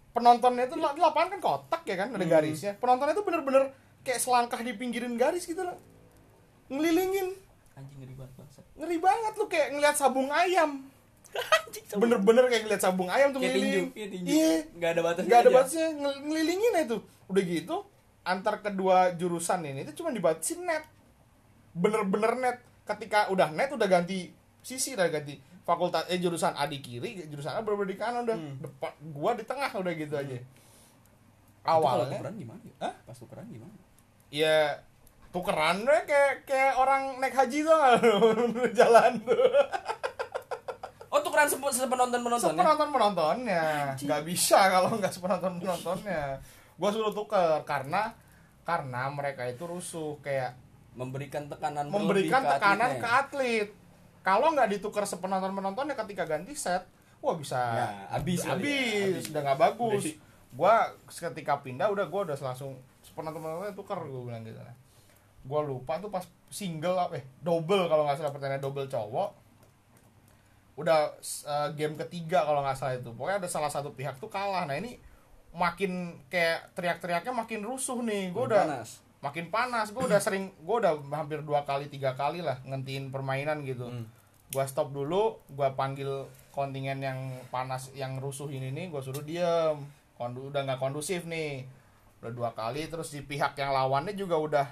penontonnya 0.10 0.64
itu 0.66 0.76
la- 0.76 0.94
lapangan 0.94 1.30
kan 1.32 1.40
kotak 1.40 1.82
ya 1.84 1.96
kan 1.96 2.08
ada 2.10 2.20
Hmm. 2.20 2.34
garisnya 2.34 2.72
penontonnya 2.76 3.14
itu 3.14 3.24
bener-bener 3.24 3.64
kayak 4.02 4.20
selangkah 4.20 4.60
di 4.60 4.74
pinggirin 4.74 5.16
garis 5.16 5.44
gitu 5.44 5.60
loh 5.60 5.78
ngelilingin 6.68 7.34
Anjing 7.74 7.98
ngeri 7.98 8.14
banget 8.14 8.34
bangsa. 8.36 8.39
Ngeri 8.80 8.98
banget 8.98 9.34
lu 9.36 9.46
kayak 9.46 9.68
ngeliat 9.72 9.94
sabung 9.94 10.32
ayam 10.32 10.88
bener-bener 12.02 12.48
kayak 12.48 12.64
ngeliat 12.66 12.82
sabung 12.82 13.06
ayam 13.08 13.30
tuh 13.30 13.38
ngeliling 13.38 13.92
tinju. 13.92 14.26
iya 14.26 14.66
Nggak 14.74 14.90
ada 14.90 15.02
batasnya. 15.04 15.28
nggak 15.28 15.40
ada 15.40 15.46
aja. 15.46 15.56
batasnya 15.56 15.88
ngel- 15.94 16.22
ngelilingin 16.24 16.74
itu 16.80 16.98
udah 17.28 17.44
gitu 17.44 17.76
antar 18.22 18.56
kedua 18.60 18.98
jurusan 19.14 19.62
ini 19.64 19.84
itu 19.84 19.94
cuma 19.94 20.10
dibatasin 20.10 20.64
net 20.64 20.86
bener-bener 21.72 22.34
net 22.36 22.58
ketika 22.84 23.30
udah 23.30 23.52
net 23.52 23.70
udah 23.70 23.86
ganti 23.86 24.34
sisi 24.60 24.94
lah 24.94 25.08
ganti 25.08 25.38
fakultas 25.62 26.10
eh 26.10 26.18
jurusan 26.18 26.52
A 26.52 26.66
di 26.66 26.82
kiri 26.82 27.26
jurusan 27.26 27.54
A 27.54 27.62
bener 27.62 27.86
di 27.86 27.94
kanan 27.94 28.26
udah 28.26 28.34
Hmm. 28.34 28.58
depan 28.58 28.92
gua 29.10 29.32
di 29.34 29.44
tengah 29.44 29.70
udah 29.72 29.94
gitu 29.94 30.16
aja 30.16 30.34
Itu 30.34 30.46
kalau 31.62 31.86
awalnya 31.86 32.18
tukeran 32.18 32.36
gimana 32.36 32.62
ya? 32.64 32.74
Hah? 32.82 32.94
Pas 33.04 33.14
tukeran 33.14 33.46
gimana? 33.46 33.76
ya 34.30 34.82
tukeran 35.30 35.82
deh 35.82 36.02
kayak 36.04 36.44
kayak 36.44 36.74
orang 36.74 37.18
naik 37.18 37.34
haji 37.34 37.62
tuh 37.62 37.72
nggak? 37.72 37.96
Jalan. 38.80 39.14
Tuh 39.20 39.38
Oh 41.10 41.20
tukeran 41.20 41.46
sepe- 41.46 41.70
sepenonton 41.72 42.20
penonton 42.20 42.38
ya? 42.48 42.54
sepenonton 42.54 42.90
penontonnya 42.90 43.66
nggak 43.96 44.22
bisa 44.24 44.60
kalau 44.70 44.94
nggak 44.94 45.10
sepenonton 45.10 45.58
penontonnya 45.58 46.38
gua 46.76 46.90
suruh 46.90 47.10
tuker 47.10 47.62
karena 47.64 48.14
karena 48.62 49.10
mereka 49.10 49.44
itu 49.44 49.64
rusuh 49.64 50.18
kayak 50.20 50.54
Memberikan 50.92 51.48
tekanan 51.48 51.88
memberikan 51.88 52.42
ke 52.42 52.50
tekanan 52.52 52.78
atletnya 52.84 53.00
ke 53.00 53.08
ya? 53.08 53.20
atlet. 53.20 53.68
Kalau 54.20 54.52
nggak 54.52 54.70
ditukar 54.70 55.04
sepenonton 55.04 55.50
penontonnya 55.52 55.96
ketika 55.96 56.26
ganti 56.26 56.54
set 56.54 56.84
wah 57.20 57.34
bisa 57.34 57.58
Ya, 57.58 57.88
habis 58.12 58.40
ya, 58.42 58.54
habis. 58.54 59.16
habis. 59.16 59.26
udah 59.30 59.42
nggak 59.44 59.60
bagus. 59.64 60.04
Gua 60.52 60.74
ketika 61.08 61.58
pindah 61.58 61.88
udah 61.88 62.06
gua 62.06 62.22
udah 62.24 62.36
langsung 62.36 62.74
sepenonton 63.02 63.40
penontonnya 63.40 63.74
tukar 63.74 63.98
gua 64.00 64.22
bilang 64.26 64.44
gitu 64.44 64.60
gua 65.48 65.62
lupa 65.64 66.00
tuh 66.00 66.12
pas 66.12 66.26
single 66.50 66.98
apa 66.98 67.22
eh 67.22 67.26
double 67.40 67.88
kalau 67.88 68.04
nggak 68.04 68.18
salah 68.20 68.34
pertandingan 68.34 68.64
double 68.64 68.88
cowok. 68.88 69.30
Udah 70.80 71.12
eh, 71.22 71.70
game 71.76 72.00
ketiga 72.00 72.48
kalau 72.48 72.64
nggak 72.64 72.78
salah 72.78 72.96
itu. 72.96 73.12
Pokoknya 73.12 73.44
ada 73.44 73.50
salah 73.52 73.72
satu 73.72 73.92
pihak 73.92 74.16
tuh 74.20 74.32
kalah. 74.32 74.64
Nah 74.64 74.80
ini 74.80 74.96
makin 75.52 76.16
kayak 76.30 76.72
teriak-teriaknya 76.78 77.34
makin 77.36 77.62
rusuh 77.66 78.00
nih. 78.06 78.32
Gua 78.32 78.48
udah 78.48 78.64
Panas. 78.64 78.90
makin 79.20 79.46
panas. 79.52 79.92
Gue 79.92 80.08
udah 80.08 80.22
sering 80.24 80.48
gue 80.56 80.76
udah 80.80 80.96
hampir 81.12 81.44
dua 81.44 81.68
kali 81.68 81.92
tiga 81.92 82.16
kali 82.16 82.40
lah 82.40 82.60
ngentiin 82.64 83.12
permainan 83.12 83.68
gitu. 83.68 83.88
Hmm. 83.92 84.08
gue 84.50 84.66
stop 84.66 84.90
dulu 84.90 85.38
gue 85.54 85.70
panggil 85.78 86.26
kontingen 86.50 86.98
yang 87.06 87.20
panas 87.54 87.94
yang 87.94 88.18
rusuh 88.18 88.50
ini 88.50 88.74
nih 88.74 88.90
gue 88.90 89.02
suruh 89.04 89.22
diem. 89.22 89.78
Kondu, 90.18 90.52
udah 90.52 90.64
nggak 90.68 90.80
kondusif 90.80 91.24
nih. 91.28 91.64
Udah 92.20 92.32
dua 92.32 92.50
kali 92.52 92.88
terus 92.88 93.12
di 93.12 93.22
pihak 93.22 93.54
yang 93.56 93.72
lawannya 93.72 94.16
juga 94.16 94.36
udah 94.36 94.68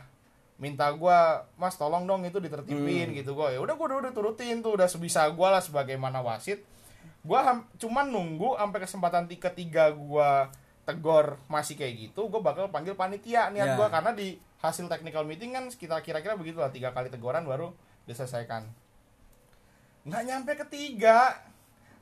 minta 0.58 0.90
gue 0.90 1.18
mas 1.54 1.74
tolong 1.74 2.04
dong 2.04 2.22
itu 2.24 2.38
ditertipin 2.38 3.08
Hmm. 3.08 3.16
gitu 3.16 3.32
gue 3.32 3.48
ya 3.52 3.60
udah 3.60 3.74
gue 3.74 3.86
udah, 3.86 3.98
udah 4.02 4.12
turutin 4.12 4.60
tuh 4.60 4.74
udah 4.74 4.86
sebisa 4.86 5.26
gue 5.28 5.48
lah 5.48 5.60
sebagaimana 5.60 6.18
wasit 6.20 6.66
gue 7.20 7.40
cuman 7.78 8.06
nunggu 8.08 8.56
sampai 8.56 8.80
kesempatan 8.80 9.24
ti- 9.26 9.38
ketiga 9.38 9.90
gue 9.90 10.32
tegor 10.84 11.38
masih 11.46 11.76
kayak 11.76 11.94
gitu 12.10 12.26
gue 12.26 12.40
bakal 12.40 12.68
panggil 12.68 12.94
panitia 12.94 13.50
niat 13.50 13.68
Ya. 13.68 13.76
gue 13.76 13.88
karena 13.88 14.12
di 14.12 14.28
hasil 14.58 14.88
technical 14.88 15.22
meeting 15.24 15.52
kan 15.52 15.68
sekitar 15.68 16.02
kira-kira 16.02 16.34
begitu 16.34 16.58
lah 16.58 16.70
tiga 16.70 16.90
kali 16.90 17.08
teguran 17.08 17.44
baru 17.44 17.76
diselesaikan 18.06 18.66
nggak 20.04 20.24
nyampe 20.24 20.52
ketiga 20.58 21.36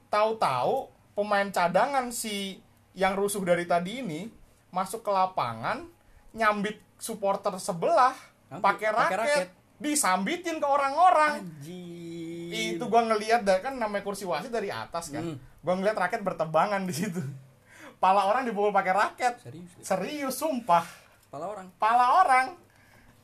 tahu-tahu 0.08 0.88
pemain 1.12 1.50
cadangan 1.50 2.08
si 2.10 2.62
yang 2.94 3.12
rusuh 3.14 3.42
dari 3.42 3.66
tadi 3.66 4.00
ini 4.00 4.30
masuk 4.70 5.02
ke 5.02 5.10
lapangan 5.10 5.84
nyambit 6.32 6.80
supporter 6.96 7.58
sebelah 7.58 8.16
pakai 8.62 8.90
raket, 8.92 9.18
raket. 9.20 9.48
disambitin 9.80 10.58
ke 10.60 10.68
orang-orang. 10.68 11.44
Itu 12.52 12.88
gua 12.88 13.04
ngelihat 13.08 13.44
dari 13.44 13.60
kan 13.60 13.76
namanya 13.76 14.04
kursi 14.06 14.24
wasit 14.24 14.52
dari 14.54 14.72
atas 14.72 15.12
kan. 15.12 15.24
Hmm. 15.24 15.38
gua 15.66 15.74
ngeliat 15.76 15.98
raket 15.98 16.22
bertebangan 16.22 16.82
di 16.86 16.94
situ. 16.94 17.22
Pala 17.98 18.28
orang 18.28 18.46
dipukul 18.46 18.76
pakai 18.76 18.94
raket. 18.94 19.34
Serius. 19.42 19.72
ya? 19.80 19.84
serius 19.84 20.36
sumpah. 20.38 20.86
Kepala 21.28 21.46
orang. 21.52 21.68
pala 21.76 22.06
orang. 22.24 22.48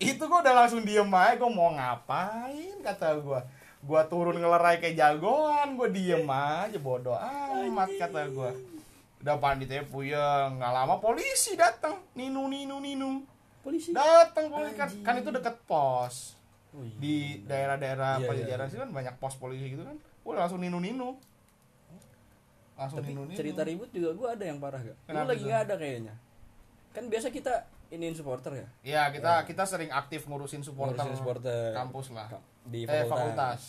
Itu 0.01 0.25
gua 0.25 0.41
udah 0.41 0.53
langsung 0.65 0.81
diem 0.81 1.07
aja. 1.07 1.37
Gua 1.37 1.51
mau 1.53 1.69
ngapain 1.71 2.81
kata 2.81 3.21
gua. 3.21 3.45
Gua 3.81 4.01
turun 4.09 4.37
ngelerai 4.41 4.81
kayak 4.81 4.97
jagoan. 4.97 5.77
Gua 5.77 5.87
diem 5.87 6.25
aja 6.27 6.77
bodoh 6.81 7.15
amat 7.15 7.89
kata 8.01 8.27
gua. 8.33 8.51
Udah 9.21 9.37
panditnya 9.37 9.85
puyeng 9.85 10.57
nggak 10.57 10.73
lama 10.73 10.97
polisi 10.97 11.53
datang 11.53 11.93
ninu 12.17 12.49
ninu 12.49 12.81
ninu 12.81 13.21
Polisi. 13.61 13.89
datang 13.91 14.49
polisi 14.49 14.73
kan, 14.73 14.87
Anjing. 14.87 15.03
kan 15.03 15.13
itu 15.17 15.29
deket 15.31 15.55
pos 15.63 16.15
Oh, 16.71 16.81
iya. 16.81 16.95
di 16.97 17.15
daerah-daerah 17.43 18.17
Iya, 18.17 18.27
pajajaran 18.27 18.63
iya. 18.63 18.71
sih 18.71 18.79
kan 18.79 18.89
banyak 18.89 19.15
pos 19.17 19.35
polisi 19.35 19.69
gitu 19.69 19.83
kan 19.83 19.95
gue 19.95 20.33
langsung 20.33 20.57
ninu 20.57 20.79
ninu 20.79 21.19
langsung 22.73 22.99
Tapi 22.99 23.11
ninu 23.11 23.21
ninu 23.25 23.35
cerita 23.35 23.61
ribut 23.61 23.89
juga 23.89 24.09
gue 24.11 24.27
ada 24.31 24.43
yang 24.43 24.57
parah 24.57 24.79
gak? 24.79 24.95
Lu 24.95 25.03
Kenapa 25.05 25.27
lagi 25.27 25.37
tuh? 25.37 25.47
nggak 25.47 25.61
ada 25.61 25.75
kayaknya. 25.75 26.13
Kan 26.91 27.03
biasa 27.07 27.27
kita 27.29 27.53
iniin 27.89 28.15
supporter 28.15 28.51
ya. 28.55 28.67
ya 28.81 29.01
kita 29.11 29.43
kita 29.45 29.63
sering 29.65 29.91
aktif 29.91 30.23
ngurusin 30.23 30.59
supporter, 30.61 30.95
Ngurusin 30.97 31.17
supporter 31.17 31.71
kampus 31.71 32.07
lah 32.09 32.27
di 32.63 32.81
eh 32.81 33.03
fakultas. 33.03 33.09
fakultas 33.11 33.61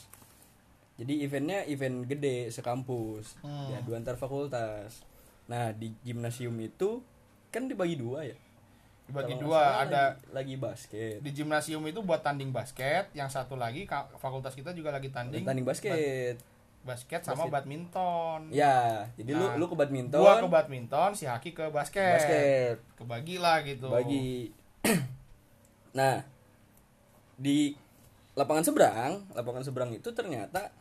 Jadi 0.94 1.14
eventnya 1.20 1.58
event 1.66 2.06
gede 2.06 2.48
sekampus. 2.48 3.34
Hmm. 3.40 3.68
Ya 3.68 3.82
dua 3.82 3.98
antar 3.98 4.14
fakultas. 4.14 5.02
Nah 5.44 5.72
di 5.72 5.90
gimnasium 6.00 6.54
itu 6.56 7.02
kan 7.50 7.66
dibagi 7.66 7.96
dua 7.96 8.22
ya. 8.24 8.36
Dibagi 9.12 9.36
Kalau 9.36 9.44
dua 9.46 9.60
ada 9.78 10.16
lagi, 10.16 10.32
lagi 10.32 10.54
basket. 10.56 11.16
di 11.20 11.30
gimnasium 11.30 11.84
itu 11.84 12.00
buat 12.00 12.18
tanding 12.18 12.48
basket 12.48 13.12
yang 13.12 13.28
satu 13.28 13.54
lagi 13.54 13.84
fakultas 14.16 14.52
kita 14.52 14.72
juga 14.72 14.88
lagi 14.88 15.08
tanding 15.08 15.44
Tanding 15.44 15.62
basket. 15.62 15.92
ba- 16.34 16.50
basket 16.88 17.20
sama 17.20 17.44
Basket. 17.44 17.52
badminton 17.54 18.40
Ya, 18.50 19.06
jadi 19.14 19.30
Nah, 19.30 19.54
lu 19.54 19.62
lu 19.62 19.66
ke 19.68 19.76
badminton. 19.76 20.18
gua 20.18 20.40
ke 20.40 20.48
badminton 20.48 21.10
si 21.12 21.24
Haki 21.24 21.52
ke 21.52 21.68
basket, 21.68 22.16
basket. 22.16 22.76
kebagi 22.96 23.36
lah 23.36 23.60
gitu 23.60 23.86
bagi 23.86 24.50
nah 25.92 26.24
di 27.34 27.76
lapangan 28.32 28.64
seberang 28.64 29.12
lapangan 29.30 29.62
seberang 29.62 29.90
itu 29.92 30.08
ternyata 30.10 30.72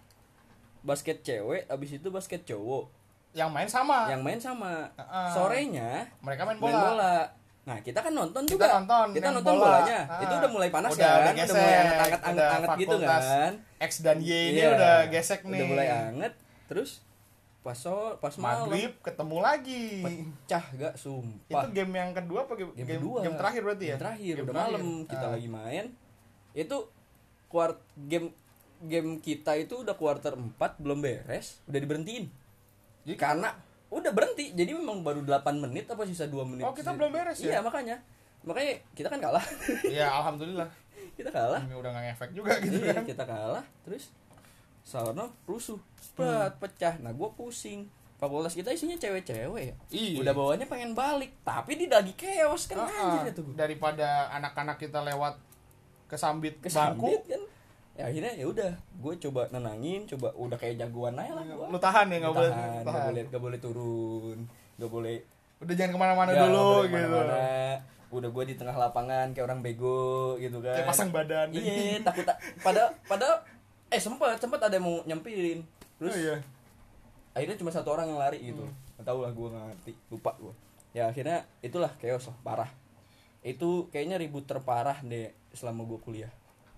basket 0.82 1.22
cewek 1.22 1.68
abis 1.68 1.94
itu 1.94 2.08
basket 2.08 2.42
cowok 2.44 2.88
yang 3.34 3.48
main 3.48 3.68
sama 3.68 4.08
yang 4.08 4.20
main 4.22 4.40
sama 4.40 4.90
Heeh. 4.92 5.30
sorenya 5.32 5.92
mereka 6.20 6.44
main 6.44 6.58
main 6.58 6.66
bola, 6.66 6.82
bola 6.90 7.16
nah 7.62 7.78
kita 7.78 8.00
kan 8.00 8.10
nonton 8.12 8.42
Kita 8.44 8.58
juga. 8.58 8.68
nonton 8.76 9.08
kita 9.12 9.28
nonton 9.30 9.54
bola. 9.54 9.66
bolanya. 9.78 10.00
Ah. 10.04 10.20
itu 10.20 10.34
udah 10.36 10.50
mulai 10.50 10.70
panas 10.70 10.92
Udah- 10.92 10.98
kan? 10.98 11.14
udah 11.14 11.22
udah 11.22 11.32
mulai 11.32 11.38
gesek, 11.38 11.62
anget 11.62 12.00
anget 12.02 12.22
udah 12.32 12.48
anget 12.50 12.70
gitu 12.76 12.96
kan? 13.00 13.52
X 13.80 13.92
dan 14.02 14.18
Y 14.20 14.30
ini 14.32 14.58
Iya, 14.58 14.68
udah 14.72 14.96
gesek 15.08 15.40
nih 15.44 15.50
udah 15.54 15.68
mulai 15.68 15.88
anget. 15.88 16.34
Terus 16.66 16.90
pas 17.62 17.78
so, 17.78 17.94
pas 18.18 18.34
malam. 18.36 18.66
Maghrib 18.66 18.94
ketemu 19.00 19.38
lagi. 19.40 19.86
Pecah 20.02 20.66
gak 20.74 20.94
itu 20.94 21.02
sumpah 21.04 21.64
game 21.70 21.94
yang 21.94 22.10
kedua 22.12 22.40
apa 22.42 22.54
game, 22.56 22.74
game, 22.74 22.90
kedua. 22.98 23.20
game 23.22 23.38
terakhir 23.38 23.62
berarti 23.62 23.86
ya? 23.86 23.90
Game 23.92 24.02
terakhir 24.02 24.34
Game 24.34 24.42
udah 24.42 24.54
terakhir. 24.56 24.74
malam. 24.74 24.86
Kita 25.06 25.22
Ah. 25.22 25.32
lagi 25.32 25.48
main. 25.48 25.86
Itu 26.52 26.78
kuart 27.48 27.78
game 28.00 28.28
game 28.82 29.10
kita 29.20 29.54
itu 29.56 29.76
udah 29.78 29.94
kuarter 29.94 30.34
4 30.34 30.58
belum 30.76 31.00
beres. 31.00 31.62
Udah 31.64 31.78
diberhentiin. 31.78 32.26
Jadi- 33.04 33.14
karena 33.16 33.54
udah 33.92 34.12
berhenti. 34.12 34.56
Jadi 34.56 34.72
memang 34.72 35.04
baru 35.04 35.22
8 35.22 35.60
menit 35.60 35.86
apa 35.86 36.08
sisa 36.08 36.26
2 36.26 36.42
menit. 36.48 36.64
Oh, 36.64 36.72
kita 36.72 36.96
belum 36.96 37.12
beres 37.12 37.38
iya 37.40 37.60
ya? 37.60 37.62
makanya. 37.62 38.00
Makanya 38.42 38.74
kita 38.96 39.08
kan 39.08 39.20
kalah. 39.20 39.44
Ya 39.92 40.08
alhamdulillah. 40.10 40.66
Kita 41.20 41.28
kalah. 41.30 41.62
Ini 41.62 41.76
udah 41.76 41.92
nggak 41.92 42.04
ngefek 42.08 42.32
juga 42.32 42.56
gitu 42.58 42.80
iya 42.80 42.96
kan. 42.96 43.04
kita 43.04 43.28
kalah. 43.28 43.62
Terus 43.84 44.10
Sarno 44.82 45.36
rusuh. 45.44 45.78
Sprat, 46.00 46.56
pecah. 46.58 46.98
Nah 46.98 47.12
gue 47.12 47.30
pusing. 47.36 47.86
Fakultas 48.16 48.54
kita 48.54 48.70
isinya 48.70 48.94
cewek-cewek 48.96 49.64
ya? 49.66 49.76
Iya. 49.90 50.22
udah 50.22 50.34
bawanya 50.34 50.66
pengen 50.66 50.94
balik. 50.94 51.36
Tapi 51.42 51.74
di 51.76 51.86
lagi 51.86 52.14
chaos 52.14 52.66
kan 52.66 52.80
Ah, 52.80 52.88
ah. 52.88 53.06
anjir 53.18 53.34
itu 53.34 53.44
daripada 53.54 54.30
anak-anak 54.32 54.78
kita 54.78 55.02
lewat 55.02 55.36
kesambit 56.06 56.58
kesambit 56.62 57.18
bangku 57.18 57.30
kan 57.30 57.42
ya 57.92 58.08
akhirnya 58.08 58.34
ya 58.40 58.46
udah 58.48 58.72
gue 59.04 59.14
coba 59.28 59.52
nenangin 59.52 60.08
coba 60.08 60.32
udah 60.40 60.56
kayak 60.56 60.80
jagoan 60.80 61.20
aja 61.20 61.36
lah 61.36 61.44
gua. 61.44 61.68
lu 61.68 61.78
tahan 61.78 62.08
ya 62.08 62.18
nggak 62.24 62.36
boleh 62.36 62.52
Tahan, 62.52 62.82
nggak 62.88 63.04
boleh 63.04 63.24
nggak 63.28 63.44
boleh 63.44 63.60
turun 63.60 64.40
nggak 64.80 64.92
boleh 64.92 65.18
udah 65.62 65.76
jangan 65.78 65.92
ke 65.94 66.00
mana-mana 66.02 66.32
ya, 66.34 66.42
dulu 66.50 66.70
gitu. 66.82 66.90
ke 66.90 66.96
mana-mana. 66.98 67.38
udah 68.12 68.30
gue 68.34 68.44
di 68.44 68.56
tengah 68.58 68.76
lapangan 68.76 69.32
kayak 69.32 69.46
orang 69.48 69.64
bego 69.64 70.36
gitu 70.36 70.60
kan. 70.60 70.76
Kayak 70.76 70.90
pasang 70.92 71.16
badan. 71.16 71.48
Iya 71.56 72.04
takut 72.04 72.28
tak 72.28 72.44
pada 72.60 72.92
pada 73.08 73.40
eh 73.88 74.02
sempat 74.02 74.36
sempat 74.36 74.60
ada 74.60 74.76
yang 74.76 74.84
mau 74.84 75.00
nyampirin. 75.08 75.64
Terus 75.96 76.12
oh, 76.12 76.20
iya. 76.20 76.36
akhirnya 77.32 77.56
cuma 77.56 77.72
satu 77.72 77.96
orang 77.96 78.12
yang 78.12 78.20
lari 78.20 78.44
gitu. 78.44 78.68
Hmm. 78.68 78.76
nggak 79.00 79.06
tahu 79.08 79.20
lah 79.24 79.32
gue 79.32 79.48
nggak 79.48 79.66
ngerti 79.72 79.92
lupa 80.12 80.32
gue 80.44 80.54
ya 80.92 81.08
akhirnya 81.08 81.48
itulah 81.64 81.92
chaos 82.04 82.28
lah 82.28 82.38
parah. 82.44 82.72
Itu 83.48 83.88
kayaknya 83.96 84.20
ribut 84.20 84.44
terparah 84.44 85.00
deh 85.08 85.32
selama 85.56 85.88
gue 85.88 86.00
kuliah 86.04 86.32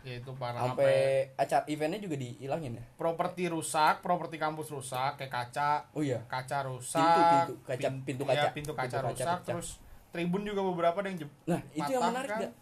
ya 0.03 0.19
itu 0.19 0.31
parah 0.35 0.59
sampai 0.67 1.31
acara 1.33 1.63
eventnya 1.65 1.95
juga 1.97 2.15
dihilangin 2.15 2.75
ya? 2.75 2.83
Properti 2.93 3.47
rusak 3.47 3.99
properti 3.99 4.35
kampus 4.35 4.67
rusak 4.67 5.15
kayak 5.15 5.31
kaca. 5.31 5.87
Oh 5.95 6.03
iya. 6.03 6.19
Kaca 6.25 6.67
rusak 6.67 6.99
Pintu, 6.99 7.23
pintu, 7.23 7.53
kaca- 7.63 7.79
pin- 7.79 8.03
pintu 8.03 8.23
iya, 8.23 8.31
kaca. 8.35 8.47
pintu 8.51 8.71
kaca 8.71 8.83
Pintu 8.83 8.97
kaca 8.99 9.09
rusak 9.09 9.25
pecah. 9.25 9.39
terus 9.47 9.69
tribun 10.11 10.43
juga 10.43 10.61
beberapa 10.61 10.99
ada 10.99 11.09
yang 11.09 11.25
nah 11.43 11.59
itu 11.73 11.89
yang 11.89 12.03
menarik 12.05 12.29
kan? 12.29 12.41
gak 12.43 12.53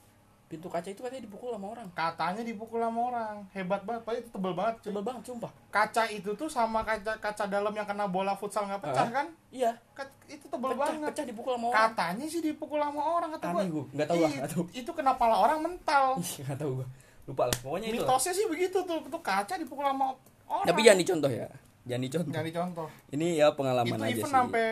pintu 0.47 0.67
kaca 0.67 0.83
itu 0.85 0.99
katanya 0.99 1.23
dipukul 1.23 1.49
sama 1.49 1.67
orang. 1.71 1.87
Katanya 1.91 2.43
dipukul 2.43 2.77
sama 2.77 2.99
orang. 3.07 3.35
Hebat 3.55 3.81
banget 3.81 4.19
itu 4.19 4.29
tebel 4.29 4.51
banget 4.51 4.75
cuy. 4.77 4.85
coba 4.91 4.99
banget 5.01 5.23
sumpah. 5.23 5.51
Kaca 5.71 6.03
itu 6.11 6.29
tuh 6.35 6.45
sama 6.45 6.83
kaca 6.83 7.13
kaca 7.17 7.43
dalam 7.47 7.71
yang 7.71 7.87
kena 7.87 8.03
bola 8.05 8.35
futsal 8.35 8.67
nggak 8.67 8.83
pecah 8.83 9.07
Hah? 9.07 9.15
kan? 9.15 9.27
Iya. 9.47 9.71
Ka- 9.95 10.11
itu 10.27 10.43
tebel 10.45 10.75
pecah 10.75 10.79
banget. 10.91 11.07
pecah 11.09 11.25
dipukul 11.25 11.55
sama 11.55 11.65
orang. 11.71 11.79
Katanya 11.89 12.25
sih 12.27 12.41
dipukul 12.43 12.77
sama 12.77 13.01
orang 13.01 13.29
kata 13.31 13.45
Aneh 13.47 13.65
gua. 13.65 13.79
gua, 13.79 13.83
nggak 13.89 14.07
tahu 14.51 14.63
itu 14.75 14.91
kena 14.91 15.13
pala 15.15 15.35
orang 15.39 15.59
mental. 15.63 16.05
Nggak 16.19 16.57
tahu 16.59 16.71
gue 16.83 16.87
lupa 17.31 17.43
lah 17.45 17.57
pokoknya 17.57 17.87
itu. 17.89 17.99
Mitosnya 17.99 18.33
sih 18.33 18.45
begitu 18.45 18.77
tuh 18.81 18.99
tuh 19.01 19.21
kaca 19.21 19.55
dipukul 19.55 19.81
sama 19.81 20.11
orang. 20.45 20.67
Tapi 20.67 20.79
jangan 20.81 20.99
dicontoh 20.99 21.31
ya 21.31 21.47
jangan 21.81 22.03
dicontoh. 22.03 22.29
Nggak 22.29 22.45
dicontoh. 22.45 22.87
Ini 23.09 23.27
ya 23.35 23.47
pengalaman 23.51 23.89
itu 23.89 23.97
aja 23.97 24.11
event 24.11 24.21
sih. 24.21 24.33
sampai 24.33 24.65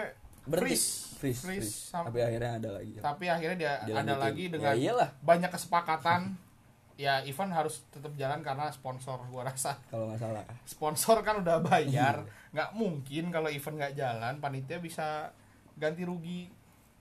Berhenti. 0.44 0.68
freeze. 0.70 0.88
Freeze, 1.16 1.42
freeze, 1.42 1.60
freeze. 1.60 1.74
sampai- 1.90 2.08
tapi 2.08 2.20
akhirnya 2.22 2.52
ada 2.56 2.70
lagi. 2.74 2.92
Tapi 2.98 3.26
akhirnya 3.28 3.58
dia 3.58 3.72
ada 3.74 3.86
Dilanjutin. 3.86 4.20
lagi 4.22 4.44
dengan 4.50 4.70
Ya 4.70 4.76
iyalah. 4.78 5.10
banyak 5.22 5.50
kesepakatan. 5.50 6.22
Ya 7.00 7.24
event 7.24 7.48
harus 7.50 7.80
tetap 7.88 8.12
jalan 8.14 8.44
karena 8.44 8.68
sponsor 8.70 9.16
gua 9.26 9.48
rasa. 9.48 9.80
Kalau 9.88 10.12
nggak 10.12 10.20
salah. 10.20 10.44
Sponsor 10.66 11.24
kan 11.24 11.40
udah 11.40 11.60
bayar. 11.62 12.20
Iya. 12.28 12.52
nggak 12.52 12.70
mungkin 12.74 13.24
kalau 13.30 13.48
event 13.48 13.76
nggak 13.78 13.96
jalan 13.96 14.34
panitia 14.38 14.78
bisa 14.78 15.32
ganti 15.74 16.04
rugi. 16.04 16.52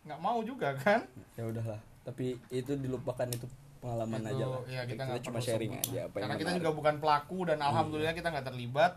Nggak 0.03 0.21
mau 0.21 0.39
juga 0.41 0.71
kan? 0.77 1.03
Ya 1.35 1.43
udahlah. 1.43 1.83
Tapi 2.01 2.39
itu 2.49 2.73
dilupakan 2.75 3.27
itu 3.27 3.51
pengalaman 3.79 4.21
Itu, 4.21 4.31
aja 4.31 4.45
lah. 4.45 4.61
Ya, 4.67 4.83
kita, 4.85 5.03
nggak 5.05 5.21
cuma 5.23 5.39
sharing 5.39 5.73
sebut 5.73 5.87
aja 5.87 6.01
apa 6.03 6.15
yang 6.15 6.23
karena 6.25 6.35
kita 6.35 6.49
menarik. 6.49 6.61
juga 6.61 6.71
bukan 6.75 6.95
pelaku 6.99 7.39
dan 7.47 7.59
alhamdulillah 7.61 8.13
kita 8.13 8.29
nggak 8.29 8.47
terlibat. 8.47 8.93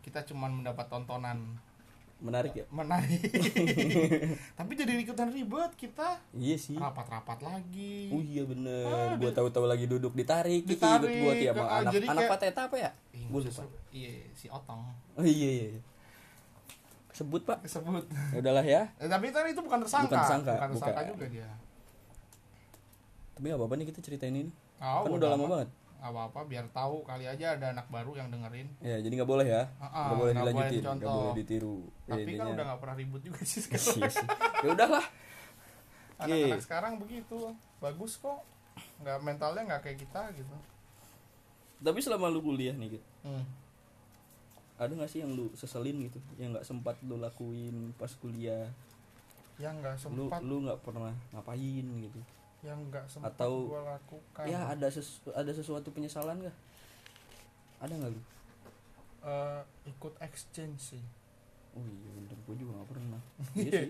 Kita 0.00 0.18
cuma 0.24 0.46
mendapat 0.46 0.86
tontonan. 0.86 1.38
Menarik 2.20 2.52
ya? 2.54 2.64
Menarik. 2.68 3.16
Tapi 4.60 4.72
jadi 4.74 4.92
ikutan 4.94 5.28
ribet 5.28 5.72
kita. 5.74 6.20
Iya 6.32 6.56
sih. 6.56 6.76
Rapat-rapat 6.76 7.40
lagi. 7.40 8.12
Oh 8.12 8.20
iya 8.20 8.44
bener, 8.44 8.84
Ah, 8.84 9.16
gua 9.16 9.32
tahu-tahu 9.32 9.64
lagi 9.64 9.84
duduk 9.84 10.12
ditarik, 10.12 10.62
Ditarik, 10.62 11.08
ikut 11.08 11.16
gua 11.18 11.32
tiap 11.34 11.54
ah, 11.58 11.80
anak 11.80 11.92
anak 11.96 12.12
kayak- 12.18 12.30
pateta 12.30 12.60
apa 12.68 12.76
ya? 12.76 12.90
Ih, 13.10 13.24
Gua 13.26 13.40
lupa. 13.40 13.64
iya 13.90 14.12
si 14.32 14.46
otong. 14.46 14.84
Oh 15.16 15.24
iya 15.24 15.48
iya. 15.50 15.68
iya. 15.70 15.80
Sebut 17.10 17.40
pak. 17.42 17.60
disebut 17.60 18.04
Ya 18.32 18.38
udahlah 18.38 18.64
ya. 18.64 18.82
Eh, 18.96 19.08
tapi 19.08 19.28
kan 19.28 19.44
itu 19.44 19.60
bukan 19.60 19.80
tersangka. 19.80 20.08
Bukan 20.08 20.20
tersangka, 20.20 20.52
bukan 20.54 20.68
tersangka 20.70 21.00
bukan. 21.02 21.10
juga 21.10 21.26
dia 21.26 21.48
Tapi 23.40 23.48
gak 23.48 23.56
apa-apa 23.56 23.74
nih 23.74 23.88
kita 23.88 24.04
ceritain 24.04 24.36
ini. 24.36 24.52
oh, 24.76 25.00
kan 25.00 25.16
udah 25.16 25.28
lama 25.32 25.46
banget. 25.48 25.68
nggak 25.96 26.12
apa-apa 26.12 26.40
biar 26.44 26.64
tahu 26.72 27.04
kali 27.04 27.24
aja 27.24 27.56
ada 27.56 27.72
anak 27.72 27.84
baru 27.88 28.16
yang 28.16 28.28
dengerin 28.28 28.68
Ya 28.80 29.00
jadi 29.00 29.20
nggak 29.20 29.28
boleh 29.28 29.48
ya. 29.48 29.62
Nggak 29.76 30.16
boleh 30.16 30.32
nggak 30.32 30.44
boleh 30.46 30.68
dilanjutin, 30.68 30.82
nggak 30.96 31.12
boleh 31.12 31.32
ditiru. 31.36 31.78
Ya, 31.80 32.12
tapi 32.12 32.20
kan 32.20 32.28
intinya- 32.28 32.52
udah 32.52 32.64
nggak 32.68 32.80
pernah 32.80 32.96
ribut 32.96 33.20
juga 33.20 33.40
sih 33.40 33.56
Iya 33.56 33.64
sekarang 33.64 34.12
sih. 34.12 34.26
Ya 34.60 34.68
udahlah. 34.70 35.04
anak-anak 36.20 36.60
sekarang 36.60 36.92
begitu 37.00 37.38
bagus 37.78 38.12
kok 38.16 38.44
nggak 39.00 39.18
mentalnya 39.20 39.62
nggak 39.66 39.80
kayak 39.82 39.98
kita 39.98 40.22
gitu 40.36 40.56
Tapi 41.80 41.98
selama 41.98 42.28
lu 42.28 42.44
kuliah 42.44 42.76
nih, 42.76 42.96
Git, 42.96 43.04
hmm. 43.24 43.44
ada 44.76 44.92
gak 44.94 45.08
sih 45.08 45.24
yang 45.24 45.32
lu 45.32 45.48
seselin 45.56 45.96
gitu, 46.04 46.20
yang 46.36 46.52
nggak 46.52 46.64
sempat 46.64 47.00
lu 47.00 47.16
lakuin 47.16 47.96
pas 47.96 48.12
kuliah? 48.14 48.68
yang 49.56 49.80
nggak 49.80 49.96
Lu 50.12 50.28
sempat 50.28 50.40
lu 50.40 50.64
nggak 50.64 50.80
pernah 50.80 51.12
ngapain 51.30 51.84
gitu? 52.00 52.20
Yang 52.60 52.76
nggak 52.88 53.08
sempat 53.08 53.32
Atau- 53.34 53.72
gua 53.72 53.96
lakukan. 53.96 54.44
Ya 54.44 54.68
ada 54.68 54.86
ses 54.88 55.20
ada 55.32 55.48
sesuatu 55.48 55.88
penyesalan 55.90 56.44
gak? 56.44 56.56
Ada 57.80 57.92
nggak 57.96 58.10
lu? 58.12 58.20
Eh, 59.20 59.62
ikut 59.88 60.14
exchange 60.20 60.96
sih. 60.96 61.04
Oh 61.72 61.84
iya 61.84 62.10
bener, 62.12 62.36
gue 62.36 62.54
juga 62.58 62.82
gak 62.82 62.88
pernah. 62.90 63.20
Iya 63.56 63.82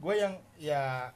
gue 0.00 0.14
yang 0.16 0.34
ya 0.56 1.12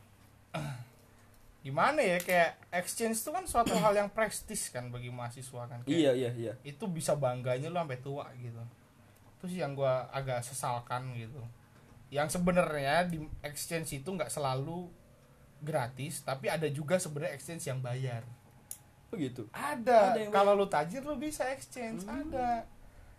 gimana 1.65 1.97
ya 2.05 2.21
kayak 2.21 2.61
exchange 2.77 3.17
itu 3.17 3.31
kan 3.33 3.49
suatu 3.49 3.73
hal 3.73 3.97
yang 3.97 4.13
prestis 4.13 4.69
kan 4.69 4.93
bagi 4.93 5.09
mahasiswa 5.09 5.65
kan. 5.65 5.81
Kayak 5.83 5.97
Iya 5.97 6.11
iya 6.13 6.31
iya. 6.37 6.53
itu 6.63 6.85
bisa 6.87 7.17
bangganya 7.17 7.73
lu 7.73 7.79
sampai 7.81 8.01
tua 8.05 8.29
gitu. 8.37 8.61
Itu 9.41 9.45
sih 9.49 9.65
yang 9.65 9.73
gua 9.73 10.07
agak 10.13 10.45
sesalkan 10.45 11.17
gitu. 11.17 11.41
Yang 12.13 12.37
sebenarnya 12.39 13.09
di 13.09 13.25
exchange 13.41 13.97
itu 13.97 14.07
nggak 14.07 14.29
selalu 14.29 14.93
gratis 15.65 16.21
tapi 16.23 16.53
ada 16.53 16.69
juga 16.69 17.01
sebenarnya 17.01 17.35
exchange 17.35 17.65
yang 17.67 17.81
bayar. 17.81 18.23
Oh 19.11 19.17
gitu? 19.17 19.49
Ada, 19.51 20.15
Ada 20.15 20.19
yang 20.27 20.33
kalau 20.35 20.53
lu 20.55 20.67
tajir 20.69 21.01
lu 21.03 21.17
bisa 21.17 21.49
exchange. 21.51 22.05
Hmm. 22.05 22.29
ada. 22.29 22.69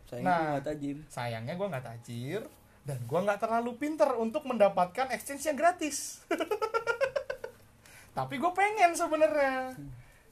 Sayangnya 0.06 0.30
Nah. 0.30 0.38
gue 0.38 0.54
gak 0.54 0.66
tajir. 0.70 0.98
sayangnya 1.10 1.54
gua 1.58 1.68
nggak 1.74 1.86
tajir 1.90 2.42
dan 2.86 3.00
gua 3.10 3.20
nggak 3.26 3.42
terlalu 3.42 3.72
pinter 3.82 4.10
untuk 4.22 4.46
mendapatkan 4.46 5.10
exchange 5.10 5.44
yang 5.50 5.58
gratis. 5.58 6.22
Tapi 8.16 8.40
gue 8.40 8.52
pengen 8.56 8.96
sebenarnya. 8.96 9.76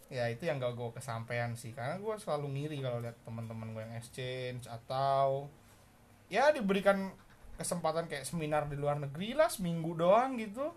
Ya 0.07 0.29
itu 0.31 0.47
yang 0.47 0.61
gak 0.61 0.77
gue 0.77 0.89
kesampaian 0.95 1.51
sih 1.57 1.75
karena 1.75 1.99
gue 1.99 2.15
selalu 2.15 2.47
ngiri 2.55 2.77
kalau 2.79 3.03
lihat 3.03 3.17
teman-teman 3.27 3.75
gue 3.75 3.81
yang 3.81 3.95
exchange 3.99 4.69
atau 4.71 5.51
ya 6.31 6.53
diberikan 6.55 7.11
kesempatan 7.59 8.07
kayak 8.07 8.23
seminar 8.23 8.69
di 8.71 8.77
luar 8.79 9.01
negeri 9.01 9.35
lah 9.35 9.49
seminggu 9.51 9.97
doang 9.97 10.39
gitu 10.39 10.71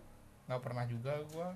nggak 0.47 0.63
pernah 0.63 0.85
juga 0.87 1.19
gue 1.27 1.49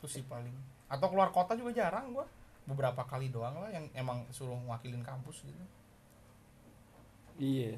itu 0.00 0.06
sih 0.08 0.24
paling. 0.24 0.56
Atau 0.88 1.12
keluar 1.12 1.28
kota 1.28 1.52
juga 1.52 1.76
jarang 1.76 2.16
gue 2.16 2.24
beberapa 2.64 3.04
kali 3.04 3.28
doang 3.28 3.60
lah 3.60 3.68
yang 3.68 3.84
emang 3.92 4.24
suruh 4.32 4.56
wakilin 4.64 5.04
kampus 5.04 5.44
gitu. 5.44 5.64
Iya. 7.36 7.76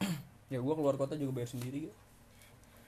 Ya 0.52 0.60
gue 0.60 0.74
keluar 0.76 1.00
kota 1.00 1.16
juga 1.16 1.40
bayar 1.40 1.48
sendiri 1.48 1.88
gitu. 1.88 1.96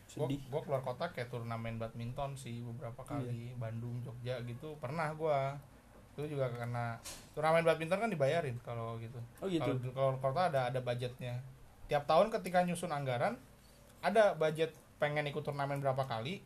Sedih. 0.04 0.36
gue 0.36 0.60
keluar 0.68 0.84
kota 0.84 1.08
kayak 1.08 1.32
turnamen 1.32 1.80
badminton 1.80 2.36
sih 2.36 2.60
beberapa 2.60 3.00
kali. 3.08 3.24
Iya. 3.24 3.56
Bandung 3.56 4.04
Jogja 4.04 4.36
gitu. 4.44 4.76
Pernah 4.76 5.16
gue 5.16 5.38
itu 6.12 6.36
juga 6.36 6.52
karena 6.52 7.00
turnamen 7.32 7.64
badminton 7.64 8.04
kan 8.04 8.12
dibayarin 8.12 8.60
kalau 8.60 9.00
gitu. 9.00 9.16
Oh 9.40 9.48
gitu. 9.48 9.80
Kalau 9.96 10.20
kota 10.20 10.52
ada 10.52 10.68
ada 10.68 10.84
budgetnya. 10.84 11.40
Tiap 11.88 12.04
tahun 12.04 12.28
ketika 12.28 12.60
nyusun 12.68 12.92
anggaran 12.92 13.40
ada 14.04 14.36
budget 14.36 14.76
pengen 15.04 15.28
ikut 15.28 15.44
turnamen 15.44 15.84
berapa 15.84 16.08
kali 16.08 16.40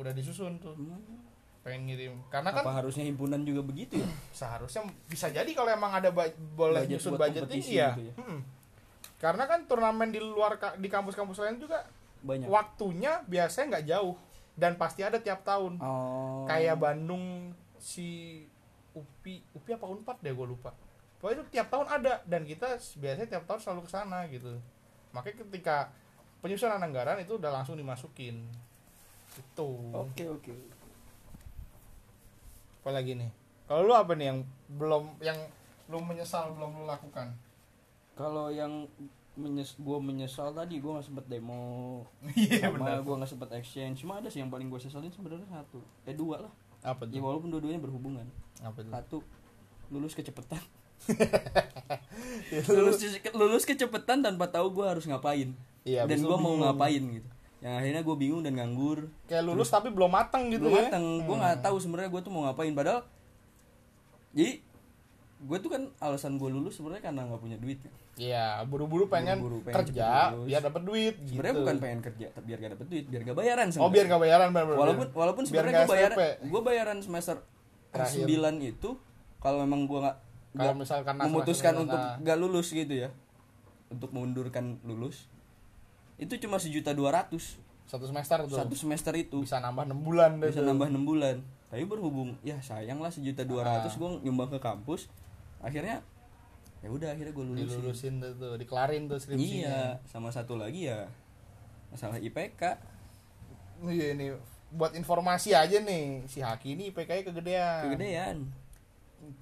udah 0.00 0.16
disusun 0.16 0.56
tuh. 0.56 0.72
Hmm, 0.72 1.20
pengen 1.60 1.84
ngirim. 1.84 2.14
Karena 2.32 2.56
kan 2.56 2.64
Apa 2.64 2.80
harusnya 2.80 3.04
himpunan 3.04 3.44
juga 3.44 3.60
begitu 3.60 4.00
ya? 4.00 4.08
seharusnya 4.40 4.88
bisa 5.04 5.28
jadi 5.28 5.50
kalau 5.52 5.68
emang 5.68 5.92
ada 5.92 6.08
boleh 6.08 6.88
Budget 6.88 6.96
nyusun 6.96 7.12
budgeting 7.20 7.44
kompetisi 7.44 7.76
iya. 7.76 7.92
gitu 7.92 8.02
ya. 8.08 8.14
Mm-mm. 8.16 8.40
karena 9.20 9.44
kan 9.44 9.68
turnamen 9.68 10.08
di 10.08 10.16
luar 10.16 10.56
di 10.80 10.88
kampus-kampus 10.88 11.44
lain 11.44 11.60
juga 11.60 11.84
Banyak. 12.24 12.48
waktunya 12.48 13.20
biasanya 13.28 13.76
nggak 13.76 13.86
jauh 13.92 14.16
dan 14.56 14.80
pasti 14.80 15.04
ada 15.04 15.20
tiap 15.20 15.44
tahun. 15.44 15.76
Oh. 15.76 16.48
Kayak 16.48 16.80
Bandung 16.80 17.52
si 17.76 18.40
UPI 18.96 19.44
UPI 19.52 19.76
apa 19.76 19.86
Unpad 19.92 20.16
deh 20.24 20.32
gue 20.32 20.46
lupa. 20.48 20.72
Pokoknya 21.20 21.36
itu 21.36 21.44
tiap 21.52 21.68
tahun 21.68 21.88
ada 22.00 22.24
dan 22.24 22.48
kita 22.48 22.80
biasanya 22.96 23.28
tiap 23.28 23.44
tahun 23.44 23.60
selalu 23.60 23.80
ke 23.84 23.90
sana 23.92 24.24
gitu. 24.32 24.56
Makanya 25.12 25.36
ketika 25.44 25.92
penyusunan 26.40 26.80
anggaran 26.80 27.20
itu 27.20 27.36
udah 27.36 27.52
langsung 27.52 27.76
dimasukin. 27.76 28.44
Itu. 29.36 29.68
Oke 29.94 30.26
oke 30.26 30.80
apa 32.80 32.96
lagi 32.96 33.12
nih? 33.12 33.28
Kalau 33.68 33.84
lu 33.84 33.92
apa 33.92 34.16
nih 34.16 34.32
yang 34.32 34.38
belum 34.80 35.20
yang 35.20 35.36
lu 35.92 36.00
menyesal 36.00 36.56
belum 36.56 36.80
lu 36.80 36.84
lakukan? 36.88 37.28
Kalau 38.16 38.48
yang 38.48 38.88
menyes 39.36 39.76
gue 39.78 39.98
menyesal 40.00 40.50
tadi 40.56 40.80
gue 40.80 40.90
nggak 40.90 41.06
sempet 41.06 41.28
demo. 41.28 42.02
Iya 42.34 42.72
sama 42.72 43.04
gue 43.04 43.14
nggak 43.20 43.30
sempet 43.30 43.50
exchange. 43.60 44.00
Cuma 44.00 44.18
ada 44.18 44.32
sih 44.32 44.40
yang 44.40 44.48
paling 44.48 44.72
gue 44.72 44.80
sesalin 44.80 45.12
sebenarnya 45.12 45.44
satu. 45.52 45.84
Eh 46.08 46.16
dua 46.16 46.48
lah. 46.48 46.52
Apa 46.80 47.04
ya 47.12 47.20
walaupun 47.20 47.52
dua-duanya 47.52 47.78
berhubungan. 47.78 48.24
Apa 48.64 48.80
itu 48.80 48.90
satu 48.90 49.18
lulus 49.92 50.14
kecepatan 50.16 50.62
Ya, 52.52 52.60
lulus 52.76 53.00
lulus 53.32 53.64
kecepatan 53.64 54.20
tanpa 54.20 54.52
tahu 54.52 54.68
gue 54.70 54.84
harus 54.84 55.08
ngapain 55.08 55.56
iya 55.82 56.04
dan 56.04 56.18
gue 56.18 56.36
mau 56.36 56.54
ngapain 56.56 57.02
gitu 57.02 57.28
yang 57.60 57.76
akhirnya 57.76 58.00
gue 58.00 58.16
bingung 58.16 58.40
dan 58.40 58.56
nganggur 58.56 59.08
kayak 59.24 59.44
lulus 59.44 59.68
tapi 59.68 59.92
belum 59.92 60.08
matang 60.08 60.48
gitu 60.48 60.64
belum 60.64 60.72
ya 60.72 60.82
mateng 60.88 61.04
gue 61.22 61.36
nggak 61.36 61.56
tahu 61.60 61.76
sebenarnya 61.76 62.08
gue 62.08 62.20
tuh 62.20 62.32
mau 62.32 62.42
ngapain 62.48 62.72
padahal 62.72 63.00
jadi 64.32 64.62
gue 65.40 65.56
tuh 65.58 65.70
kan 65.70 65.82
alasan 65.98 66.36
gue 66.36 66.48
lulus 66.48 66.76
sebenarnya 66.76 67.00
karena 67.02 67.24
nggak 67.24 67.40
punya 67.40 67.56
duit 67.56 67.80
kan. 67.80 67.88
Iya, 68.20 68.60
buru-buru 68.68 69.08
pengen, 69.08 69.40
Buru-buru 69.40 69.64
pengen 69.64 69.80
cepet 69.80 69.96
kerja 69.96 70.36
biar 70.36 70.60
dapat 70.60 70.82
duit. 70.84 71.14
sebenarnya 71.24 71.52
gitu. 71.56 71.62
bukan 71.64 71.76
pengen 71.80 72.00
kerja 72.04 72.26
tapi 72.28 72.44
biar 72.44 72.58
gak 72.60 72.72
dapet 72.76 72.86
duit 72.92 73.04
biar 73.08 73.22
gak 73.24 73.38
bayaran 73.40 73.64
Oh, 73.64 73.72
sebenarnya. 73.72 73.94
biar 73.96 74.04
gak 74.04 74.20
bayaran 74.20 74.48
bener 74.50 74.64
-bener. 74.66 74.76
walaupun 74.76 75.06
walaupun 75.16 75.42
sebenarnya 75.48 75.72
gue 75.72 75.88
bayaran 75.88 76.16
gue 76.44 76.60
bayaran 76.60 76.98
semester 77.00 77.36
Terakhir. 77.88 78.26
9 78.28 78.60
itu 78.62 78.90
kalau 79.40 79.64
memang 79.64 79.88
gue 79.88 79.98
nggak 79.98 80.16
kalau 80.52 80.74
misalkan 80.76 81.14
memutuskan 81.16 81.72
untuk 81.78 81.96
gak 81.96 82.36
lulus 82.36 82.68
gitu 82.68 82.92
ya 82.92 83.08
untuk 83.88 84.12
mengundurkan 84.12 84.76
lulus 84.84 85.29
itu 86.20 86.36
cuma 86.38 86.60
sejuta 86.60 86.92
dua 86.92 87.16
ratus 87.16 87.56
satu 87.88 88.04
semester 88.06 88.44
tuh 88.44 88.54
satu 88.54 88.76
semester 88.76 89.10
itu 89.16 89.40
bisa 89.40 89.58
nambah 89.58 89.82
6 89.82 89.98
bulan 89.98 90.30
deh 90.38 90.52
bisa 90.52 90.62
tuh. 90.62 90.68
nambah 90.68 90.86
enam 90.86 91.02
bulan 91.02 91.36
tapi 91.66 91.82
berhubung 91.82 92.38
ya 92.40 92.60
sayang 92.60 93.00
lah 93.00 93.10
sejuta 93.10 93.42
dua 93.42 93.64
ratus 93.64 93.94
Ah. 93.94 93.98
gue 93.98 94.10
nyumbang 94.22 94.46
ke 94.48 94.58
kampus 94.58 95.08
akhirnya 95.58 96.04
ya 96.80 96.88
udah 96.88 97.10
akhirnya 97.10 97.32
gue 97.32 97.44
lulusin 97.44 97.66
dilulusin 97.66 98.14
tuh, 98.20 98.32
tuh 98.36 98.52
dikelarin 98.56 99.04
tuh 99.04 99.18
skripsinya. 99.18 99.66
iya 99.66 99.80
sama 100.06 100.30
satu 100.30 100.54
lagi 100.54 100.86
ya 100.86 101.08
masalah 101.88 102.16
IPK 102.16 102.62
Iya 103.80 104.12
ini 104.12 104.36
buat 104.70 104.92
informasi 104.92 105.56
aja 105.56 105.80
nih 105.80 106.28
si 106.28 106.44
Haki 106.44 106.76
ini 106.76 106.92
IPK-nya 106.92 107.24
kegedean. 107.26 107.80
kegedean 107.88 108.36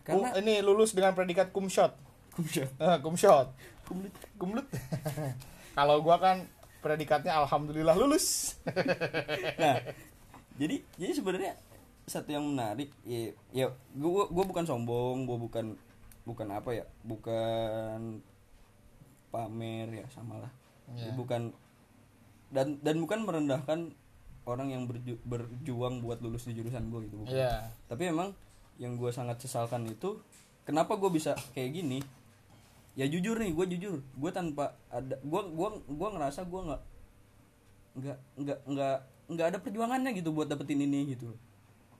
Karena 0.02 0.30
ini 0.38 0.62
lulus 0.62 0.94
dengan 0.94 1.12
predikat 1.12 1.50
kumshot. 1.50 1.90
Kumshot. 2.32 2.70
Eh, 2.70 2.98
kumshot. 3.02 3.50
Kumlit. 3.82 4.14
Kumlut. 4.38 4.66
Kalau 5.78 5.98
gua 6.00 6.18
kan 6.18 6.46
predikatnya 6.78 7.34
alhamdulillah 7.36 7.94
lulus. 7.94 8.58
nah 9.62 9.78
jadi 10.54 10.82
jadi 10.94 11.12
sebenarnya 11.12 11.52
satu 12.04 12.30
yang 12.30 12.44
menarik 12.46 12.88
ya 13.02 13.30
ya 13.52 13.66
gue 13.92 14.24
gue 14.24 14.44
bukan 14.44 14.64
sombong 14.64 15.24
gue 15.24 15.38
bukan 15.38 15.66
bukan 16.24 16.48
apa 16.50 16.70
ya 16.72 16.84
bukan 17.02 18.20
pamer 19.28 19.88
ya 19.94 20.06
samalah 20.08 20.48
Iya. 20.88 21.12
bukan 21.12 21.52
dan 22.48 22.80
dan 22.80 22.96
bukan 22.96 23.20
merendahkan 23.22 23.92
orang 24.42 24.72
yang 24.72 24.88
berju- 24.88 25.20
berjuang 25.22 26.00
buat 26.00 26.16
lulus 26.18 26.48
di 26.48 26.56
jurusan 26.56 26.88
gue 26.88 27.04
gitu 27.04 27.20
bukan. 27.20 27.28
Iya. 27.30 27.68
tapi 27.84 28.08
emang 28.08 28.32
yang 28.78 28.96
gue 28.96 29.12
sangat 29.12 29.36
sesalkan 29.38 29.84
itu 29.84 30.16
kenapa 30.64 30.96
gue 30.96 31.12
bisa 31.12 31.36
kayak 31.52 31.70
gini 31.74 32.00
ya 32.98 33.06
jujur 33.06 33.38
nih 33.38 33.54
gue 33.54 33.66
jujur. 33.78 34.02
Gue 34.18 34.30
tanpa 34.34 34.74
ada 34.90 35.14
gue 35.16 35.42
gua 35.54 35.78
gua 35.86 36.08
ngerasa 36.18 36.42
gue 36.42 36.60
nggak 36.66 36.82
nggak 37.94 38.18
nggak 38.42 38.58
nggak 38.66 38.96
nggak 39.28 39.46
ada 39.54 39.58
perjuangannya 39.62 40.10
gitu 40.18 40.34
buat 40.34 40.50
dapetin 40.50 40.82
ini 40.82 41.14
gitu. 41.14 41.30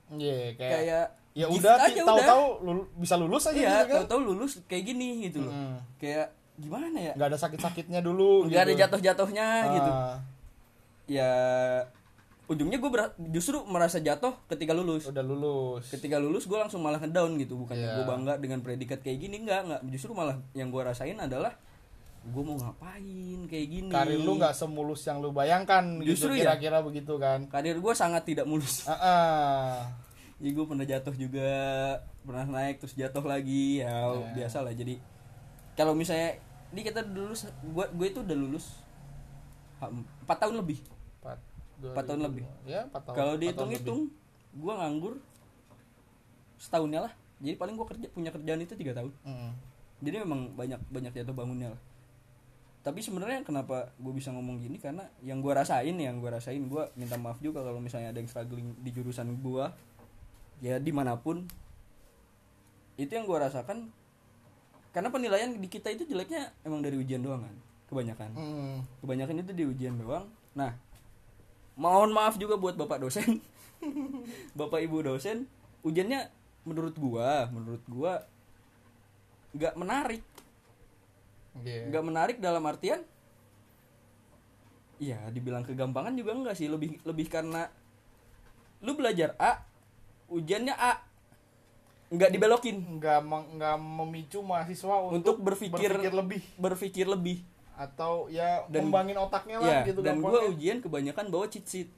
Iya, 0.09 0.57
kayak, 0.57 0.73
kayak 0.75 1.07
ya 1.37 1.47
gift 1.47 1.61
udah 1.63 1.75
tahu-tahu 2.03 2.45
lulu- 2.65 2.89
bisa 2.97 3.15
lulus 3.15 3.45
aja 3.47 3.55
iya 3.55 3.71
gitu 3.79 3.87
kan. 3.87 3.97
tahu-tahu 4.03 4.21
lulus 4.35 4.53
kayak 4.67 4.85
gini 4.89 5.29
gitu 5.29 5.45
loh. 5.45 5.53
Mm. 5.55 5.77
kayak 6.01 6.27
gimana 6.59 6.99
ya? 6.99 7.13
Nggak 7.15 7.29
ada 7.31 7.39
sakit-sakitnya 7.39 8.01
dulu 8.03 8.49
nggak 8.51 8.63
ada 8.67 8.73
gitu. 8.75 8.81
jatuh-jatuhnya 8.83 9.47
gitu. 9.71 9.91
Ah, 9.93 10.17
ya 11.07 11.31
ujungnya 12.49 12.77
gue 12.77 12.91
justru 13.31 13.61
merasa 13.65 14.01
jatuh 14.01 14.33
ketika 14.49 14.73
lulus 14.73 15.05
udah 15.05 15.21
lulus. 15.21 15.85
ketika 15.89 16.17
lulus 16.17 16.45
gue 16.45 16.57
langsung 16.57 16.81
malah 16.81 16.97
ngedown 16.97 17.37
gitu 17.37 17.61
bukannya 17.61 17.85
Iya. 17.85 17.95
gue 17.95 18.05
bangga 18.05 18.35
dengan 18.37 18.59
predikat 18.61 18.99
kayak 18.99 19.19
gini 19.19 19.45
nggak 19.45 19.61
nggak 19.69 19.81
justru 19.91 20.13
malah 20.13 20.41
yang 20.53 20.69
gue 20.69 20.81
rasain 20.81 21.15
adalah 21.15 21.53
gue 22.19 22.43
mau 22.43 22.57
ngapain 22.57 23.41
kayak 23.47 23.67
gini 23.69 23.89
Karir 23.89 24.19
lu 24.19 24.35
nggak 24.35 24.53
semulus 24.53 25.05
yang 25.05 25.21
lu 25.21 25.31
bayangkan 25.31 26.01
Justru 26.01 26.35
gitu 26.35 26.41
ya. 26.41 26.57
kira-kira 26.57 26.81
begitu 26.81 27.15
kan. 27.17 27.45
karir 27.47 27.77
gue 27.77 27.95
sangat 27.95 28.25
tidak 28.25 28.45
mulus 28.45 28.85
Ah, 28.89 28.97
ah. 28.97 29.73
jadi 30.37 30.51
gue 30.51 30.65
pernah 30.65 30.85
jatuh 30.85 31.15
juga 31.15 31.53
pernah 32.21 32.45
naik 32.45 32.81
terus 32.81 32.93
jatuh 32.93 33.23
lagi 33.23 33.81
ya 33.81 34.09
Iya. 34.09 34.33
biasa 34.35 34.65
lah 34.65 34.73
jadi 34.73 34.97
kalau 35.73 35.93
misalnya 35.93 36.41
ini 36.69 36.81
kita 36.81 37.01
dulu 37.03 37.33
gue 37.77 37.87
gue 37.93 38.07
itu 38.09 38.21
udah 38.21 38.37
lulus 38.37 38.67
empat 39.79 40.37
tahun 40.39 40.59
lebih 40.59 40.81
Empat, 41.79 42.05
tahun 42.05 42.20
lebih. 42.26 42.45
Ya, 42.66 42.83
empat 42.85 43.03
tahun. 43.07 43.14
kalau 43.14 43.33
empat 43.33 43.39
tahun 43.39 43.41
dihitung-hitung 43.41 44.01
gue 44.51 44.72
nganggur 44.74 45.14
setahunnya 46.59 47.01
lah 47.07 47.12
jadi 47.39 47.55
paling 47.55 47.79
gue 47.79 47.87
kerja 47.87 48.07
punya 48.11 48.31
kerjaan 48.31 48.59
itu 48.59 48.74
tiga 48.74 48.93
tahun 48.93 49.14
lebih. 49.14 49.31
Mm. 49.31 49.53
jadi 50.01 50.16
memang 50.26 50.41
banyak 50.55 50.81
banyak 50.91 51.12
jatuh 51.14 51.31
bangunnya 51.31 51.70
lah 51.70 51.81
tapi 52.79 52.99
sebenarnya 52.99 53.45
kenapa 53.45 53.93
gue 53.95 54.11
bisa 54.11 54.33
ngomong 54.33 54.59
gini 54.59 54.79
karena 54.79 55.07
yang 55.20 55.39
gue 55.39 55.53
rasain 55.53 55.93
yang 55.93 56.18
gue 56.18 56.26
rasain 56.26 56.59
gue 56.59 56.83
minta 56.95 57.14
maaf 57.14 57.39
juga 57.39 57.62
kalau 57.62 57.79
misalnya 57.79 58.11
ada 58.11 58.18
yang 58.18 58.26
struggling 58.26 58.74
di 58.81 58.91
jurusan 58.91 59.39
gue 59.39 59.64
ya 60.59 60.83
di 60.83 60.91
mana 60.91 61.14
pun 61.14 61.47
itu 62.99 63.12
yang 63.12 63.22
gue 63.22 63.39
rasakan 63.39 63.87
karena 64.91 65.12
penilaian 65.12 65.55
di 65.55 65.68
kita 65.70 65.95
itu 65.95 66.09
jeleknya 66.09 66.51
emang 66.64 66.83
dari 66.83 66.99
ujian 66.99 67.22
doang 67.22 67.47
kan 67.47 67.55
kebanyakan 67.87 68.31
Mm. 68.35 68.76
kebanyakan 68.99 69.37
itu 69.39 69.53
di 69.55 69.64
ujian 69.64 69.95
doang 69.95 70.26
nah 70.57 70.74
mohon 71.79 72.11
maaf 72.11 72.35
juga 72.37 72.59
buat 72.59 72.74
bapak 72.74 72.99
dosen. 73.01 73.39
Bapak 74.59 74.83
ibu 74.83 74.99
dosen 74.99 75.47
ujiannya 75.81 76.26
menurut 76.66 76.99
gua 76.99 77.47
menurut 77.49 77.81
gua 77.87 78.26
nggak 79.55 79.74
menarik. 79.74 80.22
Iya. 81.59 81.87
nggak 81.87 82.05
menarik 82.05 82.37
dalam 82.39 82.62
artian 82.62 83.03
ya 84.99 85.18
dibilang 85.31 85.62
kegampangan 85.62 86.14
juga 86.14 86.35
enggak 86.35 86.59
sih. 86.59 86.66
Lebih 86.66 86.99
lebih 87.03 87.31
karena 87.31 87.70
lu 88.83 88.95
belajar 88.95 89.39
A 89.39 89.62
ujiannya 90.29 90.74
A. 90.74 90.99
Nggak 92.11 92.31
dibelokin. 92.35 92.76
Nggak 92.99 93.18
nggak 93.55 93.76
memicu 93.79 94.43
mahasiswa 94.43 95.07
Untuk 95.07 95.39
untuk, 95.39 95.47
berpikir- 95.47 96.03
lebih. 96.03 96.43
berpikir 96.59 97.07
lebih 97.07 97.47
atau 97.79 98.26
ya 98.26 98.66
Dan- 98.66 98.85
ngembangin 98.85 99.14
otaknya 99.16 99.57
lah 99.57 99.70
ya 99.70 99.81
gitu 99.87 100.03
dan 100.03 100.18
gua 100.18 100.43
ujian 100.45 100.79
kebanyakan 100.79 101.31
bawa 101.31 101.47
cheat 101.47 101.62
sheet 101.64 101.91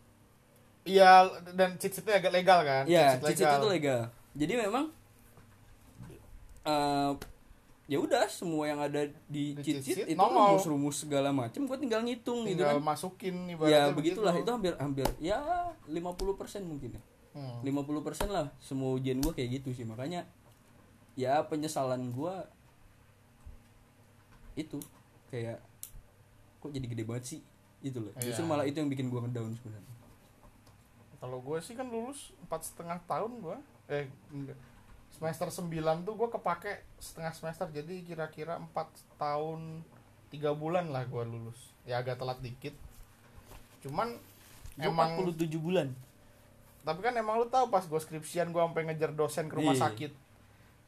Iya 0.82 1.24
dan 1.50 1.76
cheat 1.76 1.92
sheetnya 1.92 2.16
agak 2.16 2.32
legal 2.34 2.60
kan? 2.60 2.84
ya 2.84 3.14
Cheat 3.14 3.24
sheet 3.26 3.28
cheat 3.34 3.48
sheet 3.48 3.58
itu 3.58 3.68
legal 3.70 4.00
jadi 4.32 4.52
memang 4.60 4.84
eh 6.62 7.12
ya 7.86 7.98
udah 7.98 8.22
semua 8.28 8.64
yang 8.64 8.78
ada 8.78 9.02
di, 9.26 9.50
Di 9.50 9.58
cheat 9.58 9.76
cheat 9.76 9.82
sheet 9.82 9.96
sheet 9.98 10.08
itu 10.08 10.16
nongol. 10.16 10.54
rumus-rumus 10.54 10.96
segala 11.00 11.32
macam 11.32 11.58
gue 11.60 11.76
tinggal 11.76 12.00
ngitung 12.00 12.44
gitu 12.44 12.60
Tinggal 12.60 12.76
kan 12.76 12.84
masukin 12.86 13.34
ya 13.44 13.52
ibaratnya 13.52 13.90
begitulah 13.90 14.30
begitu. 14.30 14.46
itu 14.46 14.52
hampir 14.52 14.72
hampir 14.76 15.06
ya 15.18 15.38
50% 15.84 15.96
mungkin 16.62 16.92
ya 16.94 17.02
Hmm. 17.30 17.62
50% 17.62 18.26
lah 18.26 18.50
semua 18.58 18.90
ujian 18.92 19.14
gue 19.16 19.30
kayak 19.30 19.62
gitu 19.62 19.70
sih 19.72 19.86
makanya 19.86 20.26
ya 21.14 21.38
penyesalan 21.40 22.10
gue 22.10 22.34
itu 24.56 24.82
kayak 25.28 25.62
kok 26.60 26.70
jadi 26.70 26.86
gede 26.86 27.02
banget 27.02 27.24
sih 27.26 27.40
itu 27.80 27.96
loh 27.96 28.12
justru 28.18 28.44
Iya. 28.44 28.50
malah 28.50 28.64
itu 28.64 28.76
yang 28.76 28.88
bikin 28.88 29.08
gue 29.08 29.18
ngedown 29.18 29.52
sebenarnya 29.54 29.94
Kalau 31.18 31.36
gue 31.38 31.58
sih 31.58 31.72
kan 31.72 31.84
lulus 31.84 32.32
empat 32.40 32.64
setengah 32.64 32.96
tahun 33.04 33.40
gue. 33.40 33.56
Eh 33.88 34.08
enggak. 34.30 34.56
Semester 35.10 35.52
9 35.52 35.68
tuh 36.00 36.14
gue 36.14 36.28
kepake 36.30 36.72
setengah 36.96 37.28
semester 37.30 37.68
jadi 37.68 37.92
kira-kira 38.00 38.56
empat 38.56 38.88
tahun 39.16 39.84
tiga 40.28 40.52
bulan 40.52 40.88
lah 40.88 41.04
gue 41.04 41.20
lulus. 41.22 41.76
Ya 41.84 42.00
agak 42.00 42.16
telat 42.16 42.40
dikit. 42.40 42.72
Cuman 43.80 44.16
Gua 44.72 44.86
emang 44.86 45.20
47 45.20 45.56
bulan 45.56 45.92
tapi 46.80 47.04
kan 47.04 47.12
emang 47.12 47.36
lu 47.36 47.44
tahu 47.46 47.68
pas 47.68 47.84
gue 47.84 48.00
skripsian 48.00 48.48
gue 48.48 48.56
sampai 48.58 48.88
ngejar 48.88 49.12
dosen 49.12 49.44
ke 49.46 49.54
rumah 49.54 49.76
Iya. 49.76 49.84
sakit. 49.86 50.12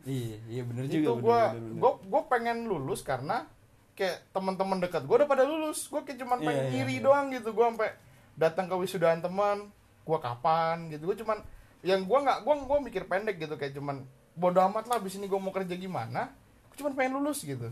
iya 0.02 0.40
iya 0.48 0.62
bener 0.64 0.88
juga 0.88 0.96
itu 0.98 1.12
bener, 1.14 1.52
bener. 1.52 1.72
gue 1.76 1.92
gue 2.08 2.22
pengen 2.26 2.58
lulus 2.64 3.04
karena 3.04 3.44
kayak 3.92 4.24
teman-teman 4.32 4.80
dekat 4.80 5.04
gue 5.04 5.16
udah 5.16 5.28
pada 5.28 5.44
lulus 5.44 5.86
gue 5.86 6.00
kayak 6.00 6.18
cuman 6.24 6.38
Iya, 6.40 6.46
pengen 6.48 6.64
iya, 6.64 6.70
ngiri 6.72 6.94
iya. 6.98 7.04
doang 7.04 7.26
gitu 7.30 7.48
gue 7.52 7.66
sampai 7.68 7.90
datang 8.38 8.66
ke 8.66 8.74
wisudaan 8.80 9.20
teman 9.20 9.68
gue 10.02 10.18
kapan 10.18 10.76
gitu 10.88 11.02
gue 11.12 11.16
cuman 11.22 11.38
yang 11.84 12.02
gue 12.06 12.18
nggak 12.18 12.38
gue 12.46 12.54
gue 12.64 12.78
mikir 12.90 13.02
pendek 13.06 13.36
gitu 13.36 13.54
kayak 13.60 13.76
cuman 13.76 14.02
bodo 14.32 14.60
amat 14.72 14.88
lah 14.88 14.96
abis 14.96 15.20
ini 15.20 15.28
gue 15.28 15.36
mau 15.36 15.52
kerja 15.52 15.76
gimana 15.76 16.32
gue 16.72 16.76
cuman 16.80 16.92
pengen 16.96 17.20
lulus 17.20 17.44
gitu 17.44 17.68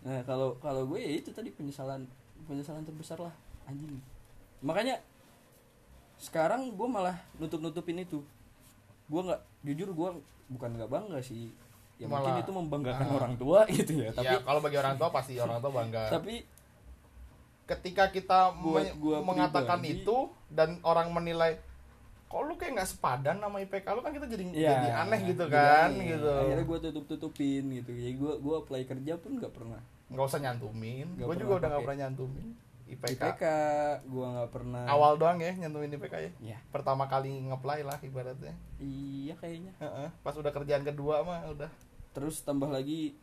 Nah 0.00 0.24
kalau 0.24 0.56
kalau 0.64 0.88
gue 0.88 0.98
ya 1.00 1.20
itu 1.20 1.28
tadi 1.28 1.52
penyesalan 1.52 2.08
penyesalan 2.48 2.84
terbesar 2.88 3.20
lah 3.20 3.34
anjing. 3.68 4.00
Makanya 4.64 4.96
sekarang 6.16 6.72
gue 6.72 6.88
malah 6.88 7.16
nutup 7.36 7.60
nutupin 7.60 8.00
itu. 8.00 8.24
Gue 9.12 9.20
nggak 9.20 9.40
jujur 9.64 9.92
gue 9.92 10.10
bukan 10.48 10.70
nggak 10.72 10.88
bangga 10.88 11.20
sih. 11.20 11.52
Ya 12.00 12.06
mungkin 12.06 12.32
Malah- 12.32 12.40
itu 12.40 12.50
membanggakan 12.50 13.06
Ah. 13.06 13.14
orang 13.14 13.34
tua 13.36 13.60
gitu 13.70 13.92
ya. 13.98 14.08
Tapi 14.10 14.24
ya 14.26 14.40
kalau 14.40 14.58
bagi 14.58 14.76
orang 14.76 14.96
tua 14.96 15.08
pasti 15.10 15.36
orang 15.36 15.60
tua 15.60 15.68
bangga 15.70 16.08
tapi 16.08 16.34
ketika 17.66 18.08
kita 18.08 18.50
me- 18.52 18.94
gua 18.96 19.22
mengatakan 19.22 19.78
pribadi- 19.78 20.02
itu 20.02 20.16
dan 20.48 20.80
orang 20.82 21.06
menilai 21.10 21.60
kok 22.26 22.40
lu 22.40 22.54
kayak 22.54 22.72
nggak 22.72 22.88
sepadan 22.88 23.36
sama 23.38 23.58
IPK 23.60 23.86
lu 23.90 24.00
kan 24.00 24.10
kita 24.10 24.24
jadi 24.24 24.42
ya 24.48 24.70
jadi 24.72 24.90
aneh 24.96 25.20
gitu 25.24 25.44
kan 25.46 25.90
aneh. 25.92 26.06
gitu 26.10 26.30
Akhirnya 26.30 26.64
gue 26.64 26.78
tutup 26.80 27.04
tutupin 27.06 27.62
gitu. 27.72 27.90
Ya 27.92 28.10
gue 28.12 28.32
gue 28.36 28.54
apply 28.56 28.82
kerja 28.86 29.12
pun 29.16 29.36
nggak 29.36 29.52
pernah. 29.52 29.80
nggak 30.08 30.24
usah 30.24 30.40
nyantumin 30.40 31.06
gue 31.12 31.36
juga 31.36 31.52
udah 31.56 31.68
nggak 31.68 31.82
pernah 31.84 32.00
nyantumin 32.00 32.48
IPK, 32.88 33.22
IPK 33.30 33.44
gue 34.04 34.26
nggak 34.28 34.50
pernah. 34.50 34.82
awal 34.84 35.14
doang 35.14 35.38
ya 35.38 35.54
nyantumin 35.56 35.86
IPK 35.88 36.14
ya 36.16 36.30
Ya 36.44 36.58
pertama 36.68 37.06
kali 37.06 37.30
ngeplay 37.40 37.82
lah 37.82 37.94
ibaratnya 38.00 38.50
iya 38.80 39.34
kayaknya. 39.36 39.70
Heeh, 39.76 40.08
pas 40.20 40.34
udah 40.34 40.48
kerjaan 40.48 40.82
kedua 40.82 41.22
mah 41.22 41.46
udah 41.48 41.70
terus 42.10 42.42
tambah 42.42 42.66
lagi 42.66 43.14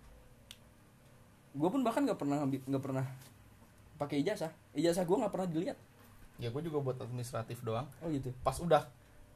gue 1.52 1.70
pun 1.70 1.82
bahkan 1.82 2.06
nggak 2.06 2.20
pernah 2.20 2.38
nggak 2.46 2.84
pernah 2.84 3.06
pakai 3.98 4.22
ijazah. 4.22 4.54
Ijazah 4.78 5.04
gue 5.04 5.18
nggak 5.18 5.34
pernah 5.34 5.50
dilihat. 5.50 5.78
Ya 6.38 6.54
gue 6.54 6.62
juga 6.62 6.78
buat 6.78 6.98
administratif 7.02 7.66
doang. 7.66 7.90
Oh 7.98 8.08
gitu. 8.08 8.30
Pas 8.46 8.54
udah 8.62 8.86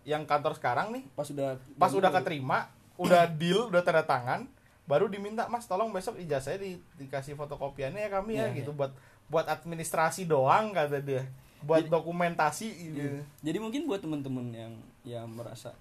yang 0.02 0.26
kantor 0.26 0.58
sekarang 0.58 0.89
nih 0.93 1.06
pas 1.14 1.30
udah 1.30 1.62
pas 1.78 1.93
udah 1.93 2.10
keterima 2.10 2.74
udah 2.97 3.30
deal 3.30 3.70
udah 3.70 3.86
tanda 3.86 4.02
tangan 4.02 4.49
baru 4.89 5.06
diminta 5.06 5.45
mas 5.45 5.70
tolong 5.70 5.93
besok 5.93 6.18
ijazahnya 6.18 6.58
di, 6.58 6.72
dikasih 6.97 7.38
fotokopiannya 7.38 8.02
ya 8.02 8.10
kami 8.10 8.34
ya 8.34 8.49
Iya, 8.49 8.66
gitu. 8.66 8.74
buat 8.74 8.89
buat 9.30 9.45
administrasi 9.45 10.26
doang 10.26 10.74
kata 10.74 11.06
dia. 11.06 11.30
Buat 11.62 11.86
Jadi- 11.86 11.93
dokumentasi 11.93 12.68
gitu. 12.74 12.97
Iya. 12.97 13.22
jadi 13.45 13.58
mungkin 13.62 13.86
buat 13.86 14.02
temen-temen 14.02 14.45
yang 14.49 14.74
yang 15.06 15.28
merasa 15.30 15.78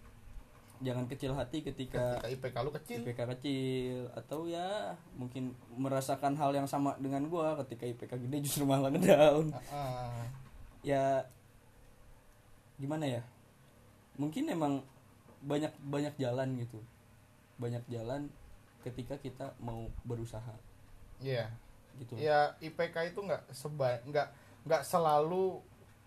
jangan 0.80 1.04
kecil 1.06 1.36
hati 1.36 1.60
ketika 1.60 2.16
ketika 2.24 2.28
IPK 2.32 2.56
lu 2.64 2.72
kecil. 2.72 2.98
IPK 3.04 3.20
kecil. 3.36 3.96
Atau 4.16 4.48
ya 4.48 4.96
mungkin 5.14 5.52
merasakan 5.76 6.34
hal 6.40 6.56
yang 6.56 6.64
sama 6.64 6.96
dengan 6.96 7.28
gue 7.28 7.48
ketika 7.64 7.84
IPK 7.84 8.12
gede 8.26 8.36
justru 8.44 8.64
malah 8.64 8.88
ngedown. 8.88 9.52
Heeh. 9.56 10.24
ya 10.80 11.04
gimana 12.80 13.04
ya? 13.04 13.22
Mungkin 14.16 14.48
emang 14.48 14.80
banyak 15.44 15.72
banyak 15.84 16.16
jalan 16.16 16.56
gitu. 16.56 16.80
Banyak 17.60 17.84
jalan 17.92 18.32
ketika 18.80 19.20
kita 19.20 19.52
mau 19.60 19.84
berusaha. 20.08 20.56
Iya. 21.20 21.52
gitu. 22.00 22.16
Ya 22.16 22.56
IPK 22.64 23.12
itu 23.12 23.20
nggak 23.20 23.52
seba 23.52 24.00
nggak 24.08 24.28
nggak 24.64 24.82
selalu 24.88 25.60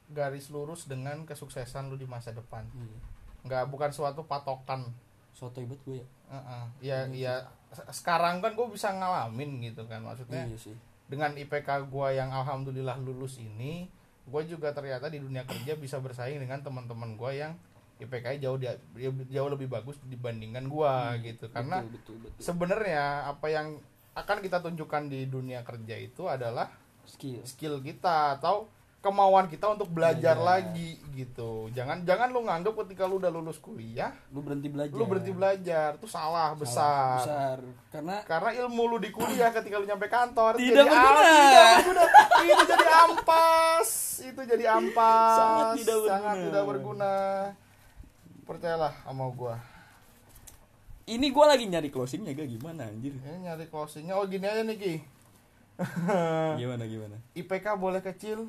garis 0.10 0.50
lurus 0.50 0.90
dengan 0.90 1.26
kesuksesan 1.30 1.94
lu 1.94 1.98
di 2.02 2.10
masa 2.10 2.34
depan. 2.34 2.66
Iya. 2.74 3.13
Nggak 3.44 3.70
bukan 3.70 3.92
suatu 3.92 4.24
patokan. 4.24 4.88
Sotoy 5.34 5.66
banget 5.66 5.82
gue 5.84 5.96
ya. 6.00 6.08
Heeh. 6.30 6.64
Iya 6.82 7.00
iya 7.12 7.36
Se- 7.74 7.90
sekarang 7.90 8.38
kan 8.38 8.54
gue 8.54 8.68
bisa 8.70 8.94
ngalamin 8.94 9.58
gitu 9.66 9.86
kan 9.90 10.02
maksudnya 10.02 10.46
iya 10.46 10.58
sih. 10.58 10.78
dengan 11.10 11.34
IPK 11.34 11.90
gue 11.90 12.08
yang 12.14 12.30
alhamdulillah 12.30 13.02
lulus 13.02 13.42
ini 13.42 13.90
gue 14.24 14.42
juga 14.46 14.72
ternyata 14.72 15.10
di 15.10 15.18
dunia 15.20 15.44
kerja 15.44 15.74
bisa 15.76 15.98
bersaing 15.98 16.38
dengan 16.38 16.62
teman-teman 16.62 17.18
gue 17.18 17.32
yang 17.34 17.58
IPK 17.98 18.42
jauh 18.42 18.58
dia 18.58 18.78
jauh 19.30 19.50
lebih 19.50 19.70
bagus 19.70 19.98
dibandingkan 20.06 20.66
gue 20.70 20.94
gitu. 21.26 21.50
Karena 21.50 21.82
betul 21.82 21.98
betul, 21.98 22.16
betul. 22.30 22.42
sebenarnya 22.42 23.30
apa 23.30 23.48
yang 23.50 23.68
akan 24.14 24.38
kita 24.42 24.62
tunjukkan 24.62 25.10
di 25.10 25.26
dunia 25.26 25.66
kerja 25.66 25.98
itu 25.98 26.30
adalah 26.30 26.70
skill. 27.06 27.42
skill 27.44 27.82
kita 27.82 28.38
atau 28.38 28.70
kemauan 29.04 29.46
kita 29.46 29.68
untuk 29.68 29.92
belajar 29.92 30.34
Belajar. 30.34 30.64
lagi 30.64 30.96
gitu. 31.12 31.68
Jangan 31.70 32.02
jangan 32.02 32.32
lu 32.32 32.40
nganggap 32.42 32.72
ketika 32.82 33.04
lu 33.04 33.20
udah 33.20 33.28
lulus 33.28 33.60
kuliah 33.60 34.16
lu 34.32 34.40
berhenti 34.40 34.66
belajar. 34.66 34.96
lu 34.96 35.04
berhenti 35.04 35.30
belajar. 35.30 36.00
Tuh 36.00 36.08
salah 36.08 36.56
besar. 36.56 37.20
besar. 37.20 37.58
Karena 37.92 38.24
karena 38.24 38.50
ilmu 38.58 38.84
lu 38.88 38.98
di 38.98 39.12
kuliah 39.12 39.52
ketika 39.52 39.76
lu 39.76 39.84
nyampe 39.84 40.08
kantor 40.08 40.56
itu 40.56 40.72
Tidak 40.72 40.80
jadi 40.80 40.90
berguna. 40.90 41.20
am- 41.20 41.28
tidak 41.44 41.66
berguna. 41.76 42.04
itu 42.42 42.64
jadi 42.66 42.88
ampas. 42.98 43.90
Itu 44.24 44.42
jadi 44.48 44.66
ampas. 44.72 45.36
Sangat 45.36 45.76
tidak 45.76 45.94
berguna. 45.94 46.08
sangat 46.10 46.36
tidak 46.40 46.64
berguna. 46.64 47.14
Percayalah 48.44 48.94
sama 49.04 49.26
gua. 49.30 49.56
Ini 51.04 51.28
gue 51.28 51.46
lagi 51.46 51.68
nyari 51.68 51.92
closingnya 51.92 52.32
gak? 52.32 52.48
Gimana 52.50 52.88
anjir? 52.88 53.12
Ini 53.14 53.44
nyari 53.44 53.68
closingnya. 53.68 54.16
Oh 54.16 54.24
gini 54.24 54.48
aja 54.48 54.64
nih 54.64 54.78
ki. 54.80 54.94
Gimana 56.60 56.84
gimana? 56.86 57.18
IPK 57.34 57.76
boleh 57.76 58.00
kecil 58.00 58.48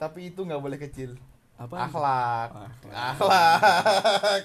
tapi 0.00 0.32
itu 0.32 0.40
nggak 0.40 0.56
boleh 0.56 0.80
kecil. 0.80 1.20
Apa 1.60 1.84
akhlak. 1.84 2.48
Akhlak. 2.56 2.88
akhlak. 2.88 4.44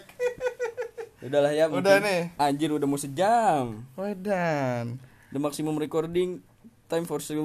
Udahlah 1.26 1.56
ya 1.56 1.72
Udah 1.72 1.80
mungkin- 1.96 2.04
nih. 2.04 2.22
anjir 2.36 2.70
udah 2.76 2.84
mau 2.84 3.00
sejam. 3.00 3.88
Wedan. 3.96 5.00
The 5.32 5.40
maximum 5.40 5.80
recording 5.80 6.44
time 6.92 7.08
for 7.08 7.24
60 7.24 7.40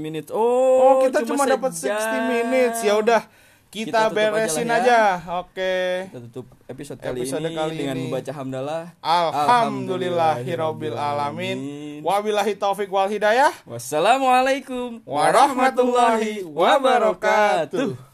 minutes. 0.00 0.32
Oh, 0.32 0.40
oh 0.40 0.94
kita 1.04 1.28
cuma, 1.28 1.44
dapat 1.44 1.76
60 1.76 1.86
sejam. 1.86 2.24
minutes. 2.24 2.80
Ya 2.80 2.96
udah 2.96 3.28
kita, 3.68 3.84
Kita 3.84 4.00
aja 4.08 4.16
beresin 4.32 4.64
lah 4.64 4.80
aja, 4.80 4.88
ya. 4.88 5.04
oke 5.44 5.76
kita 6.08 6.18
tutup 6.24 6.46
episode 6.64 6.98
kali 6.98 7.20
Episode 7.20 7.44
ini 7.44 7.52
kali 7.52 7.74
dengan 7.76 7.96
ini. 7.96 8.02
membaca 8.08 8.32
hamdalah 8.32 8.84
Alhamdulillahirabbil 9.04 10.96
alamin. 10.96 11.58
Wabillahi 12.00 12.56
taufik 12.56 12.88
wal 12.88 13.12
hidayah. 13.12 13.52
wassalamualaikum 13.68 15.04
Warahmatullahi 15.04 16.48
wabarakatuh. 16.48 18.07